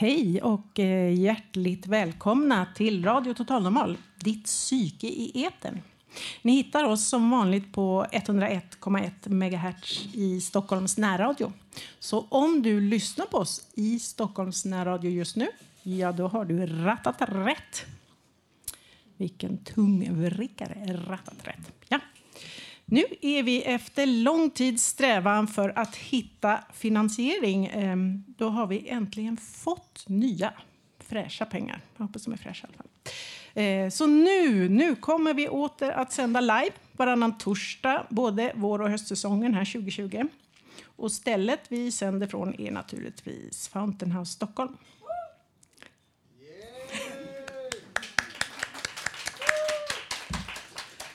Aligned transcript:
Hej 0.00 0.42
och 0.42 0.78
eh, 0.78 1.14
hjärtligt 1.14 1.86
välkomna 1.86 2.66
till 2.74 3.04
Radio 3.04 3.34
Total 3.34 3.62
Normal, 3.62 3.96
ditt 4.16 4.44
psyke 4.44 5.06
i 5.06 5.44
etern. 5.44 5.80
Ni 6.42 6.52
hittar 6.52 6.84
oss 6.84 7.08
som 7.08 7.30
vanligt 7.30 7.72
på 7.72 8.06
101,1 8.12 9.28
MHz 9.28 10.14
i 10.14 10.40
Stockholms 10.40 10.98
närradio. 10.98 11.52
Så 11.98 12.26
om 12.28 12.62
du 12.62 12.80
lyssnar 12.80 13.26
på 13.26 13.36
oss 13.36 13.66
i 13.74 13.98
Stockholms 13.98 14.64
närradio 14.64 15.10
just 15.10 15.36
nu, 15.36 15.48
ja 15.82 16.12
då 16.12 16.28
har 16.28 16.44
du 16.44 16.66
rattat 16.66 17.16
rätt. 17.20 17.86
Vilken 19.16 19.58
tungvrickare, 19.58 21.02
rattat 21.08 21.46
rätt. 21.46 21.72
Ja. 21.88 21.98
Nu 22.90 23.04
är 23.20 23.42
vi 23.42 23.62
efter 23.62 24.06
lång 24.06 24.50
tids 24.50 24.84
strävan 24.84 25.46
för 25.46 25.78
att 25.78 25.96
hitta 25.96 26.60
finansiering. 26.72 27.66
Ehm, 27.66 28.24
då 28.26 28.48
har 28.48 28.66
vi 28.66 28.88
äntligen 28.88 29.36
fått 29.36 30.04
nya 30.08 30.52
fräscha 30.98 31.44
pengar. 31.44 31.80
Jag 31.96 32.04
hoppas 32.04 32.24
de 32.24 32.32
är 32.32 32.36
fräscha 32.36 32.66
i 32.66 32.70
alla 32.70 32.76
fall. 32.76 33.12
Ehm, 33.54 33.90
så 33.90 34.06
nu, 34.06 34.68
nu 34.68 34.94
kommer 34.94 35.34
vi 35.34 35.48
åter 35.48 35.90
att 35.90 36.12
sända 36.12 36.40
live 36.40 36.70
varannan 36.92 37.38
torsdag, 37.38 38.06
både 38.08 38.52
vår 38.54 38.80
och 38.80 38.90
höstsäsongen 38.90 39.54
här 39.54 39.64
2020. 39.64 40.24
Och 40.84 41.12
stället 41.12 41.60
vi 41.68 41.92
sänder 41.92 42.26
från 42.26 42.60
är 42.60 42.70
naturligtvis 42.70 43.68
Fountain 43.68 44.12
House 44.12 44.32
Stockholm. 44.32 44.76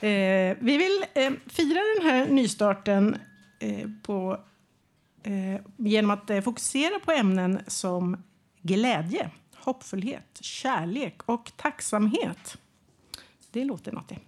Eh, 0.04 0.56
vi 0.60 0.76
vill 0.76 1.04
eh, 1.14 1.32
fira 1.46 1.80
den 1.96 2.10
här 2.10 2.26
nystarten 2.26 3.16
eh, 3.58 3.88
på, 4.02 4.40
eh, 5.22 5.60
genom 5.76 6.10
att 6.10 6.30
eh, 6.30 6.40
fokusera 6.40 7.00
på 7.04 7.12
ämnen 7.12 7.60
som 7.66 8.22
glädje, 8.62 9.30
hoppfullhet, 9.54 10.38
kärlek 10.40 11.22
och 11.26 11.52
tacksamhet. 11.56 12.58
Det 13.50 13.64
låter 13.64 13.92
något 13.92 14.08
det. 14.08 14.18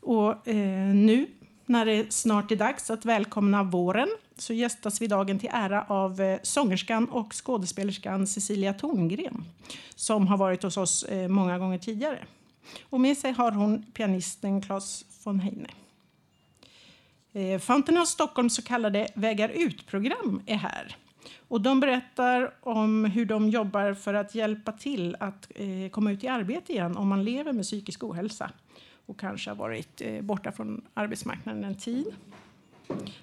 Och 0.00 0.48
eh, 0.48 0.94
nu 0.94 1.26
när 1.66 1.86
det 1.86 2.12
snart 2.12 2.52
är 2.52 2.56
dags 2.56 2.90
att 2.90 3.04
välkomna 3.04 3.62
våren 3.62 4.08
så 4.36 4.52
gästas 4.52 5.02
vi 5.02 5.06
dagen 5.06 5.38
till 5.38 5.50
ära 5.52 5.84
av 5.88 6.20
eh, 6.20 6.38
sångerskan 6.42 7.08
och 7.08 7.32
skådespelerskan 7.44 8.26
Cecilia 8.26 8.74
Torngren 8.74 9.44
som 9.94 10.26
har 10.26 10.36
varit 10.36 10.62
hos 10.62 10.76
oss 10.76 11.02
eh, 11.02 11.28
många 11.28 11.58
gånger 11.58 11.78
tidigare. 11.78 12.18
Och 12.82 13.00
med 13.00 13.18
sig 13.18 13.32
har 13.32 13.52
hon 13.52 13.82
pianisten 13.82 14.60
Claes 14.60 15.04
von 15.24 15.40
Heine. 15.40 15.68
Eh, 17.32 17.60
Fountain 17.60 17.98
of 17.98 18.08
Stockholms 18.08 18.54
så 18.54 18.62
kallade 18.62 19.08
Vägar 19.14 19.48
ut-program 19.48 20.42
är 20.46 20.56
här. 20.56 20.96
Och 21.48 21.60
de 21.60 21.80
berättar 21.80 22.54
om 22.60 23.04
hur 23.04 23.24
de 23.24 23.48
jobbar 23.48 23.94
för 23.94 24.14
att 24.14 24.34
hjälpa 24.34 24.72
till 24.72 25.16
att 25.20 25.48
eh, 25.54 25.90
komma 25.90 26.12
ut 26.12 26.24
i 26.24 26.28
arbete 26.28 26.72
igen 26.72 26.96
om 26.96 27.08
man 27.08 27.24
lever 27.24 27.52
med 27.52 27.64
psykisk 27.64 28.04
ohälsa 28.04 28.50
och 29.06 29.20
kanske 29.20 29.50
har 29.50 29.54
varit 29.54 30.00
eh, 30.00 30.20
borta 30.22 30.52
från 30.52 30.84
arbetsmarknaden 30.94 31.64
en 31.64 31.74
tid. 31.74 32.06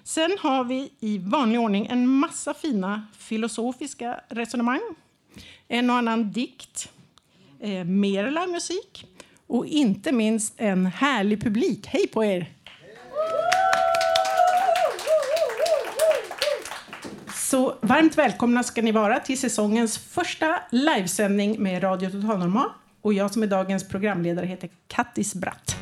Sen 0.02 0.36
har 0.40 0.64
vi 0.64 0.92
i 1.00 1.18
vanlig 1.18 1.60
ordning 1.60 1.86
en 1.86 2.08
massa 2.08 2.54
fina 2.54 3.06
filosofiska 3.18 4.20
resonemang. 4.28 4.80
En 5.68 5.90
och 5.90 5.96
annan 5.96 6.32
dikt, 6.32 6.92
eh, 7.60 7.84
mer 7.84 8.30
livemusik 8.30 9.06
och 9.46 9.66
inte 9.66 10.12
minst 10.12 10.54
en 10.56 10.86
härlig 10.86 11.42
publik. 11.42 11.86
Hej 11.86 12.06
på 12.06 12.24
er! 12.24 12.52
Så 17.34 17.74
varmt 17.80 18.18
välkomna 18.18 18.62
ska 18.62 18.82
ni 18.82 18.92
vara 18.92 19.20
till 19.20 19.38
säsongens 19.38 19.98
första 19.98 20.62
livesändning 20.70 21.62
med 21.62 21.82
Radio 21.82 22.10
Total 22.10 22.38
Normal. 22.38 22.68
Och 23.02 23.14
jag 23.14 23.32
som 23.32 23.42
är 23.42 23.46
dagens 23.46 23.88
programledare 23.88 24.46
heter 24.46 24.70
Kattis 24.88 25.34
Bratt. 25.34 25.76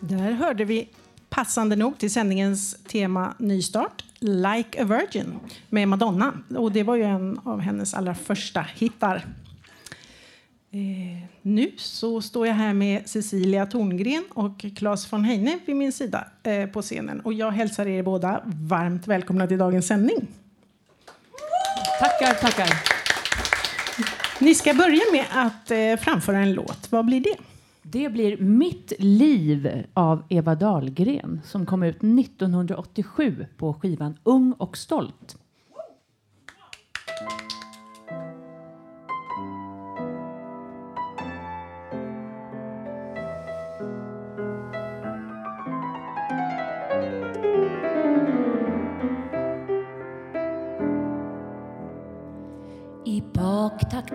Där 0.00 0.32
hörde 0.32 0.64
vi 0.64 0.88
passande 1.32 1.76
nog 1.76 1.98
till 1.98 2.10
sändningens 2.10 2.76
tema 2.88 3.34
Nystart, 3.38 4.04
Like 4.18 4.82
a 4.82 4.84
Virgin 4.84 5.38
med 5.68 5.88
Madonna. 5.88 6.32
Och 6.56 6.72
det 6.72 6.82
var 6.82 6.96
ju 6.96 7.02
en 7.02 7.40
av 7.44 7.60
hennes 7.60 7.94
allra 7.94 8.14
första 8.14 8.66
hittar. 8.74 9.16
Eh, 10.70 11.28
nu 11.42 11.70
så 11.76 12.22
står 12.22 12.46
jag 12.46 12.54
här 12.54 12.74
med 12.74 13.08
Cecilia 13.08 13.66
Torngren 13.66 14.24
och 14.34 14.64
Claes 14.76 15.12
von 15.12 15.24
Heine 15.24 15.58
vid 15.66 15.76
min 15.76 15.92
sida 15.92 16.26
eh, 16.42 16.66
på 16.66 16.82
scenen. 16.82 17.20
Och 17.20 17.32
jag 17.32 17.50
hälsar 17.50 17.86
er 17.86 18.02
båda 18.02 18.42
varmt 18.44 19.06
välkomna 19.06 19.46
till 19.46 19.58
dagens 19.58 19.86
sändning. 19.86 20.28
Tackar, 22.00 22.34
tackar. 22.34 22.68
Ni 24.38 24.54
ska 24.54 24.74
börja 24.74 25.02
med 25.12 25.24
att 25.30 25.70
eh, 25.70 25.96
framföra 26.04 26.38
en 26.38 26.52
låt. 26.52 26.92
Vad 26.92 27.04
blir 27.04 27.20
det? 27.20 27.51
Det 27.82 28.08
blir 28.08 28.36
Mitt 28.36 28.92
liv 28.98 29.84
av 29.94 30.22
Eva 30.28 30.54
Dahlgren 30.54 31.40
som 31.44 31.66
kom 31.66 31.82
ut 31.82 31.96
1987 31.96 33.46
på 33.56 33.74
skivan 33.74 34.16
Ung 34.22 34.52
och 34.52 34.76
stolt. 34.76 35.41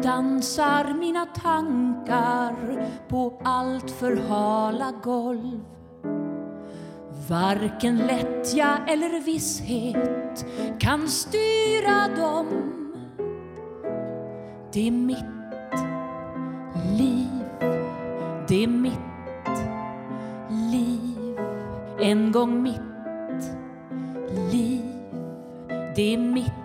Dansar 0.08 0.94
mina 0.94 1.26
tankar 1.26 2.56
på 3.08 3.42
allt 3.44 3.92
för 3.92 4.16
hala 4.16 4.94
golv. 5.04 5.60
Varken 7.30 7.98
lättja 7.98 8.78
eller 8.88 9.20
visshet 9.20 10.46
kan 10.80 11.08
styra 11.08 12.08
dem. 12.16 12.48
Det 14.74 14.88
är 14.88 14.92
mitt 14.92 15.26
liv, 16.98 17.44
det 18.48 18.64
är 18.64 18.68
mitt 18.68 19.00
liv. 20.72 21.40
En 22.00 22.32
gång 22.32 22.64
mitt 22.64 23.52
liv, 24.52 24.86
det 25.96 26.14
är 26.14 26.18
mitt 26.18 26.57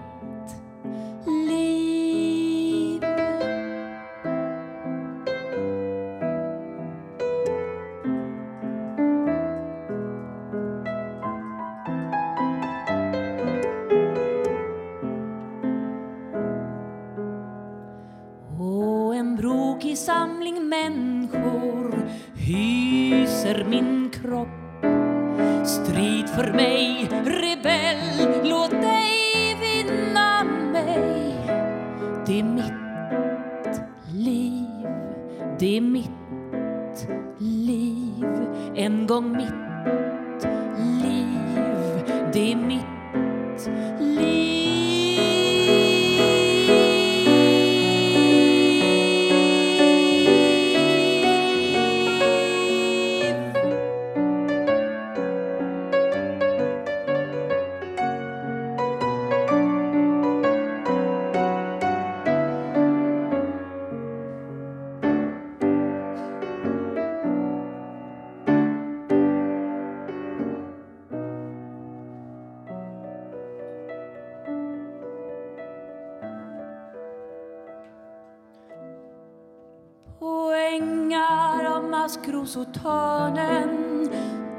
maskrosotörnen 82.22 84.08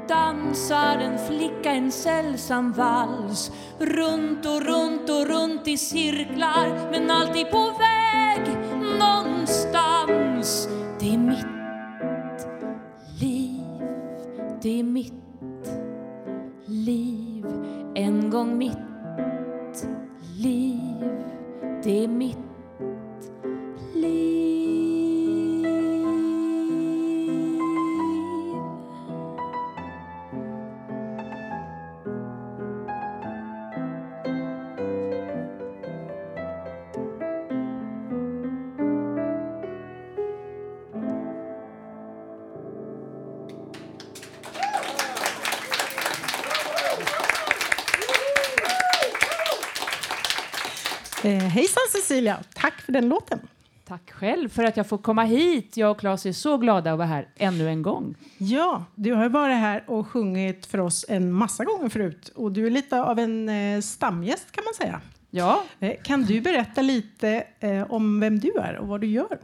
dansar 0.08 0.98
en 0.98 1.18
flicka 1.18 1.70
en 1.70 1.92
sällsam 1.92 2.72
vals 2.72 3.50
runt 3.78 4.46
och 4.46 4.62
runt 4.62 5.10
och 5.10 5.26
runt 5.26 5.68
i 5.68 5.76
cirklar 5.76 6.90
men 6.90 7.10
alltid 7.10 7.50
på 7.50 7.72
väg 7.78 8.56
någonstans. 8.98 10.68
Det 11.00 11.14
är 11.14 11.18
mitt 11.18 11.46
liv, 13.20 13.60
det 14.62 14.80
är 14.80 14.84
mitt 14.84 15.12
liv, 16.66 17.46
en 17.94 18.30
gång 18.30 18.58
mitt 18.58 18.83
Cecilia, 52.24 52.44
tack 52.54 52.80
för 52.80 52.92
den 52.92 53.08
låten. 53.08 53.38
Tack 53.86 54.10
själv 54.10 54.48
för 54.48 54.64
att 54.64 54.76
jag 54.76 54.86
får 54.86 54.98
komma 54.98 55.24
hit. 55.24 55.76
Jag 55.76 55.90
och 55.90 55.98
Claes 56.00 56.26
är 56.26 56.32
så 56.32 56.56
glada 56.58 56.92
att 56.92 56.98
vara 56.98 57.08
här 57.08 57.28
ännu 57.36 57.68
en 57.68 57.82
gång. 57.82 58.14
Ja, 58.38 58.84
du 58.94 59.12
har 59.12 59.28
varit 59.28 59.56
här 59.56 59.84
och 59.86 60.08
sjungit 60.08 60.66
för 60.66 60.80
oss 60.80 61.04
en 61.08 61.32
massa 61.32 61.64
gånger 61.64 61.88
förut 61.88 62.28
och 62.34 62.52
du 62.52 62.66
är 62.66 62.70
lite 62.70 63.02
av 63.02 63.18
en 63.18 63.48
eh, 63.48 63.80
stamgäst 63.80 64.52
kan 64.52 64.64
man 64.64 64.74
säga. 64.74 65.00
Ja, 65.30 65.64
Eh, 65.80 65.92
kan 66.04 66.22
du 66.22 66.40
berätta 66.40 66.82
lite 66.82 67.44
eh, 67.60 67.92
om 67.92 68.20
vem 68.20 68.38
du 68.38 68.52
är 68.52 68.76
och 68.76 68.88
vad 68.88 69.00
du 69.00 69.06
gör? 69.06 69.38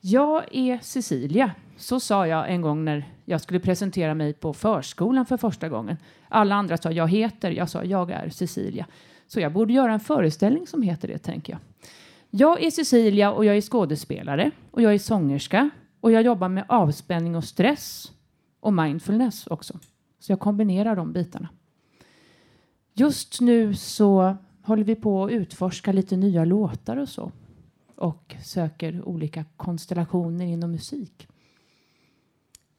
jag 0.00 0.44
är 0.50 0.78
Cecilia. 0.82 1.50
Så 1.76 2.00
sa 2.00 2.26
jag 2.26 2.50
en 2.50 2.62
gång 2.62 2.84
när 2.84 3.04
jag 3.24 3.40
skulle 3.40 3.60
presentera 3.60 4.14
mig 4.14 4.32
på 4.32 4.54
förskolan 4.54 5.26
för 5.26 5.36
första 5.36 5.68
gången. 5.68 5.96
Alla 6.28 6.54
andra 6.54 6.76
sa 6.76 6.90
jag 6.90 7.08
heter, 7.08 7.50
jag 7.50 7.70
sa 7.70 7.84
jag 7.84 8.10
är 8.10 8.30
Cecilia. 8.30 8.86
Så 9.26 9.40
jag 9.40 9.52
borde 9.52 9.72
göra 9.72 9.92
en 9.92 10.00
föreställning 10.00 10.66
som 10.66 10.82
heter 10.82 11.08
det, 11.08 11.18
tänker 11.18 11.52
jag. 11.52 11.60
Jag 12.30 12.62
är 12.62 12.70
Cecilia 12.70 13.32
och 13.32 13.44
jag 13.44 13.56
är 13.56 13.60
skådespelare 13.60 14.50
och 14.70 14.82
jag 14.82 14.94
är 14.94 14.98
sångerska 14.98 15.70
och 16.00 16.12
jag 16.12 16.22
jobbar 16.22 16.48
med 16.48 16.64
avspänning 16.68 17.36
och 17.36 17.44
stress 17.44 18.12
och 18.60 18.72
mindfulness 18.72 19.46
också. 19.46 19.78
Så 20.18 20.32
jag 20.32 20.40
kombinerar 20.40 20.96
de 20.96 21.12
bitarna. 21.12 21.48
Just 22.94 23.40
nu 23.40 23.74
så 23.74 24.36
håller 24.62 24.84
vi 24.84 24.94
på 24.94 25.24
att 25.24 25.30
utforska 25.30 25.92
lite 25.92 26.16
nya 26.16 26.44
låtar 26.44 26.96
och 26.96 27.08
så 27.08 27.32
och 27.94 28.34
söker 28.44 29.08
olika 29.08 29.44
konstellationer 29.56 30.46
inom 30.46 30.70
musik. 30.70 31.28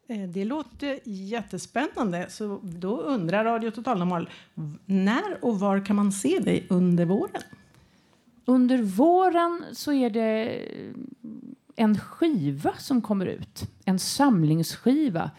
Eh, 0.08 0.30
det 0.30 0.46
låter 0.46 1.00
jättespännande. 1.04 2.26
Så 2.30 2.60
då 2.64 2.98
undrar 2.98 3.44
Radio 3.44 3.72
Total 3.72 4.00
Normal, 4.00 4.30
när 4.86 5.46
och 5.46 5.60
var 5.60 5.86
kan 5.86 5.96
man 5.96 6.12
se 6.12 6.40
dig 6.40 6.66
under 6.70 7.06
våren? 7.06 7.42
Under 8.50 8.82
våren 8.82 9.66
så 9.74 9.94
är 9.94 10.10
det 10.10 10.62
en 11.76 11.98
skiva 11.98 12.74
som 12.78 13.02
kommer 13.02 13.26
ut. 13.26 13.72
En 13.86 14.00
samlingsskiva 14.00 15.32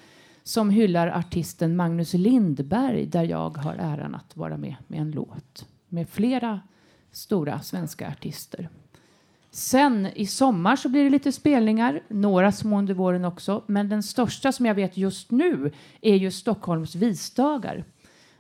som 0.43 0.71
hyllar 0.71 1.09
artisten 1.09 1.77
Magnus 1.77 2.15
Lindberg 2.15 3.07
där 3.07 3.25
jag 3.25 3.57
har 3.57 3.75
äran 3.75 4.15
att 4.15 4.37
vara 4.37 4.57
med 4.57 4.77
med 4.87 5.01
en 5.01 5.11
låt 5.11 5.67
med 5.89 6.09
flera 6.09 6.61
stora 7.13 7.61
svenska 7.61 8.09
artister. 8.09 8.69
Sen 9.51 10.07
i 10.15 10.27
sommar 10.27 10.77
så 10.77 10.89
blir 10.89 11.05
det 11.05 11.11
lite 11.11 11.33
spelningar, 11.33 12.03
några 12.09 12.53
små 12.53 12.79
under 12.79 12.95
våren 12.95 13.25
också. 13.25 13.63
Men 13.67 13.89
den 13.89 14.03
största 14.03 14.53
som 14.53 14.67
jag 14.67 14.75
vet 14.75 14.97
just 14.97 15.31
nu 15.31 15.73
är 16.01 16.15
ju 16.15 16.31
Stockholms 16.31 16.95
visdagar 16.95 17.85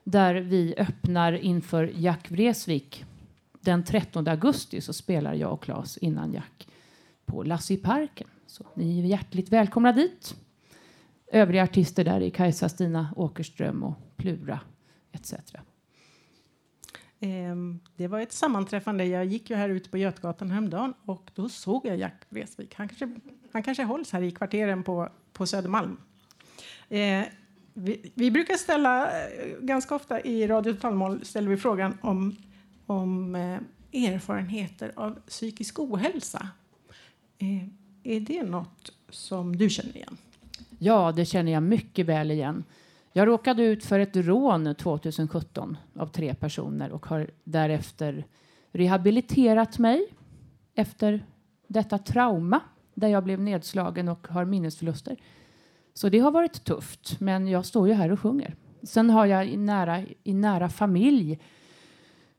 där 0.05 0.35
vi 0.35 0.75
öppnar 0.79 1.33
inför 1.33 1.93
Jack 1.95 2.31
Vreeswijk 2.31 3.05
den 3.61 3.85
13 3.85 4.29
augusti 4.29 4.81
så 4.81 4.93
spelar 4.93 5.35
jag 5.35 5.53
och 5.53 5.63
Claes 5.63 5.97
innan 5.99 6.33
Jack 6.33 6.69
på 7.25 7.43
Lasse 7.43 7.75
i 7.75 7.77
parken. 7.77 8.29
Så 8.47 8.67
ni 8.75 9.01
är 9.01 9.05
hjärtligt 9.05 9.49
välkomna 9.49 9.93
dit. 9.93 10.35
Övriga 11.33 11.63
artister 11.63 12.05
där 12.05 12.21
är 12.21 12.31
Kajsa 12.31 12.69
Stina 12.69 13.15
Åkerström 13.17 13.83
och 13.83 13.95
Plura 14.17 14.61
etc. 15.13 15.35
Ehm, 17.21 17.81
det 17.97 18.09
var 18.09 18.21
ett 18.21 18.33
sammanträffande. 18.33 19.05
Jag 19.05 19.25
gick 19.25 19.51
ju 19.51 19.57
här 19.57 19.69
ute 19.69 19.91
på 19.91 19.99
Götgatan 19.99 20.51
häromdagen 20.51 20.95
och 21.05 21.31
då 21.35 21.49
såg 21.49 21.87
jag 21.87 21.97
Jack 21.97 22.23
Vreeswijk. 22.29 22.75
Han 22.75 22.89
kanske, 22.89 23.21
han 23.53 23.63
kanske 23.63 23.85
hålls 23.85 24.13
här 24.13 24.23
i 24.23 24.31
kvarteren 24.31 24.83
på, 24.83 25.09
på 25.33 25.47
Södermalm. 25.47 25.97
Eh, 26.89 27.25
vi, 27.75 28.13
vi 28.15 28.31
brukar 28.31 28.55
ställa, 28.55 29.07
eh, 29.07 29.59
ganska 29.61 29.95
ofta 29.95 30.21
i 30.21 30.47
Radio 30.47 30.73
Talmål 30.73 31.25
ställer 31.25 31.49
vi 31.49 31.57
frågan 31.57 31.99
om, 32.03 32.37
om 32.91 33.35
eh, 33.35 33.59
erfarenheter 34.13 34.93
av 34.97 35.19
psykisk 35.27 35.79
ohälsa. 35.79 36.49
Eh, 37.39 37.65
är 38.03 38.21
det 38.21 38.43
något 38.43 38.93
som 39.09 39.57
du 39.57 39.71
känner 39.71 39.97
igen? 39.97 40.17
Ja, 40.79 41.13
det 41.13 41.25
känner 41.25 41.53
jag 41.53 41.63
mycket 41.63 42.07
väl 42.07 42.31
igen. 42.31 42.65
Jag 43.13 43.29
råkade 43.29 43.63
ut 43.63 43.85
för 43.85 44.01
ett 44.01 44.17
rån 44.17 44.75
2017 44.75 45.77
av 45.97 46.07
tre 46.07 46.35
personer 46.35 46.93
och 46.93 47.07
har 47.07 47.31
därefter 47.45 48.25
rehabiliterat 48.73 49.79
mig 49.79 50.07
efter 50.75 51.25
detta 51.67 51.99
trauma 51.99 52.61
där 52.95 53.09
jag 53.09 53.25
blev 53.25 53.41
nedslagen 53.41 54.09
och 54.09 54.29
har 54.29 54.45
minnesförluster. 54.45 55.17
Så 55.95 56.09
det 56.09 56.19
har 56.19 56.31
varit 56.31 56.65
tufft, 56.65 57.21
men 57.21 57.49
jag 57.49 57.67
står 57.67 57.89
ju 57.89 57.95
här 57.95 58.13
och 58.13 58.21
sjunger. 58.21 58.57
Sen 58.83 59.11
har 59.11 59.27
jag 59.27 59.49
i 59.49 59.57
nära, 59.57 60.05
i 60.25 60.35
nära 60.35 60.69
familj 60.69 61.39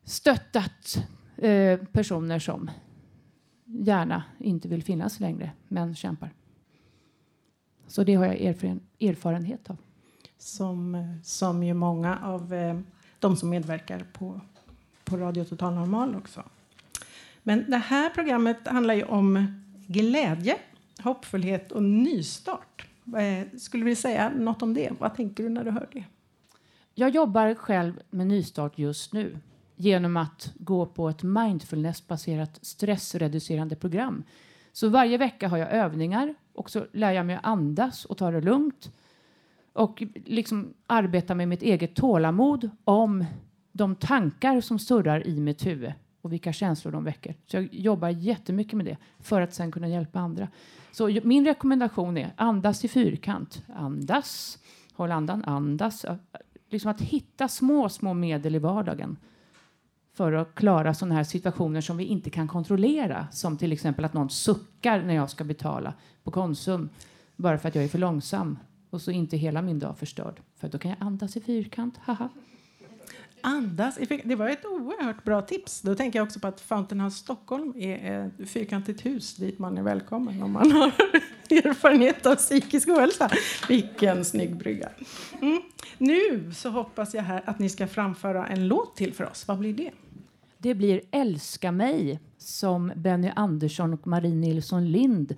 stöttat 0.03 0.97
eh, 1.37 1.79
personer 1.79 2.39
som 2.39 2.71
gärna 3.65 4.23
inte 4.39 4.67
vill 4.67 4.83
finnas 4.83 5.19
längre, 5.19 5.51
men 5.67 5.95
kämpar. 5.95 6.33
Så 7.87 8.03
det 8.03 8.15
har 8.15 8.25
jag 8.25 8.41
erfaren, 8.41 8.79
erfarenhet 8.99 9.69
av. 9.69 9.77
som, 10.37 11.07
som 11.23 11.63
ju 11.63 11.73
många 11.73 12.19
av 12.23 12.53
eh, 12.53 12.79
de 13.19 13.35
som 13.35 13.49
medverkar 13.49 14.05
på, 14.13 14.41
på 15.03 15.17
Radio 15.17 15.43
Total 15.43 15.73
Normal 15.73 16.15
också. 16.15 16.43
Men 17.43 17.71
det 17.71 17.77
här 17.77 18.09
programmet 18.09 18.67
handlar 18.67 18.93
ju 18.93 19.03
om 19.03 19.61
glädje, 19.87 20.57
hoppfullhet 20.99 21.71
och 21.71 21.83
nystart. 21.83 22.87
Eh, 23.17 23.59
skulle 23.59 23.85
du 23.85 23.95
säga 23.95 24.29
något 24.29 24.61
om 24.61 24.73
det? 24.73 24.91
Vad 24.99 25.15
tänker 25.15 25.43
du 25.43 25.49
när 25.49 25.63
du 25.63 25.71
hör 25.71 25.89
det? 25.91 26.03
Jag 26.95 27.09
jobbar 27.09 27.53
själv 27.53 28.01
med 28.09 28.27
nystart 28.27 28.77
just 28.77 29.13
nu 29.13 29.37
genom 29.81 30.17
att 30.17 30.53
gå 30.55 30.85
på 30.85 31.09
ett 31.09 31.23
mindfulnessbaserat 31.23 32.59
stressreducerande 32.61 33.75
program. 33.75 34.23
Så 34.71 34.89
varje 34.89 35.17
vecka 35.17 35.47
har 35.47 35.57
jag 35.57 35.71
övningar 35.71 36.35
och 36.53 36.69
så 36.69 36.85
lär 36.91 37.11
jag 37.11 37.25
mig 37.25 37.35
att 37.35 37.45
andas 37.45 38.05
och 38.05 38.17
ta 38.17 38.31
det 38.31 38.41
lugnt 38.41 38.91
och 39.73 40.03
liksom 40.25 40.73
arbeta 40.87 41.35
med 41.35 41.47
mitt 41.47 41.61
eget 41.61 41.95
tålamod 41.95 42.69
om 42.83 43.25
de 43.71 43.95
tankar 43.95 44.61
som 44.61 44.79
surrar 44.79 45.27
i 45.27 45.39
mitt 45.39 45.65
huvud 45.65 45.93
och 46.21 46.33
vilka 46.33 46.53
känslor 46.53 46.91
de 46.91 47.03
väcker. 47.03 47.35
Så 47.45 47.57
jag 47.57 47.73
jobbar 47.73 48.09
jättemycket 48.09 48.73
med 48.73 48.85
det 48.85 48.97
för 49.19 49.41
att 49.41 49.53
sen 49.53 49.71
kunna 49.71 49.87
hjälpa 49.87 50.19
andra. 50.19 50.47
Så 50.91 51.19
min 51.23 51.45
rekommendation 51.45 52.17
är 52.17 52.33
andas 52.35 52.85
i 52.85 52.87
fyrkant. 52.87 53.63
Andas, 53.75 54.59
håll 54.93 55.11
andan, 55.11 55.43
andas. 55.45 56.05
Liksom 56.69 56.91
att 56.91 57.01
hitta 57.01 57.47
små, 57.47 57.89
små 57.89 58.13
medel 58.13 58.55
i 58.55 58.59
vardagen 58.59 59.17
för 60.13 60.33
att 60.33 60.55
klara 60.55 60.93
sådana 60.93 61.15
här 61.15 61.23
situationer 61.23 61.81
som 61.81 61.97
vi 61.97 62.03
inte 62.03 62.29
kan 62.29 62.47
kontrollera. 62.47 63.27
Som 63.31 63.57
till 63.57 63.71
exempel 63.71 64.05
att 64.05 64.13
någon 64.13 64.29
suckar 64.29 65.01
när 65.01 65.13
jag 65.13 65.29
ska 65.29 65.43
betala 65.43 65.93
på 66.23 66.31
Konsum 66.31 66.89
bara 67.35 67.57
för 67.57 67.69
att 67.69 67.75
jag 67.75 67.83
är 67.83 67.87
för 67.87 67.97
långsam 67.97 68.59
och 68.89 69.01
så 69.01 69.11
inte 69.11 69.37
hela 69.37 69.61
min 69.61 69.79
dag 69.79 69.97
förstörd. 69.97 70.41
För 70.57 70.67
då 70.67 70.77
kan 70.77 70.91
jag 70.91 70.97
andas 71.01 71.37
i 71.37 71.41
fyrkant. 71.41 71.97
Haha. 71.97 72.29
Andas. 73.41 73.97
i 73.97 74.21
Det 74.25 74.35
var 74.35 74.49
ett 74.49 74.65
oerhört 74.65 75.23
bra 75.23 75.41
tips. 75.41 75.81
Då 75.81 75.95
tänker 75.95 76.19
jag 76.19 76.25
också 76.25 76.39
på 76.39 76.47
att 76.47 76.61
Fountain 76.61 77.01
House 77.01 77.17
Stockholm 77.17 77.73
är 77.77 78.31
ett 78.39 78.49
fyrkantigt 78.49 79.05
hus 79.05 79.35
dit 79.35 79.59
man 79.59 79.77
är 79.77 79.83
välkommen 79.83 80.43
om 80.43 80.51
man 80.51 80.71
har 80.71 80.87
erfarenhet 81.49 82.25
av 82.25 82.35
psykisk 82.35 82.87
ohälsa. 82.87 83.29
Vilken 83.67 84.25
snygg 84.25 84.55
brygga. 84.55 84.89
Mm. 85.41 85.61
Nu 85.97 86.51
så 86.53 86.69
hoppas 86.69 87.13
jag 87.13 87.23
här 87.23 87.43
att 87.45 87.59
ni 87.59 87.69
ska 87.69 87.87
framföra 87.87 88.47
en 88.47 88.67
låt 88.67 88.95
till 88.95 89.13
för 89.13 89.29
oss. 89.29 89.47
Vad 89.47 89.59
blir 89.59 89.73
det? 89.73 89.91
Det 90.61 90.75
blir 90.75 91.01
Älska 91.11 91.71
mig 91.71 92.19
som 92.37 92.91
Benny 92.95 93.31
Andersson 93.35 93.93
och 93.93 94.07
Marie 94.07 94.35
Nilsson 94.35 94.91
Lind 94.91 95.35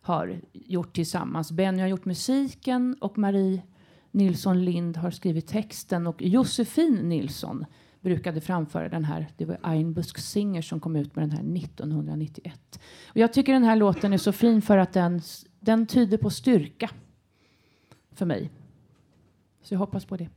har 0.00 0.40
gjort 0.52 0.94
tillsammans. 0.94 1.52
Benny 1.52 1.80
har 1.80 1.88
gjort 1.88 2.04
musiken 2.04 2.96
och 3.00 3.18
Marie 3.18 3.62
Nilsson 4.10 4.64
Lind 4.64 4.96
har 4.96 5.10
skrivit 5.10 5.46
texten 5.46 6.06
och 6.06 6.22
Josefin 6.22 6.94
Nilsson 6.94 7.64
brukade 8.00 8.40
framföra 8.40 8.88
den 8.88 9.04
här. 9.04 9.26
Det 9.36 9.44
var 9.44 9.58
Einbusk 9.62 10.18
Singer 10.18 10.62
som 10.62 10.80
kom 10.80 10.96
ut 10.96 11.16
med 11.16 11.22
den 11.22 11.30
här 11.30 11.64
1991. 11.64 12.80
Och 13.08 13.16
jag 13.16 13.32
tycker 13.32 13.52
den 13.52 13.64
här 13.64 13.76
låten 13.76 14.12
är 14.12 14.18
så 14.18 14.32
fin 14.32 14.62
för 14.62 14.78
att 14.78 14.92
den, 14.92 15.20
den 15.60 15.86
tyder 15.86 16.18
på 16.18 16.30
styrka 16.30 16.90
för 18.12 18.26
mig. 18.26 18.50
Så 19.62 19.74
jag 19.74 19.78
hoppas 19.78 20.04
på 20.04 20.16
det. 20.16 20.28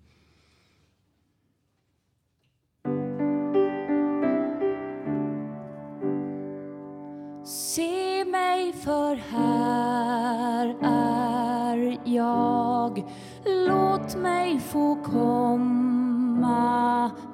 Se 7.77 8.25
mig 8.25 8.74
för 8.74 9.15
här 9.15 10.75
är 10.84 11.98
jag. 12.03 13.03
Låt 13.46 14.15
mig 14.15 14.60
få 14.60 14.96
komma 15.03 15.51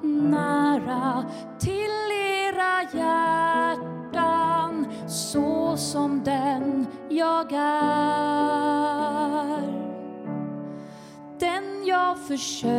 nära 0.02 1.24
till 1.58 2.12
era 2.12 2.82
hjärtan 2.92 4.86
så 5.08 5.76
som 5.76 6.24
den 6.24 6.86
jag 7.08 7.52
är. 7.52 8.84
Den 11.38 11.86
jag 11.86 12.18
försöker 12.18 12.74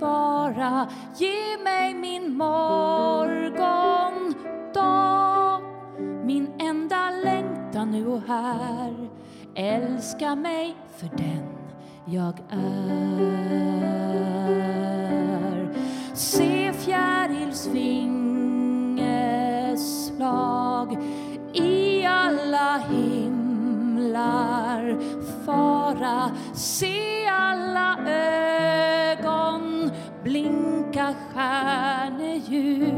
vara. 0.00 0.88
Ge 1.16 1.58
mig 1.64 1.94
min 1.94 2.36
morgon. 2.36 3.79
Nu 7.90 8.06
och 8.06 8.22
här. 8.28 8.94
Älska 9.54 10.34
mig 10.34 10.76
för 10.96 11.08
den 11.16 11.48
jag 12.04 12.34
är. 12.50 13.70
Se 16.14 16.72
fjärils 16.72 17.66
vingeslag 17.66 18.98
i 21.52 22.04
alla 22.06 22.78
himlar. 22.90 24.40
Fara 25.44 26.30
Se 26.54 27.26
alla 27.28 27.98
ögon 28.08 29.90
blinka 30.24 31.14
stjärneljus 31.34 32.90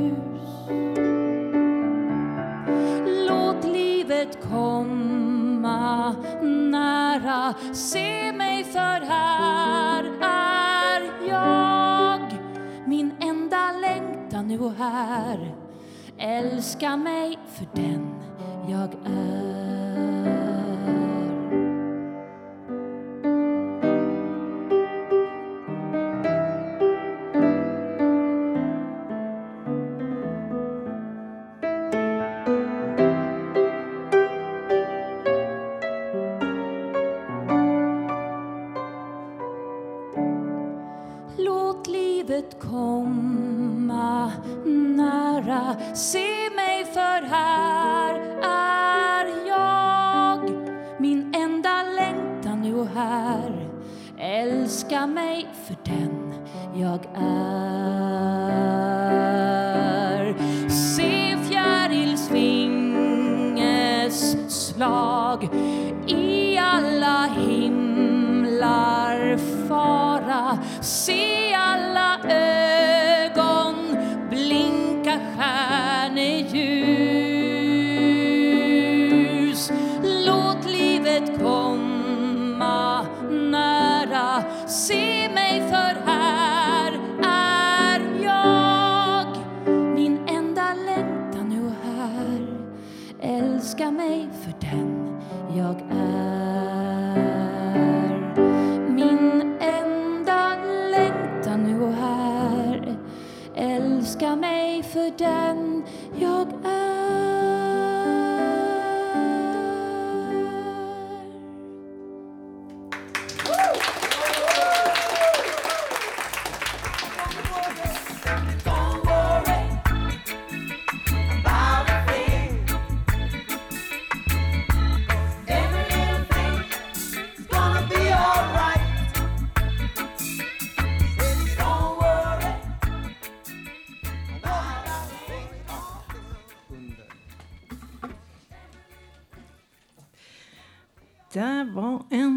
komma 4.52 6.14
nära. 6.42 7.54
Se 7.72 8.32
mig 8.32 8.64
för 8.64 9.06
här 9.06 10.04
är 10.20 11.28
jag. 11.28 12.20
Min 12.86 13.12
enda 13.20 13.72
längtan 13.72 14.48
nu 14.48 14.58
och 14.60 14.72
här. 14.72 15.54
Älska 16.18 16.96
mig 16.96 17.38
för 17.54 17.66
den 17.74 18.14
jag 18.68 18.90
är. 19.04 19.41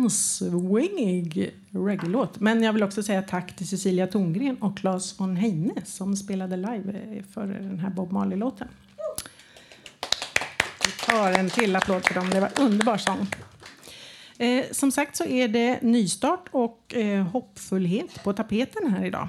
Var 0.06 0.10
swingig 0.10 1.56
reggae-låt. 1.72 2.40
Men 2.40 2.64
jag 2.64 2.74
vill 2.74 2.84
också 2.84 3.04
säga 3.04 3.22
tack 3.22 3.56
till 3.56 3.68
Cecilia 3.68 4.08
Tongren 4.08 4.58
och 4.58 4.78
Claes 4.78 5.20
von 5.20 5.36
Heine 5.36 5.86
som 5.86 6.16
spelade 6.16 6.58
live 6.58 7.00
eh, 7.18 7.24
för 7.34 7.48
den 7.48 7.80
här 7.80 7.90
Bob 7.90 8.12
Marley-låten. 8.12 8.68
Vi 10.86 10.92
tar 11.06 11.32
en 11.32 11.50
till 11.50 11.76
applåd 11.76 12.06
för 12.06 12.14
dem. 12.14 12.30
Det 12.30 12.40
var 12.40 12.52
underbar 12.60 12.98
sång. 12.98 13.28
Eh, 14.38 14.66
som 14.72 14.92
sagt 14.92 15.16
så 15.16 15.26
är 15.26 15.48
det 15.48 15.82
nystart 15.82 16.48
och 16.52 16.96
eh, 16.96 17.24
hoppfullhet 17.24 18.24
på 18.24 18.34
tapeten 18.34 18.94
här 18.94 19.06
idag. 19.06 19.28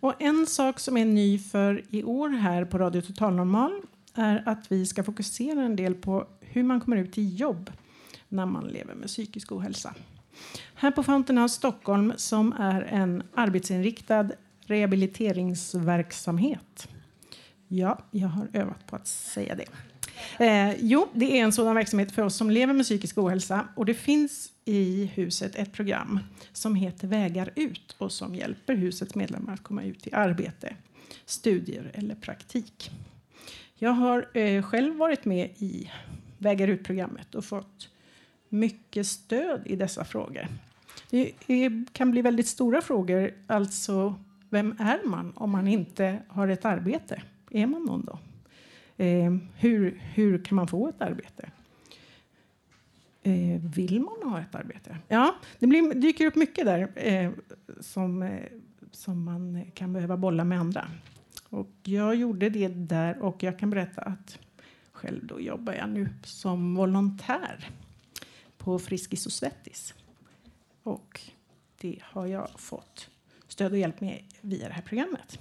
Och 0.00 0.22
en 0.22 0.46
sak 0.46 0.80
som 0.80 0.96
är 0.96 1.04
ny 1.04 1.38
för 1.38 1.84
i 1.90 2.04
år 2.04 2.28
här 2.28 2.64
på 2.64 2.78
Radio 2.78 3.00
Total 3.00 3.34
Normal 3.34 3.80
är 4.14 4.42
att 4.46 4.72
vi 4.72 4.86
ska 4.86 5.02
fokusera 5.04 5.62
en 5.62 5.76
del 5.76 5.94
på 5.94 6.26
hur 6.40 6.62
man 6.62 6.80
kommer 6.80 6.96
ut 6.96 7.18
i 7.18 7.34
jobb 7.34 7.70
när 8.28 8.46
man 8.46 8.64
lever 8.64 8.94
med 8.94 9.08
psykisk 9.08 9.52
ohälsa. 9.52 9.94
Här 10.74 10.90
på 10.90 11.02
Fountain 11.02 11.38
House 11.38 11.54
Stockholm 11.54 12.12
som 12.16 12.52
är 12.52 12.82
en 12.82 13.22
arbetsinriktad 13.34 14.28
rehabiliteringsverksamhet. 14.66 16.88
Ja, 17.68 17.98
jag 18.10 18.28
har 18.28 18.48
övat 18.52 18.86
på 18.86 18.96
att 18.96 19.06
säga 19.06 19.54
det. 19.54 19.66
Eh, 20.44 20.76
jo, 20.80 21.08
det 21.12 21.38
är 21.38 21.44
en 21.44 21.52
sådan 21.52 21.74
verksamhet 21.74 22.12
för 22.12 22.22
oss 22.22 22.36
som 22.36 22.50
lever 22.50 22.74
med 22.74 22.84
psykisk 22.84 23.18
ohälsa 23.18 23.68
och 23.76 23.86
det 23.86 23.94
finns 23.94 24.52
i 24.64 25.10
huset 25.14 25.54
ett 25.54 25.72
program 25.72 26.20
som 26.52 26.74
heter 26.74 27.08
Vägar 27.08 27.50
ut 27.56 27.96
och 27.98 28.12
som 28.12 28.34
hjälper 28.34 28.74
husets 28.74 29.14
medlemmar 29.14 29.54
att 29.54 29.62
komma 29.62 29.82
ut 29.82 30.06
i 30.06 30.12
arbete, 30.12 30.76
studier 31.24 31.90
eller 31.94 32.14
praktik. 32.14 32.90
Jag 33.74 33.90
har 33.90 34.38
eh, 34.38 34.62
själv 34.62 34.96
varit 34.96 35.24
med 35.24 35.50
i 35.56 35.90
Vägar 36.38 36.68
ut-programmet 36.68 37.34
och 37.34 37.44
fått 37.44 37.88
mycket 38.48 39.06
stöd 39.06 39.62
i 39.64 39.76
dessa 39.76 40.04
frågor. 40.04 40.46
Det 41.10 41.32
kan 41.92 42.10
bli 42.10 42.22
väldigt 42.22 42.46
stora 42.46 42.80
frågor, 42.80 43.34
alltså 43.46 44.14
vem 44.50 44.76
är 44.78 45.08
man 45.08 45.32
om 45.36 45.50
man 45.50 45.68
inte 45.68 46.18
har 46.28 46.48
ett 46.48 46.64
arbete? 46.64 47.22
Är 47.50 47.66
man 47.66 47.84
någon 47.84 48.04
då? 48.04 48.18
Eh, 49.04 49.36
hur, 49.56 50.00
hur 50.14 50.44
kan 50.44 50.56
man 50.56 50.68
få 50.68 50.88
ett 50.88 51.02
arbete? 51.02 51.50
Eh, 53.22 53.60
vill 53.74 54.00
man 54.00 54.32
ha 54.32 54.40
ett 54.40 54.54
arbete? 54.54 54.96
Ja, 55.08 55.34
det 55.58 55.66
blir, 55.66 55.94
dyker 55.94 56.26
upp 56.26 56.36
mycket 56.36 56.64
där 56.64 56.90
eh, 56.94 57.30
som, 57.80 58.22
eh, 58.22 58.42
som 58.92 59.24
man 59.24 59.64
kan 59.74 59.92
behöva 59.92 60.16
bolla 60.16 60.44
med 60.44 60.60
andra. 60.60 60.88
Och 61.48 61.70
jag 61.82 62.14
gjorde 62.14 62.48
det 62.48 62.68
där 62.68 63.22
och 63.22 63.42
jag 63.42 63.58
kan 63.58 63.70
berätta 63.70 64.02
att 64.02 64.38
själv 64.92 65.26
då 65.26 65.40
jobbar 65.40 65.72
jag 65.72 65.88
nu 65.88 66.08
som 66.24 66.74
volontär 66.74 67.70
på 68.68 68.78
Friskis 68.78 69.26
och 69.26 69.32
Svettis. 69.32 69.94
Och 70.82 71.20
det 71.80 71.98
har 72.02 72.26
jag 72.26 72.48
fått 72.56 73.08
stöd 73.48 73.72
och 73.72 73.78
hjälp 73.78 74.00
med 74.00 74.22
via 74.40 74.68
det 74.68 74.74
här 74.74 74.82
programmet. 74.82 75.38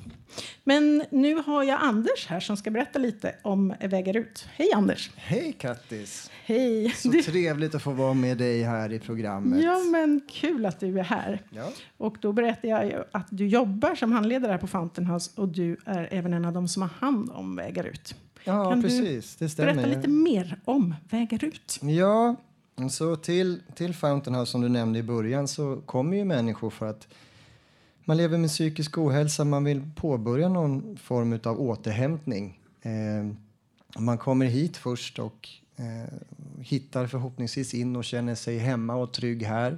Men 0.63 1.03
nu 1.11 1.35
har 1.35 1.63
jag 1.63 1.81
Anders 1.81 2.27
här 2.27 2.39
som 2.39 2.57
ska 2.57 2.71
berätta 2.71 2.99
lite 2.99 3.35
om 3.41 3.73
Vägar 3.81 4.17
ut. 4.17 4.47
Hej 4.55 4.71
Anders! 4.73 5.11
Hej 5.15 5.53
Kattis! 5.53 6.31
Hej! 6.45 6.89
Så 6.97 7.09
Du- 7.09 7.23
trevligt 7.23 7.75
att 7.75 7.81
få 7.83 7.91
vara 7.91 8.13
med 8.13 8.37
dig 8.37 8.63
här 8.63 8.93
i 8.93 8.99
programmet. 8.99 9.63
Ja, 9.63 9.79
men 9.79 10.21
kul 10.29 10.65
att 10.65 10.79
du 10.79 10.99
är 10.99 11.03
här. 11.03 11.41
Ja. 11.49 11.71
Och 11.97 12.17
då 12.21 12.31
berättar 12.33 12.67
jag 12.67 13.03
att 13.11 13.27
du 13.29 13.47
jobbar 13.47 13.95
som 13.95 14.11
handledare 14.11 14.51
här 14.51 14.59
på 14.59 14.67
Fountain 14.67 15.07
House 15.07 15.31
och 15.35 15.47
du 15.47 15.77
är 15.85 16.07
även 16.11 16.33
en 16.33 16.45
av 16.45 16.53
dem 16.53 16.67
som 16.67 16.81
har 16.81 16.89
hand 16.89 17.29
om 17.31 17.55
Vägar 17.55 17.83
ut. 17.87 18.15
Ja, 18.43 18.69
Kan 18.69 18.81
du 18.81 18.87
precis. 18.87 19.35
Det 19.35 19.49
stämmer. 19.49 19.73
Berätta 19.73 19.95
lite 19.95 20.07
mer 20.09 20.59
om 20.65 20.95
Vägar 21.09 21.43
ut. 21.45 21.79
Ja, 21.81 22.35
Mm, 22.77 22.89
så 22.89 23.15
till, 23.15 23.61
till 23.75 23.93
Fountain 23.93 24.35
House 24.35 24.51
som 24.51 24.61
du 24.61 24.69
nämnde 24.69 24.99
i 24.99 25.03
början 25.03 25.47
så 25.47 25.81
kommer 25.85 26.17
ju 26.17 26.25
människor 26.25 26.69
för 26.69 26.85
att 26.85 27.07
man 28.05 28.17
lever 28.17 28.37
med 28.37 28.49
psykisk 28.49 28.97
ohälsa, 28.97 29.43
man 29.43 29.63
vill 29.63 29.81
påbörja 29.95 30.49
någon 30.49 30.97
form 30.97 31.39
av 31.43 31.61
återhämtning. 31.61 32.59
Eh, 32.81 33.33
man 34.01 34.17
kommer 34.17 34.45
hit 34.45 34.77
först 34.77 35.19
och 35.19 35.49
eh, 35.75 36.13
hittar 36.61 37.07
förhoppningsvis 37.07 37.73
in 37.73 37.95
och 37.95 38.03
känner 38.03 38.35
sig 38.35 38.57
hemma 38.57 38.95
och 38.95 39.13
trygg 39.13 39.43
här. 39.43 39.77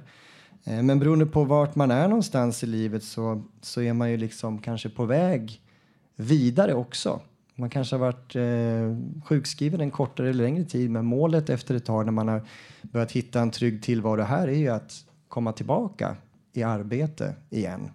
Eh, 0.64 0.82
men 0.82 0.98
beroende 0.98 1.26
på 1.26 1.44
vart 1.44 1.74
man 1.74 1.90
är 1.90 2.08
någonstans 2.08 2.62
i 2.62 2.66
livet 2.66 3.04
så, 3.04 3.42
så 3.60 3.82
är 3.82 3.92
man 3.92 4.10
ju 4.10 4.16
liksom 4.16 4.58
kanske 4.58 4.88
på 4.88 5.04
väg 5.04 5.62
vidare 6.16 6.74
också. 6.74 7.20
Man 7.60 7.70
kanske 7.70 7.96
har 7.96 8.00
varit 8.00 8.36
eh, 8.36 9.22
sjukskriven 9.24 9.80
en 9.80 9.90
kortare 9.90 10.30
eller 10.30 10.44
längre 10.44 10.64
tid 10.64 10.90
men 10.90 11.04
målet 11.04 11.50
efter 11.50 11.74
ett 11.74 11.84
tag 11.84 12.04
när 12.04 12.12
man 12.12 12.28
har 12.28 12.42
börjat 12.82 13.12
hitta 13.12 13.40
en 13.40 13.50
trygg 13.50 13.82
tillvaro 13.82 14.22
här 14.22 14.48
är 14.48 14.58
ju 14.58 14.68
att 14.68 15.04
komma 15.28 15.52
tillbaka 15.52 16.16
i 16.52 16.62
arbete 16.62 17.34
igen. 17.50 17.90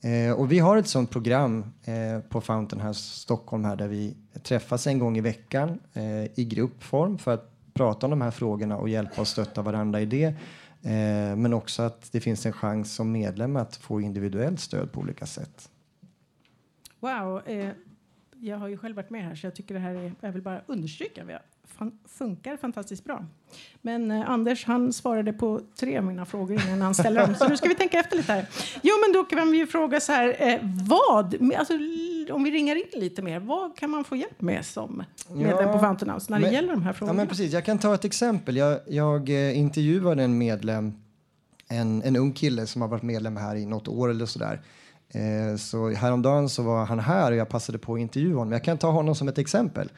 Eh, 0.00 0.32
och 0.32 0.52
vi 0.52 0.58
har 0.58 0.76
ett 0.76 0.88
sånt 0.88 1.10
program 1.10 1.64
eh, 1.84 2.20
på 2.28 2.40
Fountain 2.40 2.82
House 2.82 3.00
Stockholm 3.00 3.64
här 3.64 3.76
där 3.76 3.88
vi 3.88 4.16
träffas 4.42 4.86
en 4.86 4.98
gång 4.98 5.18
i 5.18 5.20
veckan 5.20 5.78
eh, 5.92 6.24
i 6.38 6.44
gruppform 6.44 7.18
för 7.18 7.34
att 7.34 7.50
prata 7.74 8.06
om 8.06 8.10
de 8.10 8.20
här 8.20 8.30
frågorna 8.30 8.76
och 8.76 8.88
hjälpa 8.88 9.20
och 9.20 9.28
stötta 9.28 9.62
varandra 9.62 10.00
i 10.00 10.06
det. 10.06 10.24
Eh, 10.82 11.36
men 11.36 11.52
också 11.52 11.82
att 11.82 12.12
det 12.12 12.20
finns 12.20 12.46
en 12.46 12.52
chans 12.52 12.94
som 12.94 13.12
medlem 13.12 13.56
att 13.56 13.76
få 13.76 14.00
individuellt 14.00 14.60
stöd 14.60 14.92
på 14.92 15.00
olika 15.00 15.26
sätt. 15.26 15.68
Wow, 17.00 17.48
eh, 17.48 17.70
jag 18.44 18.56
har 18.58 18.68
ju 18.68 18.76
själv 18.76 18.96
varit 18.96 19.10
med 19.10 19.24
här 19.24 19.34
så 19.34 19.46
jag 19.46 19.54
tycker 19.54 19.74
det 19.74 19.80
här 19.80 19.94
är, 19.94 20.12
jag 20.20 20.32
vill 20.32 20.42
bara 20.42 20.60
understryka, 20.66 21.24
det 21.24 21.38
fan, 21.64 21.98
funkar 22.08 22.56
fantastiskt 22.56 23.04
bra. 23.04 23.26
Men 23.82 24.10
eh, 24.10 24.30
Anders 24.30 24.64
han 24.64 24.92
svarade 24.92 25.32
på 25.32 25.60
tre 25.76 25.98
av 25.98 26.04
mina 26.04 26.26
frågor 26.26 26.60
innan 26.66 26.80
han 26.80 26.94
ställer 26.94 27.26
dem. 27.26 27.34
Så 27.34 27.48
nu 27.48 27.56
ska 27.56 27.68
vi 27.68 27.74
tänka 27.74 27.98
efter 28.00 28.16
lite 28.16 28.32
här. 28.32 28.46
Jo 28.82 28.92
men 29.06 29.12
då 29.12 29.24
kan 29.24 29.50
vi 29.50 29.58
ju 29.58 29.66
fråga 29.66 30.00
så 30.00 30.12
här, 30.12 30.36
eh, 30.38 30.58
vad, 30.88 31.52
alltså, 31.58 31.74
om 32.32 32.44
vi 32.44 32.50
ringar 32.50 32.76
in 32.76 33.00
lite 33.00 33.22
mer, 33.22 33.40
vad 33.40 33.76
kan 33.76 33.90
man 33.90 34.04
få 34.04 34.16
hjälp 34.16 34.40
med 34.40 34.64
som 34.64 35.02
medlem 35.28 35.66
Ja, 35.66 35.72
på 35.72 35.78
Fountain 35.78 36.10
House 36.14 36.32
när 36.32 36.38
det 36.38 36.44
men- 36.44 36.54
gäller 36.54 36.72
de 36.72 36.82
här 36.82 36.90
Ja, 36.90 36.94
frågorna? 36.94 37.16
men 37.16 37.26
precis. 37.28 37.52
Jag 37.52 37.64
kan 37.64 37.78
ta 37.78 37.94
ett 37.94 38.04
exempel. 38.04 38.56
Jag, 38.56 38.80
jag 38.88 39.28
eh, 39.30 39.58
intervjuade 39.58 40.22
en 40.22 40.38
medlem, 40.38 40.92
en, 41.68 42.02
en 42.02 42.16
ung 42.16 42.32
kille 42.32 42.66
som 42.66 42.82
har 42.82 42.88
varit 42.88 43.02
medlem 43.02 43.36
här 43.36 43.56
i 43.56 43.66
något 43.66 43.88
år 43.88 44.10
eller 44.10 44.26
sådär. 44.26 44.60
Eh, 45.12 45.56
så 45.56 45.90
häromdagen 45.90 46.48
så 46.48 46.62
var 46.62 46.84
han 46.84 46.98
här 46.98 47.30
och 47.30 47.36
jag 47.36 47.48
passade 47.48 47.78
på 47.78 47.94
att 47.94 48.00
intervjua 48.00 48.38
honom. 48.38 48.52
Jag 48.52 48.64
kan 48.64 48.78
ta 48.78 48.90
honom 48.90 49.14
som 49.14 49.28
ett 49.28 49.38
exempel. 49.38 49.88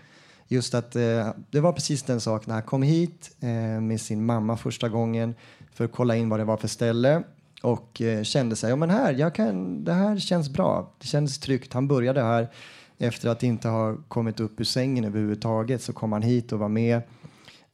Just 0.48 0.74
att 0.74 0.96
eh, 0.96 1.29
det 1.50 1.61
var 1.61 1.72
precis 1.72 2.03
den 2.03 2.20
saken. 2.20 2.53
Han 2.53 2.62
kom 2.62 2.83
hit 2.83 3.37
eh, 3.40 3.81
med 3.81 4.00
sin 4.00 4.27
mamma 4.27 4.57
första 4.57 4.88
gången 4.88 5.35
för 5.72 5.85
att 5.85 5.92
kolla 5.92 6.16
in 6.16 6.29
vad 6.29 6.40
det 6.40 6.44
var 6.44 6.57
för 6.57 6.68
ställe 6.68 7.22
och 7.62 8.00
eh, 8.00 8.22
kände 8.22 8.57
sig, 8.57 8.70
ja 8.70 8.77
men 8.77 8.90
här, 8.90 9.12
jag 9.12 9.35
kan, 9.35 9.85
det 9.85 9.92
här 9.92 10.18
känns 10.18 10.50
bra. 10.50 10.94
Det 10.98 11.07
känns 11.07 11.38
tryggt. 11.38 11.72
Han 11.72 11.88
började 11.88 12.22
här 12.22 12.48
efter 12.98 13.29
att 13.29 13.42
inte 13.42 13.68
ha 13.68 13.96
kommit 14.09 14.40
upp 14.40 14.61
ur 14.61 14.64
sängen 14.64 15.05
överhuvudtaget 15.05 15.83
så 15.83 15.92
kom 15.92 16.12
han 16.12 16.22
hit 16.22 16.53
och 16.53 16.59
var 16.59 16.68
med. 16.68 17.03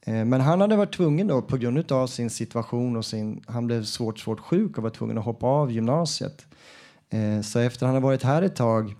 Eh, 0.01 0.25
men 0.25 0.41
han 0.41 0.61
hade 0.61 0.75
varit 0.75 0.93
tvungen 0.93 1.27
då 1.27 1.41
på 1.41 1.57
grund 1.57 1.91
av 1.91 2.07
sin 2.07 2.29
situation 2.29 2.95
och 2.95 3.05
sin, 3.05 3.43
han 3.47 3.67
blev 3.67 3.83
svårt, 3.83 4.19
svårt 4.19 4.39
sjuk 4.39 4.77
och 4.77 4.83
var 4.83 4.89
tvungen 4.89 5.17
att 5.17 5.25
hoppa 5.25 5.47
av 5.47 5.71
gymnasiet. 5.71 6.45
Eh, 7.11 7.41
så 7.41 7.59
efter 7.59 7.85
han 7.85 7.95
hade 7.95 8.05
varit 8.05 8.23
här 8.23 8.41
ett 8.41 8.55
tag 8.55 8.95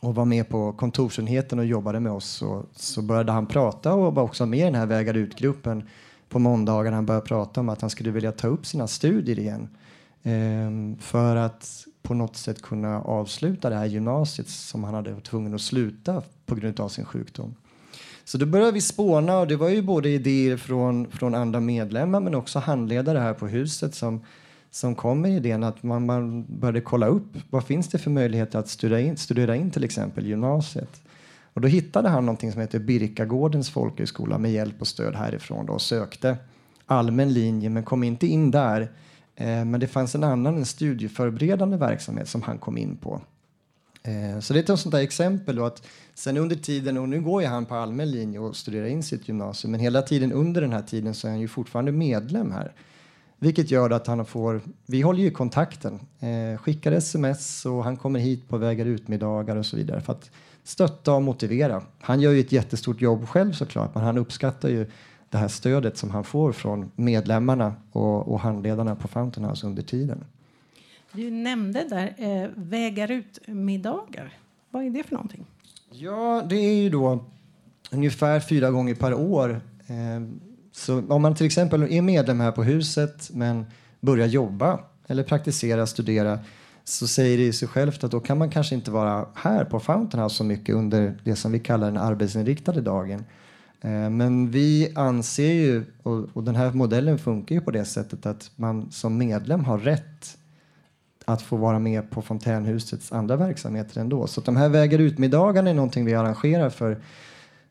och 0.00 0.14
var 0.14 0.24
med 0.24 0.48
på 0.48 0.72
kontorsenheten 0.72 1.58
och 1.58 1.64
jobbade 1.64 2.00
med 2.00 2.12
oss 2.12 2.26
så, 2.26 2.66
så 2.72 3.02
började 3.02 3.32
han 3.32 3.46
prata 3.46 3.94
och 3.94 4.14
var 4.14 4.22
också 4.22 4.46
med 4.46 4.58
i 4.58 4.62
den 4.62 4.74
här 4.74 4.86
Vägar 4.86 5.14
ut-gruppen 5.14 5.88
på 6.28 6.38
måndagarna. 6.38 6.96
Han 6.96 7.06
började 7.06 7.26
prata 7.26 7.60
om 7.60 7.68
att 7.68 7.80
han 7.80 7.90
skulle 7.90 8.10
vilja 8.10 8.32
ta 8.32 8.48
upp 8.48 8.66
sina 8.66 8.86
studier 8.86 9.38
igen 9.38 9.68
ehm, 10.22 10.96
för 11.00 11.36
att 11.36 11.86
på 12.02 12.14
något 12.14 12.36
sätt 12.36 12.62
kunna 12.62 13.02
avsluta 13.02 13.70
det 13.70 13.76
här 13.76 13.86
gymnasiet 13.86 14.48
som 14.48 14.84
han 14.84 14.94
hade 14.94 15.12
varit 15.12 15.24
tvungen 15.24 15.54
att 15.54 15.60
sluta 15.60 16.22
på 16.46 16.54
grund 16.54 16.80
av 16.80 16.88
sin 16.88 17.04
sjukdom. 17.04 17.54
Så 18.24 18.38
då 18.38 18.46
började 18.46 18.72
vi 18.72 18.80
spåna 18.80 19.38
och 19.38 19.46
det 19.46 19.56
var 19.56 19.68
ju 19.68 19.82
både 19.82 20.08
idéer 20.08 20.56
från, 20.56 21.10
från 21.10 21.34
andra 21.34 21.60
medlemmar 21.60 22.20
men 22.20 22.34
också 22.34 22.58
handledare 22.58 23.18
här 23.18 23.34
på 23.34 23.46
huset 23.46 23.94
som, 23.94 24.20
som 24.74 24.94
kom 24.94 25.20
med 25.20 25.36
idén 25.36 25.64
att 25.64 25.82
man, 25.82 26.06
man 26.06 26.44
började 26.48 26.80
kolla 26.80 27.06
upp 27.06 27.36
vad 27.50 27.64
finns 27.64 27.88
det 27.88 27.98
för 27.98 28.10
möjligheter 28.10 28.58
att 28.58 28.68
studera 28.68 29.00
in, 29.00 29.16
studera 29.16 29.56
in 29.56 29.70
till 29.70 29.84
exempel 29.84 30.26
gymnasiet. 30.26 31.02
Och 31.52 31.60
då 31.60 31.68
hittade 31.68 32.08
han 32.08 32.26
någonting 32.26 32.52
som 32.52 32.60
heter 32.60 32.78
Birkagårdens 32.78 33.70
folkhögskola 33.70 34.38
med 34.38 34.52
hjälp 34.52 34.80
och 34.80 34.86
stöd 34.86 35.14
härifrån 35.14 35.66
då, 35.66 35.72
och 35.72 35.82
sökte 35.82 36.36
allmän 36.86 37.32
linje 37.32 37.70
men 37.70 37.82
kom 37.82 38.04
inte 38.04 38.26
in 38.26 38.50
där. 38.50 38.80
Eh, 39.36 39.64
men 39.64 39.80
det 39.80 39.86
fanns 39.86 40.14
en 40.14 40.24
annan, 40.24 40.56
en 40.56 40.66
studieförberedande 40.66 41.76
verksamhet 41.76 42.28
som 42.28 42.42
han 42.42 42.58
kom 42.58 42.78
in 42.78 42.96
på. 42.96 43.20
Eh, 44.02 44.40
Så 44.40 44.52
det 44.52 44.58
är 44.70 44.72
ett 44.72 44.80
sånt 44.80 44.94
där 44.94 45.02
exempel 45.02 45.56
då 45.56 45.64
att 45.64 45.86
sen 46.14 46.36
under 46.36 46.56
tiden, 46.56 46.98
och 46.98 47.08
nu 47.08 47.20
går 47.20 47.42
ju 47.42 47.48
han 47.48 47.66
på 47.66 47.74
allmän 47.74 48.10
linje 48.10 48.38
och 48.38 48.56
studerar 48.56 48.86
in 48.86 49.02
sitt 49.02 49.28
gymnasium, 49.28 49.70
men 49.70 49.80
hela 49.80 50.02
tiden 50.02 50.32
under 50.32 50.60
den 50.60 50.72
här 50.72 50.82
tiden 50.82 51.14
så 51.14 51.26
är 51.26 51.30
han 51.30 51.40
ju 51.40 51.48
fortfarande 51.48 51.92
medlem 51.92 52.52
här. 52.52 52.72
Vilket 53.44 53.70
gör 53.70 53.90
att 53.90 54.06
han 54.06 54.24
får, 54.24 54.60
vi 54.86 55.00
håller 55.00 55.22
ju 55.22 55.30
kontakten, 55.30 56.00
eh, 56.20 56.58
skickar 56.58 56.92
sms 56.92 57.66
och 57.66 57.84
han 57.84 57.96
kommer 57.96 58.20
hit 58.20 58.48
på 58.48 58.56
vägar 58.56 58.86
ut-middagar 58.86 59.56
och 59.56 59.66
så 59.66 59.76
vidare 59.76 60.00
för 60.00 60.12
att 60.12 60.30
stötta 60.62 61.12
och 61.12 61.22
motivera. 61.22 61.82
Han 62.00 62.20
gör 62.20 62.32
ju 62.32 62.40
ett 62.40 62.52
jättestort 62.52 63.00
jobb 63.00 63.28
själv 63.28 63.52
såklart, 63.52 63.94
men 63.94 64.04
han 64.04 64.18
uppskattar 64.18 64.68
ju 64.68 64.90
det 65.30 65.38
här 65.38 65.48
stödet 65.48 65.96
som 65.96 66.10
han 66.10 66.24
får 66.24 66.52
från 66.52 66.90
medlemmarna 66.96 67.74
och, 67.92 68.32
och 68.32 68.40
handledarna 68.40 68.96
på 68.96 69.08
Fountain 69.08 69.48
House 69.48 69.66
under 69.66 69.82
tiden. 69.82 70.24
Du 71.12 71.30
nämnde 71.30 71.88
där 71.88 72.14
eh, 72.16 72.50
vägar 72.54 73.10
ut-middagar. 73.10 74.38
Vad 74.70 74.84
är 74.84 74.90
det 74.90 75.02
för 75.02 75.14
någonting? 75.14 75.44
Ja, 75.90 76.42
det 76.48 76.56
är 76.56 76.82
ju 76.82 76.90
då 76.90 77.24
ungefär 77.90 78.40
fyra 78.40 78.70
gånger 78.70 78.94
per 78.94 79.14
år. 79.14 79.60
Eh, 79.86 80.20
så 80.76 81.02
om 81.08 81.22
man 81.22 81.34
till 81.34 81.46
exempel 81.46 81.82
är 81.82 82.02
medlem 82.02 82.40
här 82.40 82.52
på 82.52 82.62
huset 82.62 83.30
men 83.32 83.66
börjar 84.00 84.26
jobba 84.26 84.80
eller 85.06 85.22
praktisera, 85.22 85.86
studera 85.86 86.38
så 86.84 87.06
säger 87.06 87.38
det 87.38 87.52
sig 87.52 87.68
självt 87.68 88.04
att 88.04 88.10
då 88.10 88.20
kan 88.20 88.38
man 88.38 88.50
kanske 88.50 88.74
inte 88.74 88.90
vara 88.90 89.26
här 89.34 89.64
på 89.64 89.80
Fountain 89.80 90.22
House 90.22 90.36
så 90.36 90.44
mycket 90.44 90.74
under 90.74 91.14
det 91.24 91.36
som 91.36 91.52
vi 91.52 91.58
kallar 91.58 91.86
den 91.86 91.96
arbetsinriktade 91.96 92.80
dagen. 92.80 93.24
Eh, 93.80 94.10
men 94.10 94.50
vi 94.50 94.92
anser 94.94 95.52
ju, 95.52 95.84
och, 96.02 96.26
och 96.32 96.44
den 96.44 96.56
här 96.56 96.72
modellen 96.72 97.18
funkar 97.18 97.54
ju 97.54 97.60
på 97.60 97.70
det 97.70 97.84
sättet 97.84 98.26
att 98.26 98.50
man 98.56 98.90
som 98.90 99.18
medlem 99.18 99.64
har 99.64 99.78
rätt 99.78 100.38
att 101.24 101.42
få 101.42 101.56
vara 101.56 101.78
med 101.78 102.10
på 102.10 102.22
Fontänhusets 102.22 103.12
andra 103.12 103.36
verksamheter 103.36 104.00
ändå. 104.00 104.26
Så 104.26 104.40
att 104.40 104.46
de 104.46 104.56
här 104.56 104.68
vägar 104.68 104.98
ut-middagarna 104.98 105.70
är 105.70 105.74
någonting 105.74 106.04
vi 106.04 106.14
arrangerar 106.14 106.70
för 106.70 107.00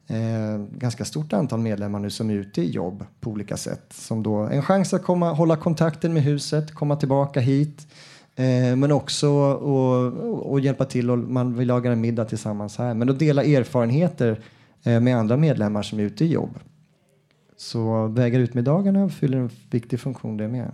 eh, 0.07 0.57
ganska 0.77 1.05
stort 1.05 1.33
antal 1.33 1.59
medlemmar 1.59 1.99
nu 1.99 2.09
som 2.09 2.29
är 2.29 2.33
ute 2.33 2.61
i 2.61 2.69
jobb 2.69 3.05
på 3.19 3.29
olika 3.29 3.57
sätt. 3.57 3.93
Som 3.93 4.23
då 4.23 4.35
en 4.35 4.61
chans 4.61 4.93
att 4.93 5.03
komma, 5.03 5.33
hålla 5.33 5.55
kontakten 5.55 6.13
med 6.13 6.23
huset, 6.23 6.73
komma 6.73 6.95
tillbaka 6.95 7.39
hit. 7.39 7.87
Eh, 8.35 8.75
men 8.75 8.91
också 8.91 9.29
och, 9.29 10.51
och, 10.51 10.59
hjälpa 10.59 10.85
till 10.85 11.11
och 11.11 11.17
man 11.17 11.55
vill 11.55 11.67
laga 11.67 11.91
en 11.91 12.01
middag 12.01 12.25
tillsammans 12.25 12.77
här. 12.77 12.93
Men 12.93 13.09
att 13.09 13.19
dela 13.19 13.43
erfarenheter 13.43 14.39
eh, 14.83 14.99
med 14.99 15.17
andra 15.17 15.37
medlemmar 15.37 15.81
som 15.81 15.99
är 15.99 16.03
ute 16.03 16.25
i 16.25 16.27
jobb. 16.27 16.59
Så 17.57 18.07
vägar 18.07 18.39
ut 18.39 18.53
med 18.53 18.63
dagarna 18.63 19.09
fyller 19.09 19.37
en 19.37 19.49
viktig 19.71 19.99
funktion 19.99 20.37
det 20.37 20.47
med. 20.47 20.71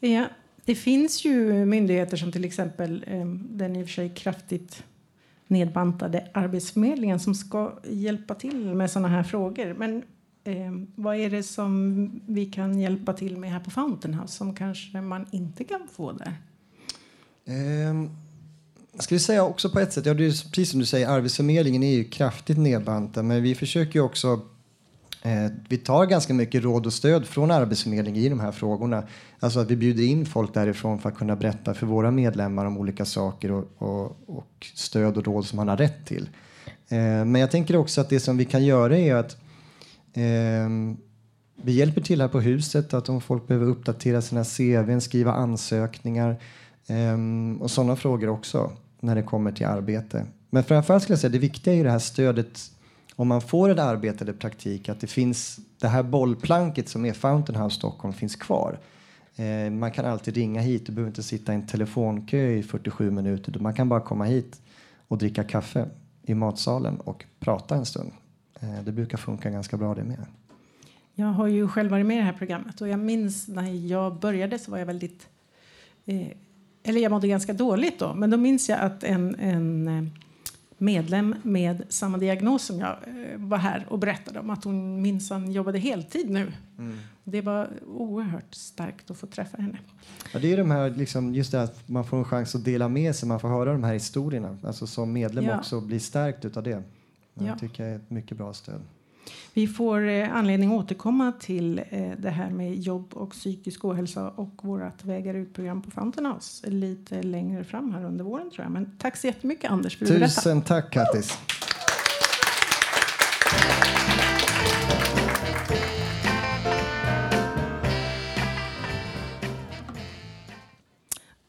Ja, 0.00 0.24
det 0.64 0.74
finns 0.74 1.24
ju 1.24 1.66
myndigheter 1.66 2.16
som 2.16 2.32
till 2.32 2.44
exempel 2.44 3.04
eh, 3.06 3.26
den 3.50 3.76
i 3.76 3.82
och 3.82 3.86
för 3.86 3.92
sig 3.92 4.08
kraftigt 4.08 4.82
nedbantade 5.48 6.28
Arbetsförmedlingen 6.34 7.20
som 7.20 7.34
ska 7.34 7.72
hjälpa 7.90 8.34
till 8.34 8.74
med 8.74 8.90
sådana 8.90 9.08
här 9.08 9.22
frågor. 9.22 9.74
Men 9.78 10.02
Eh, 10.48 10.72
vad 10.94 11.16
är 11.16 11.30
det 11.30 11.42
som 11.42 12.10
vi 12.26 12.46
kan 12.46 12.80
hjälpa 12.80 13.12
till 13.12 13.36
med 13.36 13.50
här 13.50 13.60
på 13.60 13.70
Fountain 13.70 14.14
House 14.14 14.34
som 14.34 14.54
kanske 14.54 15.00
man 15.00 15.26
inte 15.30 15.64
kan 15.64 15.88
få 15.92 16.12
där? 16.12 16.34
Eh, 17.44 18.08
jag 18.92 19.02
skulle 19.02 19.20
säga 19.20 19.44
också 19.44 19.70
på 19.70 19.80
ett 19.80 19.92
sätt, 19.92 20.06
ja, 20.06 20.14
det 20.14 20.24
är 20.24 20.50
precis 20.50 20.70
som 20.70 20.80
du 20.80 20.86
säger, 20.86 21.08
Arbetsförmedlingen 21.08 21.82
är 21.82 21.94
ju 21.94 22.04
kraftigt 22.04 22.58
nedbantad, 22.58 23.24
men 23.24 23.42
vi 23.42 23.54
försöker 23.54 23.98
ju 23.98 24.00
också 24.00 24.40
Eh, 25.22 25.50
vi 25.68 25.76
tar 25.76 26.06
ganska 26.06 26.34
mycket 26.34 26.64
råd 26.64 26.86
och 26.86 26.92
stöd 26.92 27.26
från 27.26 27.50
Arbetsförmedlingen 27.50 28.22
i 28.22 28.28
de 28.28 28.40
här 28.40 28.52
frågorna. 28.52 29.02
Alltså 29.40 29.60
att 29.60 29.70
vi 29.70 29.76
bjuder 29.76 30.04
in 30.04 30.26
folk 30.26 30.54
därifrån 30.54 30.98
för 30.98 31.08
att 31.08 31.16
kunna 31.16 31.36
berätta 31.36 31.74
för 31.74 31.86
våra 31.86 32.10
medlemmar 32.10 32.66
om 32.66 32.78
olika 32.78 33.04
saker 33.04 33.52
och, 33.52 33.64
och, 33.78 34.16
och 34.26 34.66
stöd 34.74 35.16
och 35.16 35.24
råd 35.24 35.46
som 35.46 35.56
man 35.56 35.68
har 35.68 35.76
rätt 35.76 36.06
till. 36.06 36.28
Eh, 36.88 36.98
men 37.24 37.34
jag 37.34 37.50
tänker 37.50 37.76
också 37.76 38.00
att 38.00 38.08
det 38.08 38.20
som 38.20 38.36
vi 38.36 38.44
kan 38.44 38.64
göra 38.64 38.98
är 38.98 39.14
att 39.14 39.36
eh, 40.12 40.68
vi 41.62 41.72
hjälper 41.72 42.00
till 42.00 42.20
här 42.20 42.28
på 42.28 42.40
huset 42.40 42.94
att 42.94 43.08
om 43.08 43.20
folk 43.20 43.46
behöver 43.46 43.66
uppdatera 43.66 44.22
sina 44.22 44.44
CVn, 44.44 45.00
skriva 45.00 45.32
ansökningar 45.32 46.36
eh, 46.86 47.62
och 47.62 47.70
sådana 47.70 47.96
frågor 47.96 48.28
också 48.28 48.72
när 49.00 49.14
det 49.14 49.22
kommer 49.22 49.52
till 49.52 49.66
arbete. 49.66 50.26
Men 50.50 50.64
framförallt 50.64 51.02
skulle 51.02 51.12
jag 51.12 51.20
säga 51.20 51.30
det 51.30 51.38
viktiga 51.38 51.74
är 51.74 51.78
ju 51.78 51.84
det 51.84 51.90
här 51.90 51.98
stödet 51.98 52.70
om 53.18 53.28
man 53.28 53.40
får 53.40 53.68
ett 53.68 53.78
arbete 53.78 54.24
eller 54.24 54.32
praktik 54.32 54.88
att 54.88 55.00
det 55.00 55.06
finns 55.06 55.60
det 55.78 55.88
här 55.88 56.02
bollplanket 56.02 56.88
som 56.88 57.04
är 57.04 57.12
Fountain 57.12 57.62
House 57.62 57.76
Stockholm 57.76 58.14
finns 58.14 58.36
kvar. 58.36 58.78
Eh, 59.36 59.70
man 59.70 59.92
kan 59.92 60.04
alltid 60.04 60.34
ringa 60.34 60.60
hit, 60.60 60.86
du 60.86 60.92
behöver 60.92 61.10
inte 61.10 61.22
sitta 61.22 61.52
i 61.52 61.54
en 61.54 61.66
telefonkö 61.66 62.50
i 62.50 62.62
47 62.62 63.10
minuter. 63.10 63.58
Man 63.58 63.74
kan 63.74 63.88
bara 63.88 64.00
komma 64.00 64.24
hit 64.24 64.60
och 65.08 65.18
dricka 65.18 65.44
kaffe 65.44 65.88
i 66.22 66.34
matsalen 66.34 67.00
och 67.00 67.24
prata 67.40 67.74
en 67.74 67.86
stund. 67.86 68.12
Eh, 68.60 68.82
det 68.84 68.92
brukar 68.92 69.18
funka 69.18 69.50
ganska 69.50 69.76
bra 69.76 69.94
det 69.94 70.04
med. 70.04 70.26
Jag 71.14 71.26
har 71.26 71.46
ju 71.46 71.68
själv 71.68 71.90
varit 71.90 72.06
med 72.06 72.16
i 72.16 72.18
det 72.18 72.26
här 72.26 72.32
programmet 72.32 72.80
och 72.80 72.88
jag 72.88 72.98
minns 72.98 73.48
när 73.48 73.86
jag 73.86 74.18
började 74.18 74.58
så 74.58 74.70
var 74.70 74.78
jag 74.78 74.86
väldigt 74.86 75.28
eh, 76.06 76.28
eller 76.82 77.00
jag 77.00 77.10
mådde 77.10 77.28
ganska 77.28 77.52
dåligt 77.52 77.98
då, 77.98 78.14
men 78.14 78.30
då 78.30 78.36
minns 78.36 78.68
jag 78.68 78.80
att 78.80 79.04
en, 79.04 79.34
en 79.34 79.88
eh, 79.88 80.04
medlem 80.78 81.34
med 81.42 81.82
samma 81.88 82.18
diagnos 82.18 82.62
som 82.64 82.78
jag 82.78 82.88
eh, 83.06 83.38
var 83.38 83.58
här 83.58 83.86
och 83.88 83.98
berättade 83.98 84.40
om 84.40 84.50
att 84.50 84.64
hon 84.64 85.02
minsann 85.02 85.52
jobbade 85.52 85.78
heltid 85.78 86.30
nu. 86.30 86.52
Mm. 86.78 86.98
Det 87.24 87.40
var 87.40 87.68
oerhört 87.86 88.54
starkt 88.54 89.10
att 89.10 89.16
få 89.16 89.26
träffa 89.26 89.56
henne. 89.62 89.78
Ja, 90.32 90.38
det 90.38 90.52
är 90.52 90.56
de 90.56 90.70
här, 90.70 90.90
liksom, 90.90 91.34
just 91.34 91.52
det 91.52 91.62
att 91.62 91.88
man 91.88 92.04
får 92.04 92.16
en 92.18 92.24
chans 92.24 92.54
att 92.54 92.64
dela 92.64 92.88
med 92.88 93.16
sig, 93.16 93.28
man 93.28 93.40
får 93.40 93.48
höra 93.48 93.72
de 93.72 93.84
här 93.84 93.92
historierna. 93.94 94.58
Alltså 94.62 94.86
som 94.86 95.12
medlem 95.12 95.44
Ja. 95.44 95.58
också 95.58 95.80
bli 95.80 96.00
stärkt 96.00 96.44
utav 96.44 96.62
det. 96.62 96.82
Jag 97.34 97.46
Ja. 97.48 97.58
tycker 97.58 97.82
jag 97.84 97.92
är 97.92 97.96
ett 97.96 98.10
mycket 98.10 98.36
bra 98.36 98.52
stöd. 98.52 98.80
Vi 99.54 99.66
får 99.66 100.08
eh, 100.08 100.36
anledning 100.36 100.72
att 100.72 100.84
återkomma 100.84 101.32
till 101.32 101.78
eh, 101.90 102.10
det 102.18 102.30
här 102.30 102.50
med 102.50 102.78
jobb 102.78 103.14
och 103.14 103.30
psykisk 103.30 103.84
ohälsa 103.84 104.28
och 104.30 104.60
vårt 104.62 105.04
Vägar 105.04 105.34
ut-program 105.34 105.82
på 105.82 105.90
Fountain 105.90 106.26
House 106.26 106.70
lite 106.70 107.22
längre 107.22 107.64
fram 107.64 107.94
här 107.94 108.04
under 108.04 108.24
våren 108.24 108.50
tror 108.50 108.64
jag. 108.64 108.72
Men 108.72 108.90
tack 108.98 109.16
så 109.16 109.26
jättemycket 109.26 109.70
Anders 109.70 109.98
för 109.98 110.04
att 110.04 110.12
du. 110.12 110.18
Tusen 110.20 110.62
tack 110.62 110.92
Kattis! 110.92 111.38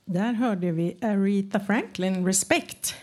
Där 0.06 0.34
hörde 0.34 0.72
vi 0.72 0.98
Aretha 1.02 1.60
Franklin, 1.60 2.26
Respect. 2.26 2.96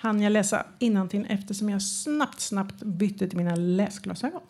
Han 0.00 0.22
jag 0.22 0.32
läsa 0.32 0.66
innantill 0.78 1.26
eftersom 1.28 1.68
jag 1.68 1.82
snabbt, 1.82 2.40
snabbt 2.40 2.82
bytte 2.82 3.28
till 3.28 3.38
mina 3.38 3.54
läsglasögon. 3.54 4.40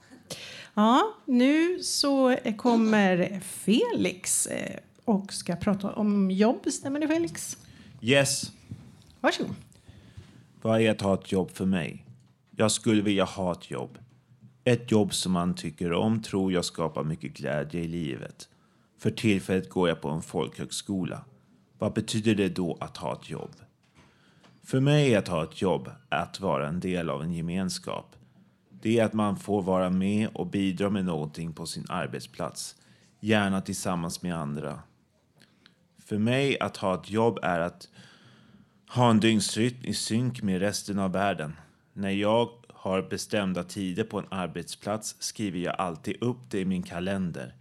Ja, 0.74 1.14
nu 1.24 1.82
så 1.82 2.36
kommer 2.56 3.40
Felix 3.40 4.46
eh, 4.46 4.80
och 5.04 5.32
ska 5.32 5.56
prata 5.56 5.92
om 5.92 6.30
jobb. 6.30 6.66
Stämmer 6.72 7.00
det 7.00 7.08
Felix? 7.08 7.58
Yes. 8.00 8.52
Varsågod. 9.20 9.54
Vad 10.62 10.80
är 10.80 10.90
att 10.90 11.00
ha 11.00 11.14
ett 11.14 11.32
jobb 11.32 11.50
för 11.50 11.66
mig? 11.66 12.04
Jag 12.56 12.72
skulle 12.72 13.02
vilja 13.02 13.24
ha 13.24 13.52
ett 13.52 13.70
jobb. 13.70 13.98
Ett 14.64 14.90
jobb 14.90 15.14
som 15.14 15.32
man 15.32 15.54
tycker 15.54 15.92
om 15.92 16.22
tror 16.22 16.52
jag 16.52 16.64
skapar 16.64 17.04
mycket 17.04 17.36
glädje 17.36 17.80
i 17.80 17.88
livet. 17.88 18.48
För 18.98 19.10
tillfället 19.10 19.70
går 19.70 19.88
jag 19.88 20.00
på 20.00 20.08
en 20.08 20.22
folkhögskola. 20.22 21.24
Vad 21.78 21.92
betyder 21.92 22.34
det 22.34 22.48
då 22.48 22.76
att 22.80 22.96
ha 22.96 23.12
ett 23.12 23.30
jobb? 23.30 23.50
För 24.68 24.80
mig 24.80 25.14
är 25.14 25.18
att 25.18 25.28
ha 25.28 25.44
ett 25.44 25.62
jobb 25.62 25.90
att 26.08 26.40
vara 26.40 26.68
en 26.68 26.80
del 26.80 27.10
av 27.10 27.22
en 27.22 27.32
gemenskap. 27.32 28.16
Det 28.80 28.98
är 28.98 29.04
att 29.04 29.12
man 29.12 29.36
får 29.36 29.62
vara 29.62 29.90
med 29.90 30.28
och 30.34 30.46
bidra 30.46 30.90
med 30.90 31.04
någonting 31.04 31.52
på 31.52 31.66
sin 31.66 31.86
arbetsplats. 31.88 32.76
Gärna 33.20 33.60
tillsammans 33.60 34.22
med 34.22 34.36
andra. 34.36 34.80
För 36.04 36.18
mig 36.18 36.58
att 36.60 36.76
ha 36.76 36.94
ett 36.94 37.10
jobb 37.10 37.38
är 37.42 37.60
att 37.60 37.88
ha 38.88 39.10
en 39.10 39.20
dygnsrytm 39.20 39.84
i 39.84 39.94
synk 39.94 40.42
med 40.42 40.60
resten 40.60 40.98
av 40.98 41.12
världen. 41.12 41.56
När 41.92 42.10
jag 42.10 42.48
har 42.68 43.02
bestämda 43.02 43.64
tider 43.64 44.04
på 44.04 44.18
en 44.18 44.26
arbetsplats 44.30 45.16
skriver 45.18 45.58
jag 45.58 45.76
alltid 45.78 46.22
upp 46.22 46.50
det 46.50 46.60
i 46.60 46.64
min 46.64 46.82
kalender. 46.82 47.54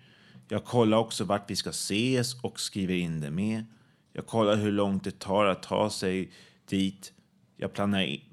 Jag 0.48 0.66
kollar 0.66 0.98
också 0.98 1.24
vart 1.24 1.50
vi 1.50 1.56
ska 1.56 1.70
ses 1.70 2.44
och 2.44 2.60
skriver 2.60 2.96
in 2.96 3.22
det 3.22 3.32
med. 3.32 3.66
Jag 4.14 4.28
kollar 4.28 4.56
hur 4.56 4.72
långt 4.72 5.04
det 5.04 5.20
tar 5.20 5.46
att 5.46 5.64
ta 5.64 5.90
sig 5.90 6.32
dit. 6.68 7.14
Jag 7.56 7.74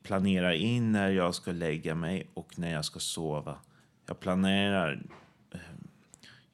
planerar, 0.03 0.53
in 0.53 0.92
när 0.92 1.11
jag 1.11 1.35
ska 1.35 1.53
lägga 1.53 1.94
mig 1.94 2.31
och 2.35 2.59
när 2.59 2.73
jag 2.73 2.85
ska 2.85 3.01
sova. 3.01 3.59
Jag 4.07 4.20
planerar, 4.20 5.03
eh, 5.51 5.61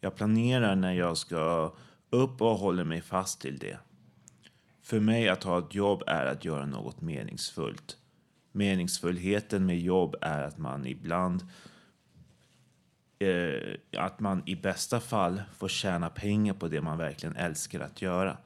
jag 0.00 0.16
planerar 0.16 0.76
när 0.76 0.92
jag 0.92 1.16
ska 1.16 1.74
upp 2.10 2.42
och 2.42 2.58
håller 2.58 2.84
mig 2.84 3.00
fast 3.00 3.40
till 3.40 3.58
det. 3.58 3.78
För 4.82 5.00
mig 5.00 5.28
att 5.28 5.44
ha 5.44 5.58
ett 5.58 5.74
jobb 5.74 6.02
är 6.06 6.26
att 6.26 6.44
göra 6.44 6.66
något 6.66 7.00
meningsfullt. 7.00 7.96
Meningsfullheten 8.52 9.66
med 9.66 9.80
jobb 9.80 10.16
är 10.20 10.42
att 10.42 10.58
man 10.58 10.86
ibland 10.86 11.42
eh, 13.18 13.74
att 13.96 14.20
man 14.20 14.42
i 14.46 14.56
bästa 14.56 15.00
fall 15.00 15.42
får 15.56 15.68
tjäna 15.68 16.10
pengar 16.10 16.54
på 16.54 16.68
det 16.68 16.80
man 16.80 16.98
verkligen 16.98 17.36
älskar 17.36 17.80
att 17.80 18.02
göra. 18.02 18.36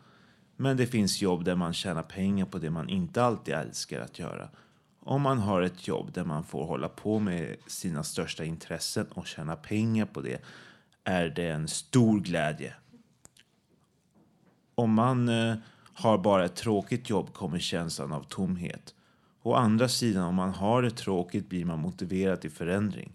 Men 0.56 0.76
det 0.76 0.86
finns 0.86 1.22
jobb 1.22 1.44
där 1.44 1.54
man 1.54 1.72
tjänar 1.72 2.02
pengar 2.02 2.46
på 2.46 2.58
det 2.58 2.70
man 2.70 2.88
inte 2.88 3.24
alltid 3.24 3.54
älskar 3.54 4.00
att 4.00 4.18
göra. 4.18 4.48
Om 5.00 5.22
man 5.22 5.38
har 5.38 5.62
ett 5.62 5.88
jobb 5.88 6.12
där 6.12 6.24
man 6.24 6.44
får 6.44 6.64
hålla 6.64 6.88
på 6.88 7.18
med 7.18 7.56
sina 7.66 8.02
största 8.02 8.44
intressen 8.44 9.06
och 9.10 9.26
tjäna 9.26 9.56
pengar 9.56 10.06
på 10.06 10.20
det 10.20 10.42
är 11.04 11.28
det 11.28 11.48
en 11.48 11.68
stor 11.68 12.20
glädje. 12.20 12.74
Om 14.74 14.92
man 14.92 15.28
eh, 15.28 15.56
har 15.94 16.18
bara 16.18 16.44
ett 16.44 16.56
tråkigt 16.56 17.10
jobb 17.10 17.32
kommer 17.32 17.58
känslan 17.58 18.12
av 18.12 18.22
tomhet. 18.22 18.94
Å 19.42 19.54
andra 19.54 19.88
sidan, 19.88 20.24
om 20.24 20.34
man 20.34 20.50
har 20.50 20.82
det 20.82 20.90
tråkigt 20.90 21.48
blir 21.48 21.64
man 21.64 21.78
motiverad 21.78 22.40
till 22.40 22.50
förändring. 22.50 23.12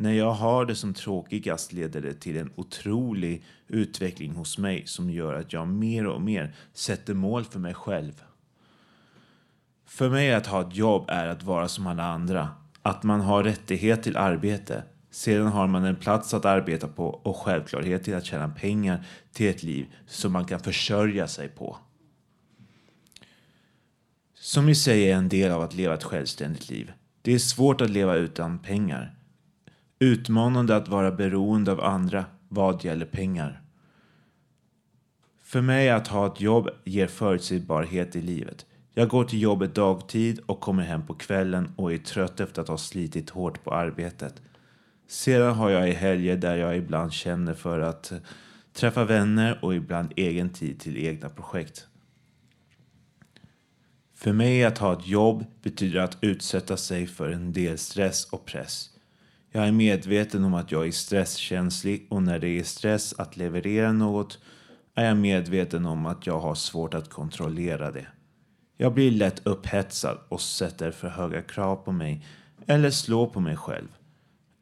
När 0.00 0.12
jag 0.12 0.32
har 0.32 0.66
det 0.66 0.74
som 0.74 0.94
tråkigast 0.94 1.72
leder 1.72 2.00
det 2.00 2.14
till 2.14 2.36
en 2.36 2.52
otrolig 2.56 3.44
utveckling 3.68 4.34
hos 4.34 4.58
mig 4.58 4.86
som 4.86 5.10
gör 5.10 5.34
att 5.34 5.52
jag 5.52 5.68
mer 5.68 6.06
och 6.06 6.22
mer 6.22 6.54
sätter 6.72 7.14
mål 7.14 7.44
för 7.44 7.58
mig 7.58 7.74
själv. 7.74 8.22
För 9.86 10.10
mig 10.10 10.34
att 10.34 10.46
ha 10.46 10.60
ett 10.60 10.76
jobb 10.76 11.04
är 11.08 11.26
att 11.26 11.42
vara 11.42 11.68
som 11.68 11.86
alla 11.86 12.02
andra. 12.02 12.48
Att 12.82 13.02
man 13.02 13.20
har 13.20 13.44
rättighet 13.44 14.02
till 14.02 14.16
arbete. 14.16 14.82
Sedan 15.10 15.46
har 15.46 15.66
man 15.66 15.84
en 15.84 15.96
plats 15.96 16.34
att 16.34 16.44
arbeta 16.44 16.88
på 16.88 17.08
och 17.08 17.36
självklarhet 17.36 18.04
till 18.04 18.14
att 18.14 18.24
tjäna 18.24 18.48
pengar 18.48 19.06
till 19.32 19.50
ett 19.50 19.62
liv 19.62 19.86
som 20.06 20.32
man 20.32 20.44
kan 20.44 20.60
försörja 20.60 21.28
sig 21.28 21.48
på. 21.48 21.76
Som 24.34 24.68
i 24.68 24.74
säger 24.74 25.14
är 25.14 25.18
en 25.18 25.28
del 25.28 25.52
av 25.52 25.62
att 25.62 25.74
leva 25.74 25.94
ett 25.94 26.04
självständigt 26.04 26.70
liv. 26.70 26.92
Det 27.22 27.32
är 27.32 27.38
svårt 27.38 27.80
att 27.80 27.90
leva 27.90 28.14
utan 28.14 28.58
pengar. 28.58 29.19
Utmanande 30.02 30.76
att 30.76 30.88
vara 30.88 31.12
beroende 31.12 31.72
av 31.72 31.80
andra 31.80 32.24
vad 32.48 32.84
gäller 32.84 33.06
pengar. 33.06 33.62
För 35.42 35.60
mig 35.60 35.90
att 35.90 36.08
ha 36.08 36.26
ett 36.26 36.40
jobb 36.40 36.70
ger 36.84 37.06
förutsägbarhet 37.06 38.16
i 38.16 38.22
livet. 38.22 38.66
Jag 38.94 39.08
går 39.08 39.24
till 39.24 39.42
jobbet 39.42 39.74
dagtid 39.74 40.40
och 40.46 40.60
kommer 40.60 40.82
hem 40.82 41.06
på 41.06 41.14
kvällen 41.14 41.72
och 41.76 41.92
är 41.92 41.98
trött 41.98 42.40
efter 42.40 42.62
att 42.62 42.68
ha 42.68 42.78
slitit 42.78 43.30
hårt 43.30 43.64
på 43.64 43.74
arbetet. 43.74 44.42
Sedan 45.08 45.54
har 45.54 45.70
jag 45.70 45.88
i 45.88 45.92
helger 45.92 46.36
där 46.36 46.56
jag 46.56 46.76
ibland 46.76 47.12
känner 47.12 47.54
för 47.54 47.80
att 47.80 48.12
träffa 48.72 49.04
vänner 49.04 49.64
och 49.64 49.74
ibland 49.74 50.12
egen 50.16 50.50
tid 50.50 50.80
till 50.80 50.96
egna 51.06 51.28
projekt. 51.28 51.86
För 54.14 54.32
mig 54.32 54.64
att 54.64 54.78
ha 54.78 54.92
ett 54.92 55.06
jobb 55.06 55.44
betyder 55.62 56.00
att 56.00 56.18
utsätta 56.20 56.76
sig 56.76 57.06
för 57.06 57.30
en 57.30 57.52
del 57.52 57.78
stress 57.78 58.24
och 58.24 58.44
press. 58.44 58.89
Jag 59.52 59.68
är 59.68 59.72
medveten 59.72 60.44
om 60.44 60.54
att 60.54 60.72
jag 60.72 60.86
är 60.86 60.92
stresskänslig 60.92 62.06
och 62.10 62.22
när 62.22 62.38
det 62.38 62.48
är 62.48 62.64
stress 62.64 63.14
att 63.18 63.36
leverera 63.36 63.92
något 63.92 64.38
är 64.94 65.04
jag 65.04 65.16
medveten 65.16 65.86
om 65.86 66.06
att 66.06 66.26
jag 66.26 66.40
har 66.40 66.54
svårt 66.54 66.94
att 66.94 67.10
kontrollera 67.10 67.90
det. 67.90 68.06
Jag 68.76 68.94
blir 68.94 69.10
lätt 69.10 69.46
upphetsad 69.46 70.18
och 70.28 70.40
sätter 70.40 70.90
för 70.90 71.08
höga 71.08 71.42
krav 71.42 71.76
på 71.76 71.92
mig 71.92 72.26
eller 72.66 72.90
slår 72.90 73.26
på 73.26 73.40
mig 73.40 73.56
själv. 73.56 73.88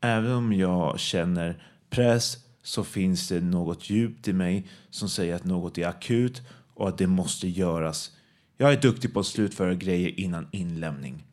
Även 0.00 0.32
om 0.32 0.52
jag 0.52 1.00
känner 1.00 1.62
press 1.90 2.36
så 2.62 2.84
finns 2.84 3.28
det 3.28 3.40
något 3.40 3.90
djupt 3.90 4.28
i 4.28 4.32
mig 4.32 4.68
som 4.90 5.08
säger 5.08 5.34
att 5.34 5.44
något 5.44 5.78
är 5.78 5.86
akut 5.86 6.42
och 6.74 6.88
att 6.88 6.98
det 6.98 7.06
måste 7.06 7.48
göras. 7.48 8.12
Jag 8.56 8.72
är 8.72 8.80
duktig 8.80 9.14
på 9.14 9.20
att 9.20 9.26
slutföra 9.26 9.74
grejer 9.74 10.20
innan 10.20 10.48
inlämning. 10.52 11.27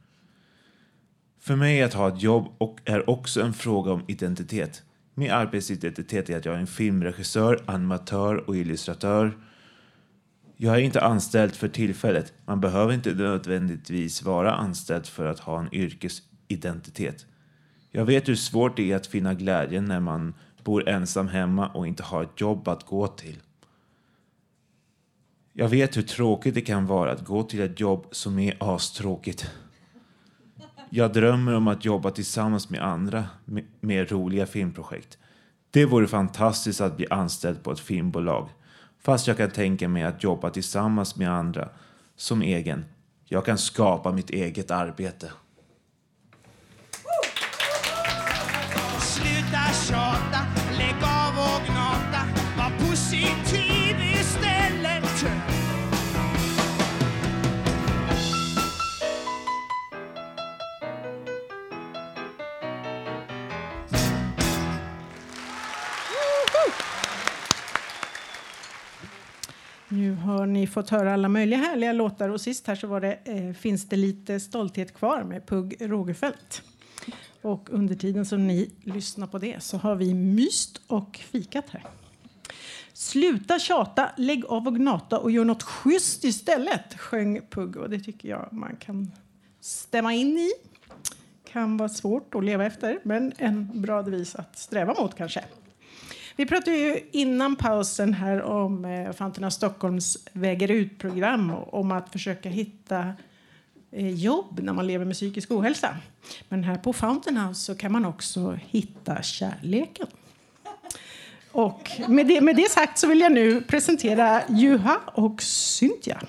För 1.46 1.56
mig 1.56 1.84
att 1.84 1.94
ha 1.94 2.08
ett 2.08 2.22
jobb 2.22 2.56
och 2.58 2.80
är 2.86 3.10
också 3.10 3.42
en 3.42 3.54
fråga 3.54 3.92
om 3.92 4.04
identitet. 4.08 4.84
Min 5.14 5.32
arbetsidentitet 5.32 6.30
är 6.30 6.38
att 6.38 6.46
jag 6.46 6.56
är 6.56 6.60
en 6.60 6.68
filmregissör, 6.68 7.64
animatör 7.66 8.50
och 8.50 8.56
illustratör. 8.56 9.38
Jag 10.58 10.76
är 10.76 10.80
inte 10.80 11.02
anställd 11.02 11.56
för 11.56 11.68
tillfället. 11.68 12.34
Man 12.46 12.62
behöver 12.62 12.94
inte 12.94 13.14
nödvändigtvis 13.14 14.24
vara 14.24 14.54
anställd 14.54 15.06
för 15.06 15.26
att 15.26 15.40
ha 15.40 15.60
en 15.60 15.76
yrkesidentitet. 15.76 17.26
Jag 17.92 18.06
vet 18.06 18.28
hur 18.28 18.36
svårt 18.36 18.78
det 18.78 18.92
är 18.92 18.96
att 18.96 19.08
finna 19.08 19.34
glädjen 19.34 19.86
när 19.86 20.00
man 20.00 20.34
bor 20.64 20.90
ensam 20.90 21.28
hemma 21.28 21.68
och 21.68 21.88
inte 21.88 22.04
har 22.04 22.24
ett 22.24 22.42
jobb 22.42 22.68
att 22.68 22.86
gå 22.86 23.08
till. 23.08 23.38
Jag 25.54 25.70
vet 25.70 25.98
hur 25.98 26.02
tråkigt 26.02 26.56
det 26.56 26.62
kan 26.62 26.86
vara 26.86 27.12
att 27.12 27.26
gå 27.26 27.44
till 27.44 27.62
ett 27.62 27.80
jobb 27.80 28.08
som 28.12 28.40
är 28.40 28.58
astråkigt. 28.60 29.52
Jag 30.96 31.14
drömmer 31.14 31.56
om 31.56 31.68
att 31.68 31.86
jobba 31.86 32.12
tillsammans 32.12 32.70
med 32.70 32.84
andra 32.84 33.26
med, 33.46 33.66
med 33.80 34.12
roliga 34.12 34.46
filmprojekt. 34.46 35.18
Det 35.72 35.86
vore 35.86 36.08
fantastiskt 36.08 36.82
att 36.82 36.98
bli 36.98 37.08
anställd 37.10 37.64
på 37.64 37.72
ett 37.72 37.80
filmbolag. 37.80 38.50
Fast 39.02 39.28
jag 39.28 39.38
kan 39.38 39.50
tänka 39.50 39.88
mig 39.88 40.04
att 40.04 40.24
jobba 40.24 40.50
tillsammans 40.50 41.16
med 41.16 41.32
andra 41.32 41.70
som 42.16 42.42
egen. 42.42 42.86
Jag 43.26 43.46
kan 43.46 43.58
skapa 43.58 44.12
mitt 44.12 44.30
eget 44.30 44.72
arbete. 44.72 45.32
Sluta 49.00 49.74
tjata, 49.88 50.15
Nu 69.96 70.16
har 70.16 70.46
ni 70.46 70.68
fått 70.68 70.90
höra 70.90 71.14
alla 71.14 71.30
möjliga 71.30 71.60
härliga 71.60 71.94
låtar 71.94 72.30
och 72.30 72.42
sist 72.42 72.68
här 72.68 72.76
så 72.76 72.88
var 72.88 73.02
det 73.02 73.20
eh, 73.24 73.54
Finns 73.54 73.90
det 73.90 73.96
lite 73.96 74.40
stolthet 74.40 74.94
kvar 74.94 75.24
med 75.24 75.48
Pugh 75.48 75.88
Rogefeldt. 75.88 76.62
Och 77.42 77.70
under 77.72 77.96
tiden 77.96 78.26
som 78.26 78.48
ni 78.48 78.72
lyssnar 78.84 79.28
på 79.28 79.38
det 79.38 79.64
så 79.64 79.78
har 79.78 79.96
vi 79.96 80.14
myst 80.14 80.82
och 80.88 81.18
fikat 81.18 81.70
här. 81.70 81.84
Sluta 82.94 83.60
tjata, 83.60 84.12
lägg 84.18 84.46
av 84.46 84.68
och 84.68 84.76
gnata 84.76 85.20
och 85.20 85.32
gör 85.32 85.46
något 85.46 85.64
schysst 85.64 86.24
istället, 86.24 87.00
sjöng 87.00 87.42
Pugh 87.50 87.80
och 87.80 87.90
det 87.90 88.00
tycker 88.00 88.30
jag 88.30 88.48
man 88.52 88.76
kan 88.76 89.12
stämma 89.60 90.14
in 90.14 90.38
i. 90.38 90.52
Kan 91.52 91.78
vara 91.78 91.90
svårt 91.90 92.36
att 92.36 92.44
leva 92.44 92.66
efter, 92.66 93.00
men 93.04 93.34
en 93.38 93.82
bra 93.82 94.02
devis 94.02 94.36
att 94.36 94.58
sträva 94.58 94.94
mot 95.02 95.16
kanske. 95.16 95.46
Vi 96.38 96.46
pratade 96.46 96.78
ju 96.78 97.00
innan 97.12 97.56
pausen 97.56 98.14
här 98.14 98.42
om 98.42 98.86
eh, 98.86 99.12
Fountain 99.12 99.52
Stockholms 99.52 100.18
Väger 100.34 100.72
ut-program 100.72 101.52
om 101.52 101.92
att 101.92 102.12
försöka 102.12 102.50
hitta 102.50 103.14
eh, 103.92 104.10
jobb 104.10 104.60
när 104.64 104.74
man 104.74 104.88
lever 104.88 105.06
med 105.06 105.14
psykisk 105.14 105.52
ohälsa. 105.52 105.98
Men 106.50 106.64
här 106.64 106.78
på 106.78 106.94
Fountain 106.94 107.38
House 107.38 107.62
så 107.62 107.76
kan 107.76 107.92
man 107.92 108.06
också 108.06 108.60
hitta 108.70 109.22
kärleken. 109.22 110.08
Och 111.52 111.92
med 112.08 112.28
det, 112.28 112.42
med 112.42 112.56
det 112.56 112.70
sagt 112.70 112.98
så 112.98 113.08
vill 113.08 113.20
jag 113.20 113.32
nu 113.32 113.62
presentera 113.62 114.42
Juha 114.50 115.00
och 115.06 115.42
Cynthia. 115.42 116.22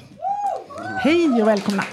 Hej 1.01 1.43
och 1.43 1.49
välkomna! 1.49 1.85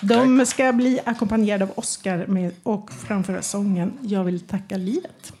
De 0.00 0.46
ska 0.46 0.72
bli 0.72 1.00
ackompanjerade 1.04 1.64
av 1.64 1.70
Oscar 1.74 2.26
med, 2.26 2.54
och 2.62 2.92
framföra 2.92 3.42
sången 3.42 3.98
Jag 4.02 4.24
vill 4.24 4.40
tacka 4.40 4.76
livet. 4.76 5.32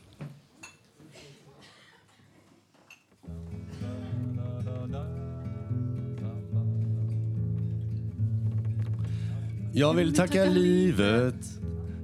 Jag 9.78 9.94
vill 9.94 10.14
tacka 10.14 10.44
livet 10.44 11.34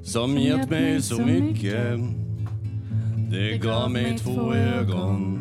som 0.02 0.38
gett 0.38 0.70
mig 0.70 1.02
så 1.02 1.22
mycket. 1.22 2.00
Det 3.30 3.58
gav 3.58 3.90
mig 3.90 4.18
två 4.18 4.54
ögon. 4.54 5.40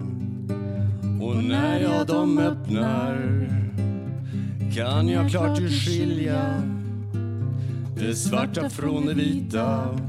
och 1.21 1.43
när 1.43 1.79
jag 1.79 2.07
dem 2.07 2.37
öppnar 2.37 3.47
kan 4.75 5.07
jag 5.07 5.31
klart 5.31 5.59
skilja 5.59 6.63
det 7.97 8.15
svarta 8.15 8.69
från 8.69 9.05
det 9.05 9.13
vita. 9.13 9.99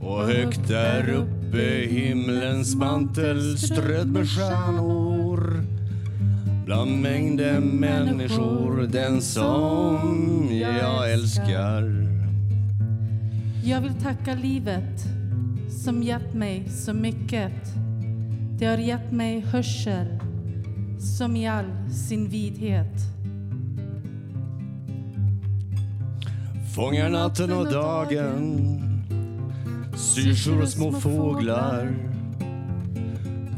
och 0.00 0.26
högt 0.26 0.68
där 0.68 1.08
uppe 1.08 1.86
himlens 1.90 2.74
mantel 2.74 3.58
strödd 3.58 4.08
med 4.08 4.28
stjärnor 4.28 5.11
Bland 6.72 7.00
mängden 7.00 7.64
människor 7.64 8.88
den 8.92 9.22
som 9.22 10.48
jag 10.52 11.12
älskar 11.12 12.08
Jag 13.64 13.80
vill 13.80 13.94
tacka 13.94 14.34
livet 14.34 15.04
som 15.84 16.02
gett 16.02 16.34
mig 16.34 16.68
så 16.68 16.92
mycket. 16.92 17.52
Det 18.58 18.66
har 18.66 18.78
gett 18.78 19.12
mig 19.12 19.40
hörsel 19.40 20.18
som 21.18 21.36
i 21.36 21.48
all 21.48 21.90
sin 21.90 22.28
vidhet. 22.28 22.96
Fångar 26.74 27.10
natten 27.10 27.52
och 27.52 27.72
dagen 27.72 28.58
Syrsor 29.96 30.62
och 30.62 30.68
små 30.68 30.92
fåglar 30.92 32.11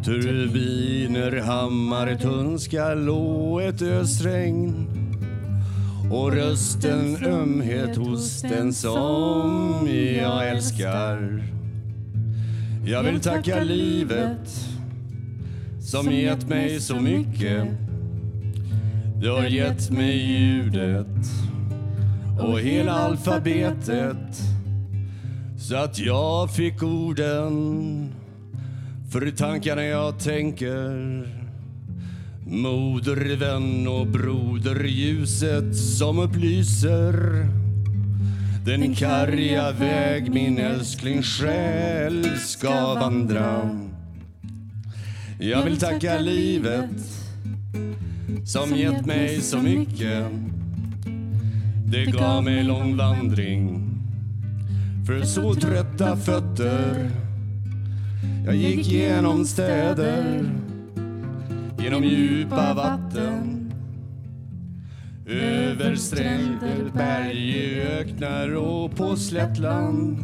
Turbiner, 0.05 1.41
hammare, 1.41 2.19
tunnskall 2.19 3.09
och 3.09 3.63
ett 3.63 3.83
ösregn. 3.83 4.87
Och 6.13 6.33
rösten 6.33 7.25
ömhet 7.25 7.97
hos 7.97 8.43
den 8.43 8.73
som 8.73 9.89
jag 10.21 10.49
älskar. 10.49 11.45
Jag 12.87 13.03
vill 13.03 13.21
tacka 13.21 13.63
livet 13.63 14.69
som 15.81 16.13
gett 16.13 16.49
mig 16.49 16.81
så 16.81 17.01
mycket. 17.01 17.67
Det 19.23 19.29
har 19.29 19.45
gett 19.45 19.91
mig 19.91 20.17
ljudet 20.17 21.27
och 22.41 22.61
hela 22.61 22.93
alfabetet. 22.93 24.41
Så 25.59 25.77
att 25.77 25.99
jag 25.99 26.51
fick 26.51 26.83
orden 26.83 28.15
för 29.15 29.31
tankarna 29.31 29.85
jag 29.85 30.19
tänker 30.19 31.29
Moder, 32.47 33.37
vän 33.37 33.89
och 33.89 34.07
broder 34.07 34.85
ljuset 34.85 35.77
som 35.77 36.19
upplyser. 36.19 37.47
Den 38.67 38.95
karga 38.95 39.73
väg 39.73 40.31
min 40.31 40.59
älskling 40.59 41.23
själ 41.23 42.39
ska 42.39 42.95
vandra. 42.95 43.81
Jag 45.41 45.65
vill 45.65 45.77
tacka 45.77 46.19
livet 46.19 47.01
som 48.47 48.77
gett 48.77 49.07
mig 49.07 49.41
så 49.41 49.59
mycket. 49.59 50.27
Det 51.87 52.05
gav 52.05 52.45
mig 52.45 52.65
lång 52.65 52.97
vandring. 52.97 53.91
För 55.07 55.23
så 55.23 55.55
trötta 55.55 56.17
fötter 56.17 57.11
jag 58.47 58.57
gick 58.57 58.87
genom 58.87 59.45
städer, 59.45 60.51
genom 61.79 62.05
djupa 62.05 62.75
vatten 62.75 63.55
över 65.27 65.95
stränder, 65.95 66.91
berg, 66.95 67.81
öknar 67.81 68.55
och 68.55 68.97
på 68.97 69.17
slättland. 69.17 70.19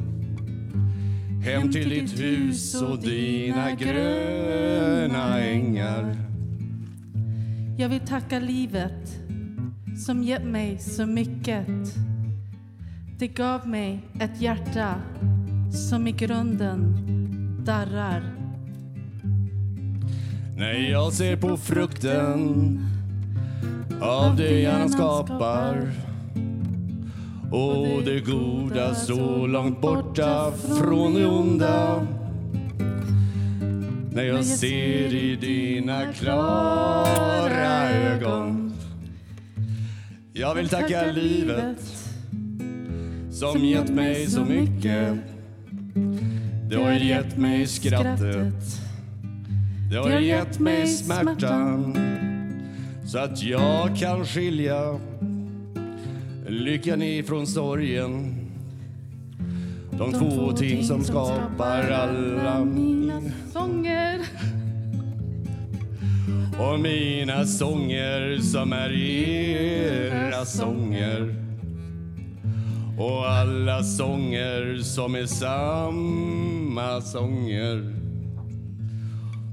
Hem 1.44 1.72
till 1.72 1.88
ditt 1.88 2.20
hus 2.20 2.82
och 2.82 2.98
dina 2.98 3.70
gröna 3.70 5.40
ängar. 5.40 6.16
Jag 7.78 7.88
vill 7.88 8.00
tacka 8.00 8.38
livet 8.38 9.20
som 10.06 10.22
gett 10.22 10.44
mig 10.44 10.78
så 10.78 11.06
mycket. 11.06 11.66
Det 13.18 13.28
gav 13.28 13.68
mig 13.68 14.00
ett 14.20 14.40
hjärta 14.40 14.94
som 15.72 16.06
i 16.06 16.12
grunden 16.12 16.96
darrar. 17.64 18.22
När 20.56 20.90
jag 20.90 21.12
ser 21.12 21.36
på 21.36 21.56
frukten 21.56 22.78
av 24.00 24.36
det 24.36 24.60
hjärnan 24.60 24.88
skapar 24.88 25.90
och 27.52 28.02
det 28.04 28.20
goda 28.20 28.94
så 28.94 29.46
långt 29.46 29.80
borta 29.80 30.52
från 30.52 31.14
det 31.14 31.26
onda. 31.26 32.06
När 34.12 34.22
jag 34.22 34.44
ser 34.44 35.14
i 35.14 35.36
dina 35.36 36.12
klara 36.12 37.90
ögon. 37.90 38.72
Jag 40.32 40.54
vill 40.54 40.68
tacka 40.68 41.12
livet 41.12 41.78
som 43.30 43.64
gett 43.64 43.90
mig 43.90 44.26
så 44.26 44.44
mycket. 44.44 45.29
Det 46.70 46.76
har 46.76 46.92
gett 46.92 47.36
mig 47.36 47.66
skrattet. 47.66 48.80
Det 49.90 49.96
har 49.96 50.20
gett 50.20 50.58
mig 50.58 50.86
smärtan. 50.86 51.96
Så 53.06 53.18
att 53.18 53.42
jag 53.42 53.96
kan 53.96 54.26
skilja 54.26 55.00
lyckan 56.48 57.02
ifrån 57.02 57.46
sorgen. 57.46 58.36
De 59.90 60.12
två 60.12 60.52
ting 60.52 60.84
som 60.84 61.04
skapar 61.04 61.90
alla 61.90 62.64
mina 62.64 63.20
sånger. 63.52 64.20
och 66.58 66.80
mina 66.80 67.46
sånger 67.46 68.38
som 68.38 68.72
är 68.72 68.92
era 68.92 70.44
sånger. 70.44 71.39
Och 72.98 73.30
alla 73.30 73.82
sånger 73.82 74.82
som 74.82 75.14
är 75.14 75.26
samma 75.26 77.00
sånger. 77.00 77.94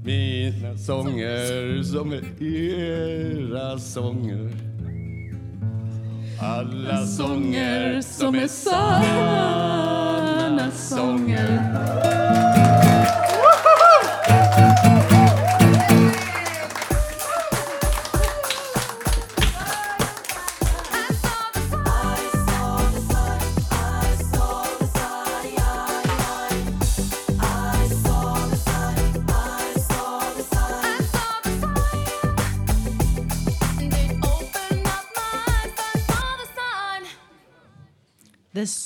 Mina 0.04 0.76
sånger 0.76 1.82
som 1.82 2.12
är 2.12 2.42
era 2.42 3.78
sånger. 3.78 4.50
Alla 6.40 7.06
sånger 7.06 8.02
som 8.02 8.34
är 8.34 8.48
sanna 8.48 9.90
sånger. 10.70 12.17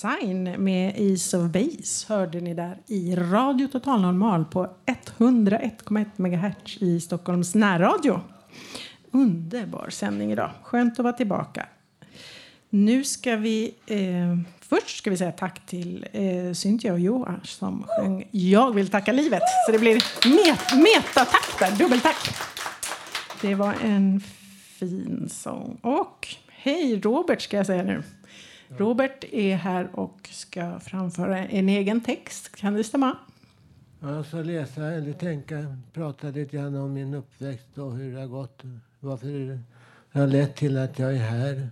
Design 0.02 0.54
med 0.58 0.94
Ace 1.14 1.38
of 1.38 1.50
Base 1.50 2.14
hörde 2.14 2.40
ni 2.40 2.54
där 2.54 2.78
i 2.86 3.16
Radio 3.16 3.68
Total 3.68 4.00
Normal 4.00 4.44
på 4.44 4.68
101,1 5.18 6.06
MHz 6.16 6.82
i 6.82 7.00
Stockholms 7.00 7.54
närradio. 7.54 8.20
Underbar 9.10 9.90
sändning 9.90 10.32
idag. 10.32 10.50
Skönt 10.62 10.98
att 10.98 11.02
vara 11.02 11.12
tillbaka. 11.12 11.66
Nu 12.70 13.04
ska 13.04 13.36
vi... 13.36 13.74
Eh, 13.86 14.36
först 14.60 14.98
ska 14.98 15.10
vi 15.10 15.16
säga 15.16 15.32
tack 15.32 15.66
till 15.66 16.06
eh, 16.12 16.52
Cynthia 16.52 16.92
och 16.92 17.00
Johan 17.00 17.40
som 17.44 17.84
sjöng 17.88 18.28
Jag 18.30 18.74
vill 18.74 18.88
tacka 18.88 19.12
livet. 19.12 19.42
Så 19.66 19.72
det 19.72 19.78
blir 19.78 19.94
met, 19.94 20.82
metatack 20.82 21.58
där. 21.58 21.78
Dubbeltack. 21.78 22.28
Det 23.40 23.54
var 23.54 23.74
en 23.82 24.20
fin 24.78 25.28
sång. 25.30 25.78
Och 25.82 26.28
hej 26.48 27.00
Robert 27.00 27.40
ska 27.40 27.56
jag 27.56 27.66
säga 27.66 27.82
nu. 27.82 28.02
Robert 28.76 29.24
är 29.32 29.56
här 29.56 29.88
och 29.92 30.28
ska 30.32 30.80
framföra 30.80 31.38
en 31.38 31.68
egen 31.68 32.00
text. 32.00 32.56
Kan 32.56 32.74
det 32.74 32.85
stämma? 32.85 33.16
Jag 34.00 34.26
ska 34.26 34.37
läsa 34.37 34.87
eller 34.87 35.12
tänka, 35.12 35.76
prata 35.92 36.26
lite 36.26 36.56
grann 36.56 36.76
om 36.76 36.92
min 36.92 37.14
uppväxt 37.14 37.78
och 37.78 37.92
hur 37.96 38.14
det 38.14 38.20
har 38.20 38.26
gått. 38.26 38.62
Varför 39.00 39.28
det 40.12 40.20
har 40.20 40.26
lett 40.26 40.56
till 40.56 40.78
att 40.78 40.98
jag 40.98 41.14
är 41.14 41.18
här. 41.18 41.70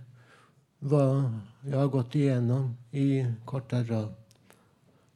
Vad 0.79 1.39
jag 1.61 1.77
har 1.77 1.87
gått 1.87 2.15
igenom 2.15 2.77
i 2.91 3.25
korta 3.45 3.79
drag. 3.79 4.13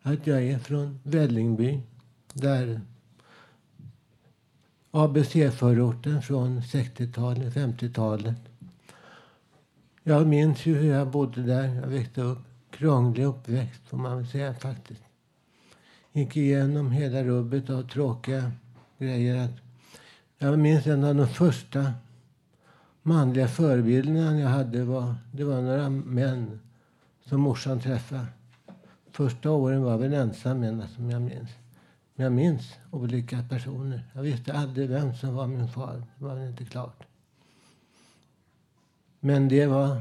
Att 0.01 0.27
jag 0.27 0.43
är 0.43 0.59
från 0.59 0.99
Vällingby, 1.03 1.81
där 2.33 2.81
ABC-förorten 4.91 6.21
från 6.21 6.61
60-talet, 6.61 7.53
50-talet. 7.53 8.44
Jag 10.07 10.27
minns 10.27 10.65
ju 10.65 10.75
hur 10.75 10.91
jag 10.91 11.07
bodde 11.07 11.43
där. 11.43 11.67
Jag 11.67 11.87
växte 11.87 12.21
upp. 12.21 12.39
Krånglig 12.71 13.23
uppväxt 13.23 13.81
får 13.87 13.97
man 13.97 14.17
väl 14.17 14.27
säga 14.27 14.53
faktiskt. 14.53 15.01
Gick 16.11 16.37
igenom 16.37 16.91
hela 16.91 17.23
rubbet 17.23 17.69
av 17.69 17.87
tråkiga 17.87 18.51
grejer. 18.97 19.47
Jag 20.37 20.59
minns 20.59 20.87
en 20.87 21.03
av 21.03 21.15
de 21.15 21.27
första 21.27 21.93
manliga 23.01 23.47
förebilderna 23.47 24.39
jag 24.39 24.49
hade. 24.49 24.83
Var, 24.83 25.15
det 25.31 25.43
var 25.43 25.61
några 25.61 25.89
män 25.89 26.59
som 27.25 27.41
morsan 27.41 27.79
träffade. 27.79 28.25
Första 29.11 29.51
åren 29.51 29.83
var 29.83 29.91
jag 29.91 29.97
väl 29.97 30.13
ensam 30.13 30.83
som 30.95 31.09
jag 31.09 31.21
minns. 31.21 31.49
Men 32.15 32.23
jag 32.23 32.33
minns 32.33 32.73
olika 32.91 33.43
personer. 33.49 34.03
Jag 34.13 34.21
visste 34.21 34.53
aldrig 34.53 34.89
vem 34.89 35.15
som 35.15 35.35
var 35.35 35.47
min 35.47 35.67
far. 35.67 36.03
Det 36.17 36.25
var 36.25 36.47
inte 36.47 36.65
klart. 36.65 37.04
Men 39.25 39.47
det 39.47 39.67
var 39.67 39.97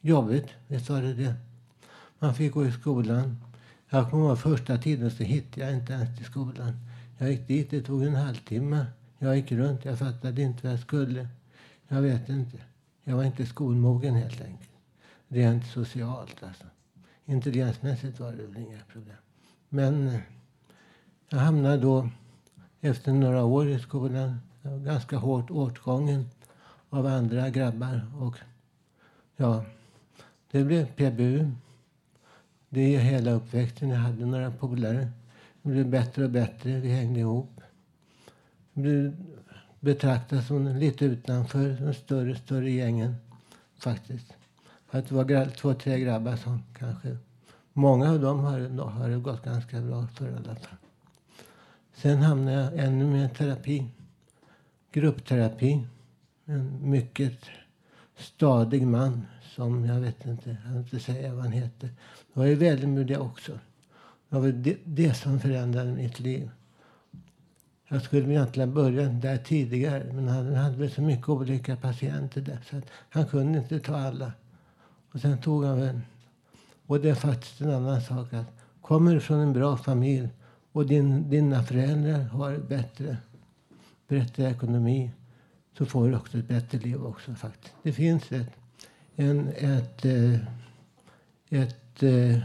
jobbigt, 0.00 0.48
visst 0.68 0.90
var 0.90 1.02
det 1.02 1.14
det. 1.14 1.34
Man 2.18 2.34
fick 2.34 2.52
gå 2.52 2.66
i 2.66 2.72
skolan. 2.72 3.36
Jag 3.88 4.10
kommer 4.10 4.26
ihåg 4.26 4.38
första 4.38 4.78
tiden 4.78 5.10
så 5.10 5.22
hittade 5.22 5.66
jag 5.66 5.74
inte 5.74 5.92
ens 5.92 6.16
till 6.16 6.26
skolan. 6.26 6.72
Jag 7.18 7.30
gick 7.30 7.48
dit, 7.48 7.70
det 7.70 7.82
tog 7.82 8.02
en 8.02 8.14
halvtimme. 8.14 8.86
Jag 9.18 9.36
gick 9.36 9.52
runt, 9.52 9.84
jag 9.84 9.98
fattade 9.98 10.42
inte 10.42 10.62
vad 10.62 10.72
jag 10.72 10.80
skulle. 10.80 11.28
Jag 11.88 12.02
vet 12.02 12.28
inte. 12.28 12.58
Jag 13.04 13.16
var 13.16 13.24
inte 13.24 13.46
skolmogen 13.46 14.14
helt 14.14 14.40
enkelt. 14.40 14.70
Rent 15.28 15.66
socialt 15.66 16.42
alltså. 16.42 16.64
Intelligensmässigt 17.24 18.20
var 18.20 18.32
det 18.32 18.46
väl 18.46 18.56
inga 18.56 18.78
problem. 18.92 19.16
Men 19.68 20.08
eh, 20.08 20.20
jag 21.28 21.38
hamnade 21.38 21.76
då 21.76 22.08
efter 22.80 23.12
några 23.12 23.44
år 23.44 23.68
i 23.68 23.78
skolan, 23.78 24.40
ganska 24.62 25.16
hårt 25.16 25.50
åtgången 25.50 26.28
av 26.92 27.06
andra 27.06 27.50
grabbar. 27.50 28.00
Och 28.18 28.36
ja, 29.36 29.64
det 30.50 30.64
blev 30.64 30.86
PBU. 30.86 31.50
Det 32.68 32.96
är 32.96 33.00
hela 33.00 33.30
uppväxten. 33.30 33.88
Jag 33.88 33.98
hade 33.98 34.26
några 34.26 34.50
polare. 34.50 35.08
Det 35.62 35.68
blev 35.68 35.88
bättre 35.90 36.24
och 36.24 36.30
bättre. 36.30 36.80
Vi 36.80 36.88
hängde 36.88 37.20
ihop. 37.20 37.60
Jag 38.72 38.82
blev 38.82 39.16
betraktad 39.80 40.44
som 40.44 40.66
lite 40.66 41.04
utanför 41.04 41.76
de 41.80 41.94
större, 41.94 42.36
större 42.36 42.70
gängen 42.70 43.14
faktiskt. 43.78 44.32
För 44.88 44.98
att 44.98 45.08
det 45.08 45.14
var 45.14 45.50
två, 45.50 45.74
tre 45.74 46.00
grabbar 46.00 46.36
som 46.36 46.62
kanske... 46.78 47.16
Många 47.72 48.10
av 48.10 48.20
dem 48.20 48.38
har, 48.38 48.60
har 48.90 49.08
det 49.08 49.16
gått 49.16 49.44
ganska 49.44 49.80
bra 49.80 50.06
för 50.06 50.28
i 50.28 50.34
alla 50.34 50.54
fall. 50.54 50.76
Sen 51.94 52.22
hamnade 52.22 52.56
jag 52.56 52.86
ännu 52.86 53.06
mer 53.06 53.26
i 53.26 53.28
terapi. 53.28 53.86
Gruppterapi. 54.92 55.86
En 56.52 56.90
mycket 56.90 57.38
stadig 58.16 58.86
man 58.86 59.26
som 59.54 59.84
jag 59.84 60.00
vet 60.00 60.26
inte, 60.26 60.50
jag 60.50 60.62
kan 60.62 60.76
inte 60.76 61.00
säga 61.00 61.34
vad 61.34 61.42
han 61.42 61.52
heter. 61.52 61.86
Det 62.32 62.40
var 62.40 62.46
ju 62.46 62.54
välmodig 62.54 63.20
också. 63.20 63.52
Det 63.52 64.36
var 64.36 64.40
väl 64.40 64.62
det, 64.62 64.76
det 64.84 65.14
som 65.14 65.40
förändrade 65.40 65.92
mitt 65.92 66.20
liv. 66.20 66.50
Jag 67.88 68.02
skulle 68.02 68.30
egentligen 68.30 68.74
börja 68.74 69.08
där 69.08 69.36
tidigare 69.36 70.12
men 70.12 70.28
han 70.28 70.54
hade 70.54 70.76
väl 70.76 70.90
så 70.90 71.02
mycket 71.02 71.28
olika 71.28 71.76
patienter 71.76 72.40
där 72.40 72.58
så 72.70 72.76
att 72.76 72.84
han 73.10 73.26
kunde 73.26 73.58
inte 73.58 73.80
ta 73.80 73.96
alla. 73.96 74.32
Och 75.12 75.20
sen 75.20 75.38
tog 75.38 75.64
han 75.64 75.80
väl... 75.80 76.00
Och 76.86 77.00
det 77.00 77.10
är 77.10 77.14
faktiskt 77.14 77.60
en 77.60 77.70
annan 77.70 78.00
sak 78.00 78.32
att 78.32 78.46
kommer 78.80 79.14
du 79.14 79.20
från 79.20 79.40
en 79.40 79.52
bra 79.52 79.76
familj 79.76 80.28
och 80.72 80.86
din, 80.86 81.30
dina 81.30 81.62
föräldrar 81.62 82.22
har 82.22 82.58
bättre, 82.58 83.16
bättre 84.08 84.50
ekonomi 84.50 85.10
så 85.78 85.86
får 85.86 86.08
du 86.08 86.16
också 86.16 86.38
ett 86.38 86.48
bättre 86.48 86.78
liv 86.78 87.04
också 87.04 87.34
faktiskt. 87.34 87.74
Det 87.82 87.92
finns 87.92 88.32
ett, 88.32 88.50
en, 89.16 89.48
ett, 89.48 90.04
eh, 90.04 90.34
ett, 91.48 92.02
eh, 92.02 92.38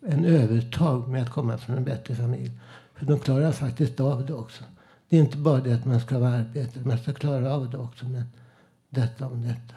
en 0.00 0.24
övertag 0.24 1.08
med 1.08 1.22
att 1.22 1.30
komma 1.30 1.58
från 1.58 1.76
en 1.76 1.84
bättre 1.84 2.14
familj. 2.14 2.50
För 2.94 3.06
de 3.06 3.20
klarar 3.20 3.52
faktiskt 3.52 4.00
av 4.00 4.26
det 4.26 4.34
också. 4.34 4.64
Det 5.08 5.16
är 5.16 5.20
inte 5.20 5.38
bara 5.38 5.60
det 5.60 5.72
att 5.72 5.84
man 5.84 6.00
ska 6.00 6.18
vara 6.18 6.34
arbetare, 6.34 6.84
man 6.84 6.98
ska 6.98 7.12
klara 7.12 7.54
av 7.54 7.70
det 7.70 7.78
också. 7.78 8.06
Men 8.06 8.24
detta 8.90 9.26
om 9.26 9.42
detta. 9.42 9.74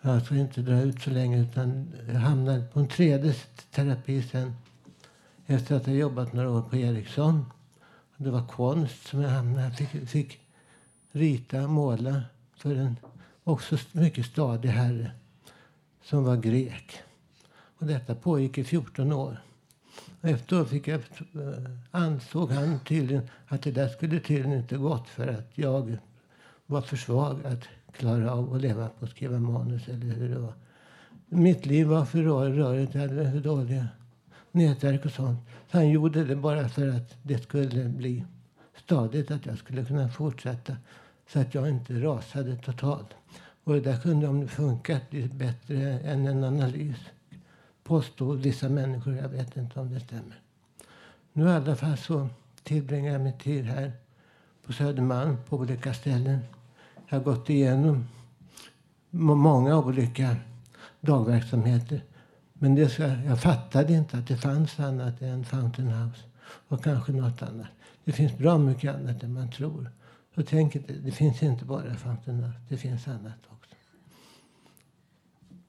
Jag 0.00 0.22
ska 0.22 0.34
inte 0.34 0.60
dra 0.60 0.80
ut 0.80 1.02
så 1.02 1.10
länge 1.10 1.42
utan 1.42 1.92
jag 2.08 2.20
hamnade 2.20 2.62
på 2.62 2.80
en 2.80 2.88
tredje 2.88 3.34
terapi 3.70 4.22
sen. 4.22 4.56
Efter 5.46 5.76
att 5.76 5.86
ha 5.86 5.92
jobbat 5.92 6.32
några 6.32 6.50
år 6.50 6.62
på 6.62 6.76
Ericsson. 6.76 7.44
Det 8.16 8.30
var 8.30 8.46
konst 8.46 9.06
som 9.06 9.20
jag 9.20 9.30
hamnade. 9.30 9.62
Jag 9.62 9.76
fick, 9.76 10.08
fick 10.08 10.40
rita, 11.12 11.66
måla 11.66 12.22
för 12.56 12.76
en 12.76 12.96
också 13.44 13.76
mycket 13.92 14.26
stadig 14.26 14.68
herre 14.68 15.10
som 16.02 16.24
var 16.24 16.36
grek. 16.36 16.98
Och 17.78 17.86
detta 17.86 18.14
pågick 18.14 18.58
i 18.58 18.64
14 18.64 19.12
år. 19.12 19.42
Och 20.20 20.28
efteråt 20.28 20.68
fick 20.68 20.88
jag, 20.88 21.00
eh, 21.00 21.70
ansåg 21.90 22.50
han 22.50 22.80
tydligen 22.80 23.28
att 23.46 23.62
det 23.62 23.70
där 23.70 23.88
skulle 23.88 24.20
tydligen 24.20 24.58
inte 24.58 24.76
gått 24.76 25.08
för 25.08 25.28
att 25.28 25.50
jag 25.54 25.98
var 26.66 26.80
för 26.80 26.96
svag 26.96 27.46
att 27.46 27.68
klara 27.92 28.32
av 28.32 28.54
att 28.54 28.60
leva 28.60 28.88
på 28.88 29.04
att 29.04 29.10
skriva 29.10 29.38
manus 29.38 29.88
eller 29.88 30.06
hur 30.06 30.28
det 30.28 30.38
var. 30.38 30.52
Mitt 31.28 31.66
liv 31.66 31.86
var 31.86 32.04
för 32.04 32.22
rörigt, 32.22 32.94
jag 32.94 33.00
hade 33.00 33.32
för 33.32 33.40
dåliga 33.40 33.88
nätverk 34.50 35.04
och 35.04 35.12
sånt. 35.12 35.38
Så 35.70 35.76
han 35.76 35.90
gjorde 35.90 36.24
det 36.24 36.36
bara 36.36 36.68
för 36.68 36.88
att 36.88 37.16
det 37.22 37.38
skulle 37.38 37.88
bli 37.88 38.24
stadigt, 38.76 39.30
att 39.30 39.46
jag 39.46 39.58
skulle 39.58 39.84
kunna 39.84 40.08
fortsätta 40.08 40.76
så 41.28 41.40
att 41.40 41.54
jag 41.54 41.68
inte 41.68 41.94
rasade 41.94 42.56
totalt. 42.56 43.08
Och 43.64 43.74
det 43.74 43.80
där 43.80 43.96
kunde 43.96 44.26
de 44.26 44.48
funkat 44.48 45.10
bättre 45.32 45.98
än 45.98 46.26
en 46.26 46.44
analys 46.44 46.96
påstår 47.84 48.34
vissa 48.34 48.68
människor. 48.68 49.16
Jag 49.16 49.28
vet 49.28 49.56
inte 49.56 49.80
om 49.80 49.94
det 49.94 50.00
stämmer. 50.00 50.40
Nu 51.32 51.44
i 51.44 51.48
alla 51.48 51.76
fall 51.76 51.96
så 51.96 52.28
tillbringar 52.62 53.12
jag 53.12 53.20
min 53.20 53.38
tid 53.38 53.64
här 53.64 53.92
på 54.66 54.72
Södermalm 54.72 55.36
på 55.48 55.56
olika 55.56 55.94
ställen. 55.94 56.38
Jag 57.08 57.16
har 57.18 57.24
gått 57.24 57.50
igenom 57.50 58.08
många 59.10 59.78
olika 59.78 60.36
dagverksamheter. 61.00 62.04
Men 62.52 62.74
det 62.74 62.88
ska, 62.88 63.06
jag 63.06 63.40
fattade 63.40 63.92
inte 63.92 64.18
att 64.18 64.28
det 64.28 64.36
fanns 64.36 64.80
annat 64.80 65.22
än 65.22 65.44
Fountain 65.44 65.88
House 65.88 66.22
och 66.68 66.84
kanske 66.84 67.12
något 67.12 67.42
annat. 67.42 67.66
Det 68.04 68.12
finns 68.12 68.38
bra 68.38 68.58
mycket 68.58 68.94
annat 68.94 69.22
än 69.22 69.32
man 69.32 69.50
tror. 69.50 69.90
Och 70.34 70.46
tänk 70.46 70.76
inte, 70.76 70.92
det 70.92 71.12
finns 71.12 71.42
inte 71.42 71.64
bara 71.64 71.94
Fountain 71.94 72.52
det 72.68 72.76
finns 72.76 73.08
annat 73.08 73.38
också. 73.48 73.74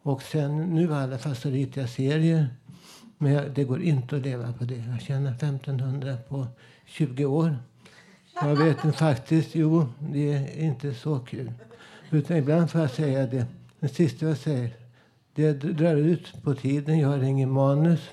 Och 0.01 0.22
sen 0.22 0.76
nu 0.76 0.84
i 0.84 0.93
alla 0.93 1.18
fall 1.18 1.36
så 1.36 1.49
ritar 1.49 1.82
jag 1.82 1.89
serier. 1.89 2.49
Men 3.18 3.32
jag, 3.32 3.51
det 3.51 3.64
går 3.64 3.82
inte 3.82 4.16
att 4.16 4.22
leva 4.22 4.53
på 4.53 4.64
det. 4.64 4.84
Jag 4.91 5.01
tjänar 5.01 5.32
1500 5.32 6.18
på 6.30 6.47
20 6.86 7.26
år. 7.26 7.57
Jag 8.41 8.55
vet 8.55 8.86
inte 8.86 8.97
faktiskt, 8.97 9.55
jo, 9.55 9.88
det 9.99 10.34
är 10.34 10.64
inte 10.64 10.93
så 10.93 11.20
kul. 11.20 11.51
Utan 12.09 12.38
ibland 12.38 12.72
får 12.72 12.82
jag 12.82 12.91
säga 12.91 13.28
det. 13.28 13.45
Det 13.80 13.88
sista 13.88 14.26
jag 14.26 14.38
säger, 14.38 14.76
det 15.36 15.53
drar 15.53 15.95
ut 15.95 16.43
på 16.43 16.55
tiden. 16.55 16.99
Jag 16.99 17.09
har 17.09 17.24
ingen 17.24 17.51
manus. 17.51 18.09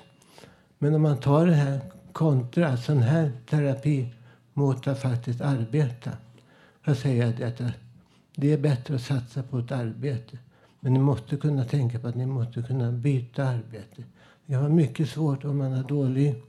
Men 0.77 0.95
om 0.95 1.01
man 1.01 1.17
tar 1.17 1.45
det 1.45 1.53
här 1.53 1.79
kontra, 2.11 2.77
sån 2.77 3.01
här 3.01 3.31
terapi 3.49 4.13
mot 4.53 4.87
att 4.87 5.01
faktiskt 5.01 5.41
arbeta. 5.41 6.11
Jag 6.83 6.97
säger 6.97 7.47
att 7.47 7.61
det 8.35 8.53
är 8.53 8.57
bättre 8.57 8.95
att 8.95 9.01
satsa 9.01 9.43
på 9.43 9.59
ett 9.59 9.71
arbete. 9.71 10.37
Men 10.79 10.93
ni 10.93 10.99
måste 10.99 11.37
kunna 11.37 11.65
tänka 11.65 11.99
på 11.99 12.07
att 12.07 12.15
ni 12.15 12.25
måste 12.25 12.61
kunna 12.61 12.91
byta 12.91 13.43
arbete. 13.43 14.03
Det 14.45 14.53
kan 14.53 14.61
vara 14.61 14.73
mycket 14.73 15.09
svårt 15.09 15.43
om 15.43 15.57
man 15.57 15.71
har 15.73 15.83
dålig 15.83 16.43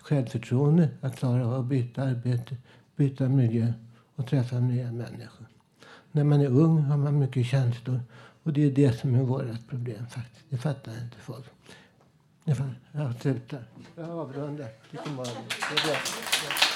självförtroende 0.00 0.88
att 1.00 1.16
klara 1.18 1.46
av 1.46 1.54
att 1.54 1.64
byta 1.66 2.02
arbete, 2.02 2.56
byta 2.96 3.28
miljö 3.28 3.72
och 4.14 4.26
träffa 4.26 4.58
nya 4.60 4.92
människor. 4.92 5.46
När 6.12 6.24
man 6.24 6.40
är 6.40 6.46
ung 6.46 6.78
har 6.78 6.96
man 6.96 7.18
mycket 7.18 7.46
känslor 7.46 8.00
och 8.42 8.52
det 8.52 8.64
är 8.64 8.70
det 8.70 8.92
som 8.92 9.14
är 9.14 9.22
vårt 9.22 9.68
problem 9.68 10.06
faktiskt. 10.06 10.44
Det 10.48 10.56
fattar 10.56 10.92
inte 10.92 11.16
folk. 11.16 11.46
Jag 12.92 13.14
slutar. 13.20 13.64
Jag 13.96 14.10
avrundar. 14.10 14.68
Det 14.90 14.96
kommer 14.96 15.16
vara- 15.16 15.26
det 15.26 15.80
är 15.80 15.86
bra. 15.86 16.67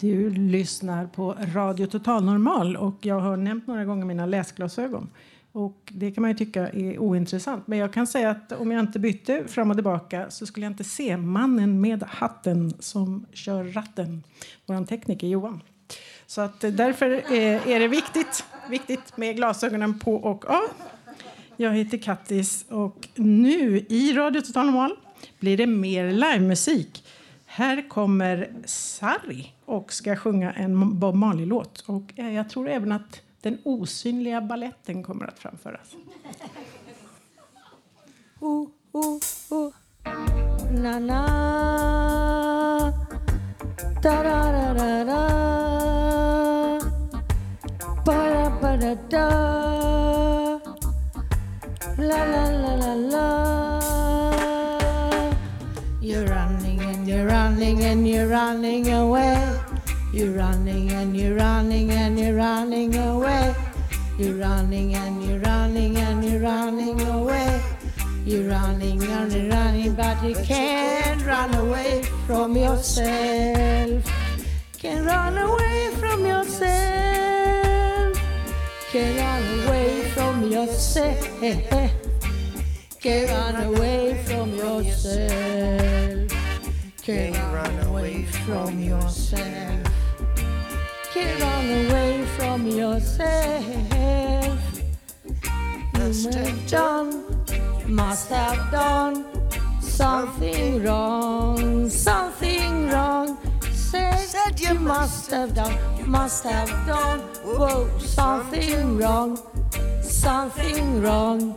Du 0.00 0.30
lyssnar 0.30 1.06
på 1.06 1.36
Radio 1.54 1.86
Total 1.86 2.24
Normal 2.24 2.76
och 2.76 2.94
jag 3.00 3.20
har 3.20 3.36
nämnt 3.36 3.66
några 3.66 3.84
gånger 3.84 4.04
mina 4.04 4.26
läsglasögon. 4.26 5.08
Och 5.52 5.76
det 5.88 6.10
kan 6.10 6.22
man 6.22 6.30
ju 6.30 6.36
tycka 6.36 6.68
är 6.68 6.98
ointressant. 6.98 7.66
Men 7.66 7.78
jag 7.78 7.92
kan 7.92 8.06
säga 8.06 8.30
att 8.30 8.52
om 8.52 8.70
jag 8.70 8.80
inte 8.80 8.98
bytte 8.98 9.44
fram 9.48 9.70
och 9.70 9.76
tillbaka 9.76 10.30
så 10.30 10.46
skulle 10.46 10.66
jag 10.66 10.70
inte 10.70 10.84
se 10.84 11.16
mannen 11.16 11.80
med 11.80 12.02
hatten 12.02 12.74
som 12.78 13.26
kör 13.32 13.64
ratten. 13.64 14.22
Vår 14.66 14.84
tekniker 14.86 15.26
Johan. 15.26 15.62
Så 16.26 16.40
att 16.40 16.64
eh, 16.64 16.70
därför 16.70 17.10
eh, 17.10 17.68
är 17.68 17.80
det 17.80 17.88
viktigt, 17.88 18.44
viktigt 18.70 19.16
med 19.16 19.36
glasögonen 19.36 19.98
på 19.98 20.14
och 20.14 20.50
av. 20.50 20.68
Jag 21.56 21.72
heter 21.72 21.98
Kattis 21.98 22.64
och 22.68 23.08
nu 23.14 23.86
i 23.88 24.12
Radio 24.12 24.40
Total 24.40 24.66
Normal 24.66 24.96
blir 25.40 25.56
det 25.56 25.66
mer 25.66 26.10
livemusik. 26.10 27.04
Här 27.46 27.88
kommer 27.88 28.48
Sarri 28.64 29.52
och 29.70 29.92
ska 29.92 30.16
sjunga 30.16 30.52
en 30.52 30.98
Bob 30.98 31.14
Marley-låt. 31.14 31.80
Och 31.86 32.12
eh, 32.16 32.34
jag 32.34 32.50
tror 32.50 32.68
även 32.68 32.92
att 32.92 33.22
den 33.40 33.58
osynliga 33.64 34.40
balletten 34.40 35.02
kommer 35.02 35.26
att 35.26 35.38
framföras. 35.38 35.94
Oh, 38.40 38.68
oh, 38.92 39.18
oh. 39.50 39.72
Na 40.70 40.98
na. 40.98 41.26
Da 44.02 44.22
da 44.22 44.52
da 44.52 44.74
da 44.74 45.04
da. 45.04 45.28
Ba 48.06 48.30
da 48.30 48.50
ba 48.60 48.76
da 48.76 48.94
da. 49.10 49.28
La 51.98 52.24
la 52.24 52.50
la 52.50 52.76
la 52.76 52.94
la. 52.94 53.29
And 57.90 58.06
you're 58.06 58.28
running 58.28 58.88
away. 58.92 59.58
You're 60.12 60.30
running 60.30 60.92
and 60.92 61.16
you're 61.16 61.34
running 61.34 61.90
and 61.90 62.16
you're 62.16 62.36
running 62.36 62.94
away. 62.94 63.52
You're 64.16 64.36
running 64.36 64.94
and 64.94 65.24
you're 65.24 65.40
running 65.40 65.96
and 65.96 66.24
you're 66.24 66.40
running 66.40 67.00
away. 67.00 67.60
You're 68.24 68.48
running 68.48 69.02
and 69.02 69.32
you're 69.32 69.50
running, 69.50 69.94
but 69.96 70.22
you 70.22 70.36
can't 70.36 71.20
run 71.26 71.52
away 71.54 72.04
from 72.28 72.56
yourself. 72.56 74.04
Can't 74.78 75.04
run 75.04 75.36
away 75.36 75.90
from 75.98 76.24
yourself. 76.24 76.60
Can't 78.92 79.18
run 79.18 79.66
away 79.66 80.08
from 80.14 80.48
yourself. 80.48 81.26
Can't 83.00 83.30
run 83.30 83.56
away 83.64 84.22
from 84.24 84.54
yourself. 84.54 86.39
Can't 87.10 87.52
run 87.52 87.76
away 87.88 88.22
from 88.46 88.78
yourself. 88.78 89.82
Can't 91.12 91.40
run 91.40 91.66
away 91.90 92.24
from 92.36 92.68
yourself. 92.68 93.66
You 95.34 95.98
must 95.98 96.34
have 96.34 96.70
done, 96.70 97.24
must 97.88 98.30
have 98.30 98.70
done 98.70 99.26
something 99.80 100.84
wrong, 100.84 101.88
something 101.88 102.88
wrong. 102.90 103.36
Said, 103.72 104.60
you 104.60 104.74
must 104.74 105.32
have 105.32 105.52
done, 105.52 105.76
must 106.08 106.44
have 106.44 106.70
done, 106.86 107.18
whoa, 107.42 107.90
something 107.98 108.98
wrong, 108.98 109.36
something 110.00 111.02
wrong. 111.02 111.56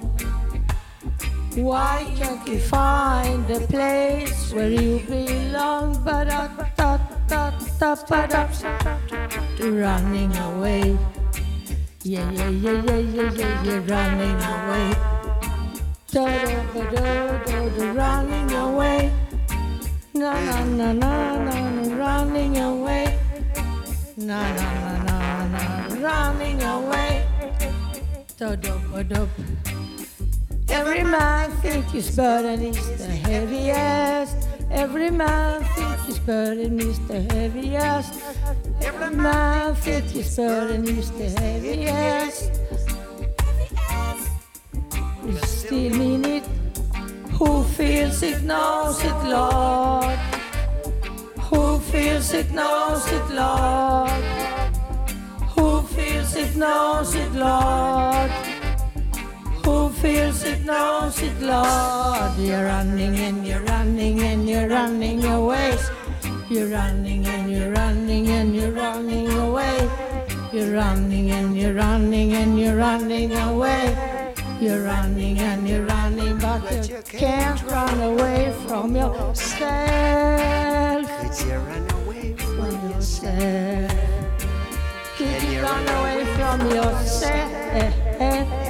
Why 1.55 2.05
can't 2.17 2.47
you 2.47 2.59
find 2.59 3.47
the 3.47 3.59
place 3.67 4.51
where 4.53 4.69
you 4.69 4.99
belong? 5.07 6.03
But 6.03 6.23
running 9.61 10.35
away. 10.37 10.97
Yeah, 12.03 12.29
yeah, 12.31 12.49
yeah, 12.49 12.71
yeah, 12.71 12.97
yeah, 12.97 13.31
yeah, 13.31 13.63
yeah, 13.63 13.81
running 13.85 14.39
away. 14.53 14.87
Da 16.11 16.25
da 16.25 16.63
da 16.73 16.83
da 16.91 17.37
da 17.45 17.69
da, 17.69 17.85
running 17.93 18.51
away. 18.53 19.11
Na 20.13 20.33
na 20.33 20.63
na 20.65 20.93
na, 20.93 21.37
na 21.37 21.95
running 21.95 22.57
away. 22.57 23.19
Na 24.17 24.41
na 24.57 24.69
na 24.83 24.93
na 25.05 25.17
na, 25.53 25.61
running 26.01 26.63
away. 26.63 27.27
Da 28.37 28.55
da 28.55 28.77
da 28.91 29.03
da. 29.03 29.82
Every 30.69 31.03
man 31.03 31.51
thinks 31.61 31.91
his 31.91 32.15
burden 32.15 32.61
is 32.61 32.97
the 32.97 33.07
heaviest. 33.07 34.47
Every 34.71 35.11
man 35.11 35.63
thinks 35.75 36.05
his 36.05 36.19
burden 36.19 36.79
is 36.79 36.99
the 37.07 37.21
heaviest. 37.33 38.21
Every 38.81 39.15
man 39.15 39.75
thinks 39.75 40.11
his 40.11 40.35
burden 40.35 40.87
is 40.87 41.11
the 41.11 41.29
heaviest. 41.41 42.51
You 45.25 45.37
still 45.45 45.89
mean 45.97 46.25
it. 46.25 46.43
Who 47.37 47.63
feels 47.63 48.21
it 48.23 48.41
knows 48.43 49.03
it, 49.03 49.19
Lord. 49.23 50.19
Who 51.49 51.79
feels 51.79 52.33
it 52.33 52.51
knows 52.51 53.05
it, 53.11 53.29
Lord. 53.29 54.23
Who 55.55 55.81
feels 55.95 56.35
it 56.35 56.55
knows 56.55 57.15
it, 57.15 57.31
Lord. 57.33 58.12
Feels 60.03 60.43
it 60.43 60.65
knows 60.65 61.21
it, 61.21 61.39
Lord. 61.39 62.35
You're 62.37 62.65
running 62.65 63.15
and 63.15 63.47
you're 63.47 63.61
running 63.61 64.19
and 64.19 64.49
you're 64.49 64.67
running 64.67 65.23
away. 65.23 65.77
You're 66.49 66.67
running 66.67 67.25
and 67.25 67.49
you're 67.49 67.71
running 67.71 68.27
and 68.27 68.53
you're 68.53 68.73
running 68.73 69.29
away. 69.31 69.89
You're 70.51 70.73
running 70.73 71.31
and 71.31 71.57
you're 71.57 71.73
running 71.73 72.33
and 72.33 72.59
you're 72.59 72.75
running 72.75 73.31
away. 73.33 73.95
You're 74.59 74.83
running 74.83 75.39
and 75.39 75.69
you're 75.69 75.85
running, 75.85 76.37
but 76.37 76.89
you 76.89 77.01
can't 77.03 77.63
run 77.63 78.01
away 78.01 78.51
from 78.67 78.97
yourself. 78.97 79.47
Could 81.21 81.47
you 81.47 81.55
run 81.59 81.89
away 82.03 82.35
from 82.35 82.89
yourself? 82.91 83.91
Can 85.15 85.49
you 85.49 85.61
run 85.61 85.87
away 85.87 86.25
from 86.35 86.59
yourself? 86.69 88.62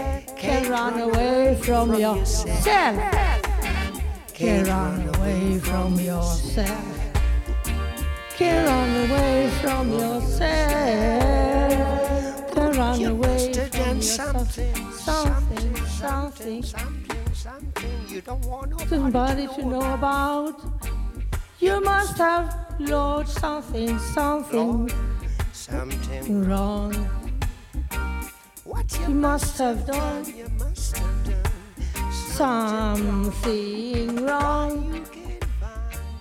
Can 0.54 0.70
run 0.70 1.00
away 1.00 1.56
from 1.64 1.96
yourself. 1.96 2.58
Can 4.36 4.66
run 4.66 5.16
away 5.16 5.58
from 5.58 6.00
yourself. 6.00 6.86
Can 8.38 8.66
run 8.68 9.10
away 9.10 9.50
from 9.64 9.92
yourself. 9.92 10.54
Can 12.54 12.72
run 12.78 13.04
away 13.04 13.52
from 13.72 14.00
something, 14.00 14.92
Something, 14.92 15.76
something, 15.88 16.62
something. 16.62 17.34
something 17.34 18.06
you 18.08 18.22
don't 18.22 18.46
want 18.46 18.70
nobody 18.70 18.88
Somebody 18.88 19.48
to 19.48 19.54
to 19.56 19.66
know 19.66 19.94
about. 19.96 20.62
You 21.60 21.82
must 21.84 22.20
have, 22.20 22.56
Lord, 22.80 23.28
something, 23.28 23.98
something 23.98 24.92
Something 25.52 26.48
wrong. 26.48 27.23
What 28.74 28.90
You 29.02 29.14
must 29.14 29.60
have 29.60 29.86
done 29.86 30.26
something 32.12 34.26
wrong. 34.26 35.06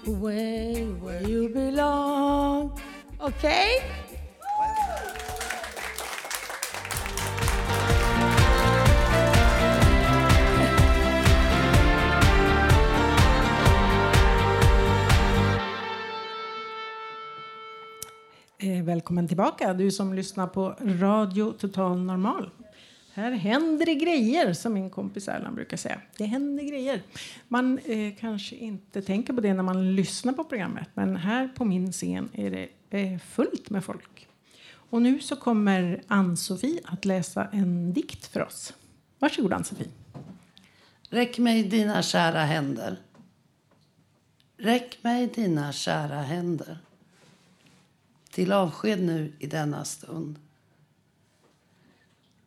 Where, 0.05 0.85
where 1.01 1.23
you 1.23 1.49
belong. 1.49 2.79
Okay? 3.23 3.83
Eh, 18.63 18.83
välkommen 18.83 19.29
tillbaka, 19.29 19.75
du 19.75 19.91
som 19.91 20.15
lyssnar 20.15 20.47
på 20.47 20.77
Radio 20.81 21.53
Total 21.53 21.99
Normal. 21.99 22.51
Här 23.13 23.33
händer 23.33 23.87
det 23.87 23.95
grejer, 23.95 24.53
som 24.53 24.75
min 24.75 24.91
kompis 24.91 25.29
Erland 25.29 25.55
brukar 25.55 25.77
säga. 25.77 26.01
Det 26.17 26.25
händer 26.25 26.65
grejer. 26.65 27.03
Man 27.49 27.79
eh, 27.79 28.15
kanske 28.21 28.57
inte 28.57 29.03
tänker 29.03 29.33
på 29.33 29.41
det 29.41 29.55
när 29.55 29.63
man 29.63 29.95
lyssnar 29.97 30.33
på 30.33 30.45
programmet, 30.45 30.89
men 30.95 31.17
här 31.17 31.49
på 31.49 31.65
min 31.65 31.93
scen 31.93 32.29
är 32.33 32.51
det 32.91 32.99
eh, 32.99 33.19
fullt 33.19 33.71
med 33.71 33.85
folk. 33.85 34.29
Och 34.73 35.03
nu 35.03 35.21
så 35.21 35.37
kommer 35.37 36.03
Ann-Sofie 36.07 36.81
att 36.85 37.05
läsa 37.05 37.49
en 37.53 37.93
dikt 37.93 38.27
för 38.27 38.43
oss. 38.43 38.75
Varsågod 39.19 39.53
Ann-Sofie. 39.53 39.89
Räck 41.11 41.39
mig 41.39 41.63
dina 41.63 42.03
kära 42.03 42.41
händer. 42.41 42.97
Räck 44.57 44.99
mig 45.03 45.27
dina 45.27 45.73
kära 45.73 46.23
händer. 46.23 46.79
Till 48.33 48.53
avsked 48.53 49.03
nu 49.03 49.33
i 49.39 49.47
denna 49.47 49.85
stund. 49.85 50.39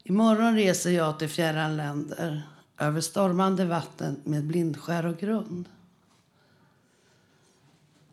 Imorgon 0.04 0.56
reser 0.56 0.92
jag 0.92 1.20
till 1.20 1.30
fjärran 1.30 1.78
länder 1.78 2.44
över 2.78 3.02
stormande 3.02 3.66
vatten 3.66 4.22
med 4.24 4.44
blindskär 4.44 5.06
och 5.06 5.18
grund. 5.18 5.70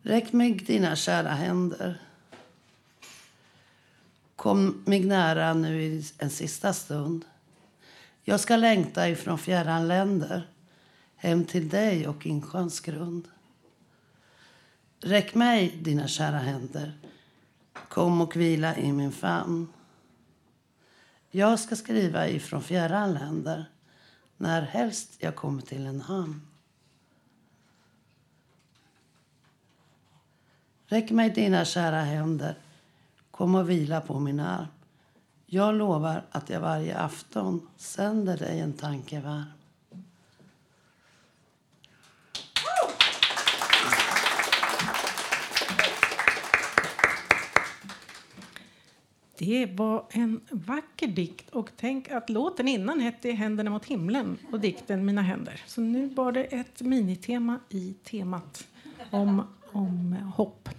Räck 0.01 0.33
mig 0.33 0.53
dina 0.53 0.95
kära 0.95 1.29
händer. 1.29 2.01
Kom 4.35 4.83
mig 4.85 5.05
nära 5.05 5.53
nu 5.53 5.83
i 5.83 6.03
en 6.17 6.29
sista 6.29 6.73
stund. 6.73 7.25
Jag 8.23 8.39
ska 8.39 8.55
längta 8.55 9.09
ifrån 9.09 9.37
fjärran 9.37 9.87
länder 9.87 10.47
hem 11.15 11.45
till 11.45 11.69
dig 11.69 12.07
och 12.07 12.25
insjöns 12.25 12.79
grund. 12.79 13.27
Räck 14.99 15.35
mig 15.35 15.79
dina 15.81 16.07
kära 16.07 16.37
händer. 16.37 16.93
Kom 17.93 18.21
och 18.21 18.35
vila 18.35 18.77
i 18.77 18.91
min 18.91 19.11
famn. 19.11 19.67
Jag 21.31 21.59
ska 21.59 21.75
skriva 21.75 22.27
ifrån 22.27 22.61
fjärran 22.61 23.13
länder 23.13 23.65
när 24.37 24.61
helst 24.61 25.15
jag 25.19 25.35
kommer 25.35 25.61
till 25.61 25.85
en 25.85 26.01
hamn. 26.01 26.41
Räck 30.85 31.11
mig 31.11 31.29
dina 31.29 31.65
kära 31.65 32.01
händer. 32.01 32.57
Kom 33.31 33.55
och 33.55 33.69
vila 33.69 34.01
på 34.01 34.19
min 34.19 34.39
arm. 34.39 34.67
Jag 35.45 35.75
lovar 35.75 36.25
att 36.31 36.49
jag 36.49 36.59
varje 36.59 36.97
afton 36.97 37.69
sänder 37.77 38.37
dig 38.37 38.59
en 38.59 38.73
tanke 38.73 39.19
varm. 39.19 39.62
Det 49.37 49.65
var 49.65 50.05
en 50.09 50.41
vacker 50.51 51.07
dikt 51.07 51.49
och 51.49 51.69
tänk 51.77 52.11
att 52.11 52.29
låten 52.29 52.67
innan 52.67 52.99
hette 52.99 53.31
Händerna 53.31 53.69
mot 53.69 53.85
himlen 53.85 54.37
och 54.51 54.59
dikten 54.59 55.05
Mina 55.05 55.21
händer. 55.21 55.61
Så 55.67 55.81
nu 55.81 56.07
var 56.07 56.31
det 56.31 56.43
ett 56.43 56.81
minitema 56.81 57.59
i 57.69 57.93
temat 58.03 58.67
om, 59.11 59.47
om 59.71 60.13
hopp 60.35 60.69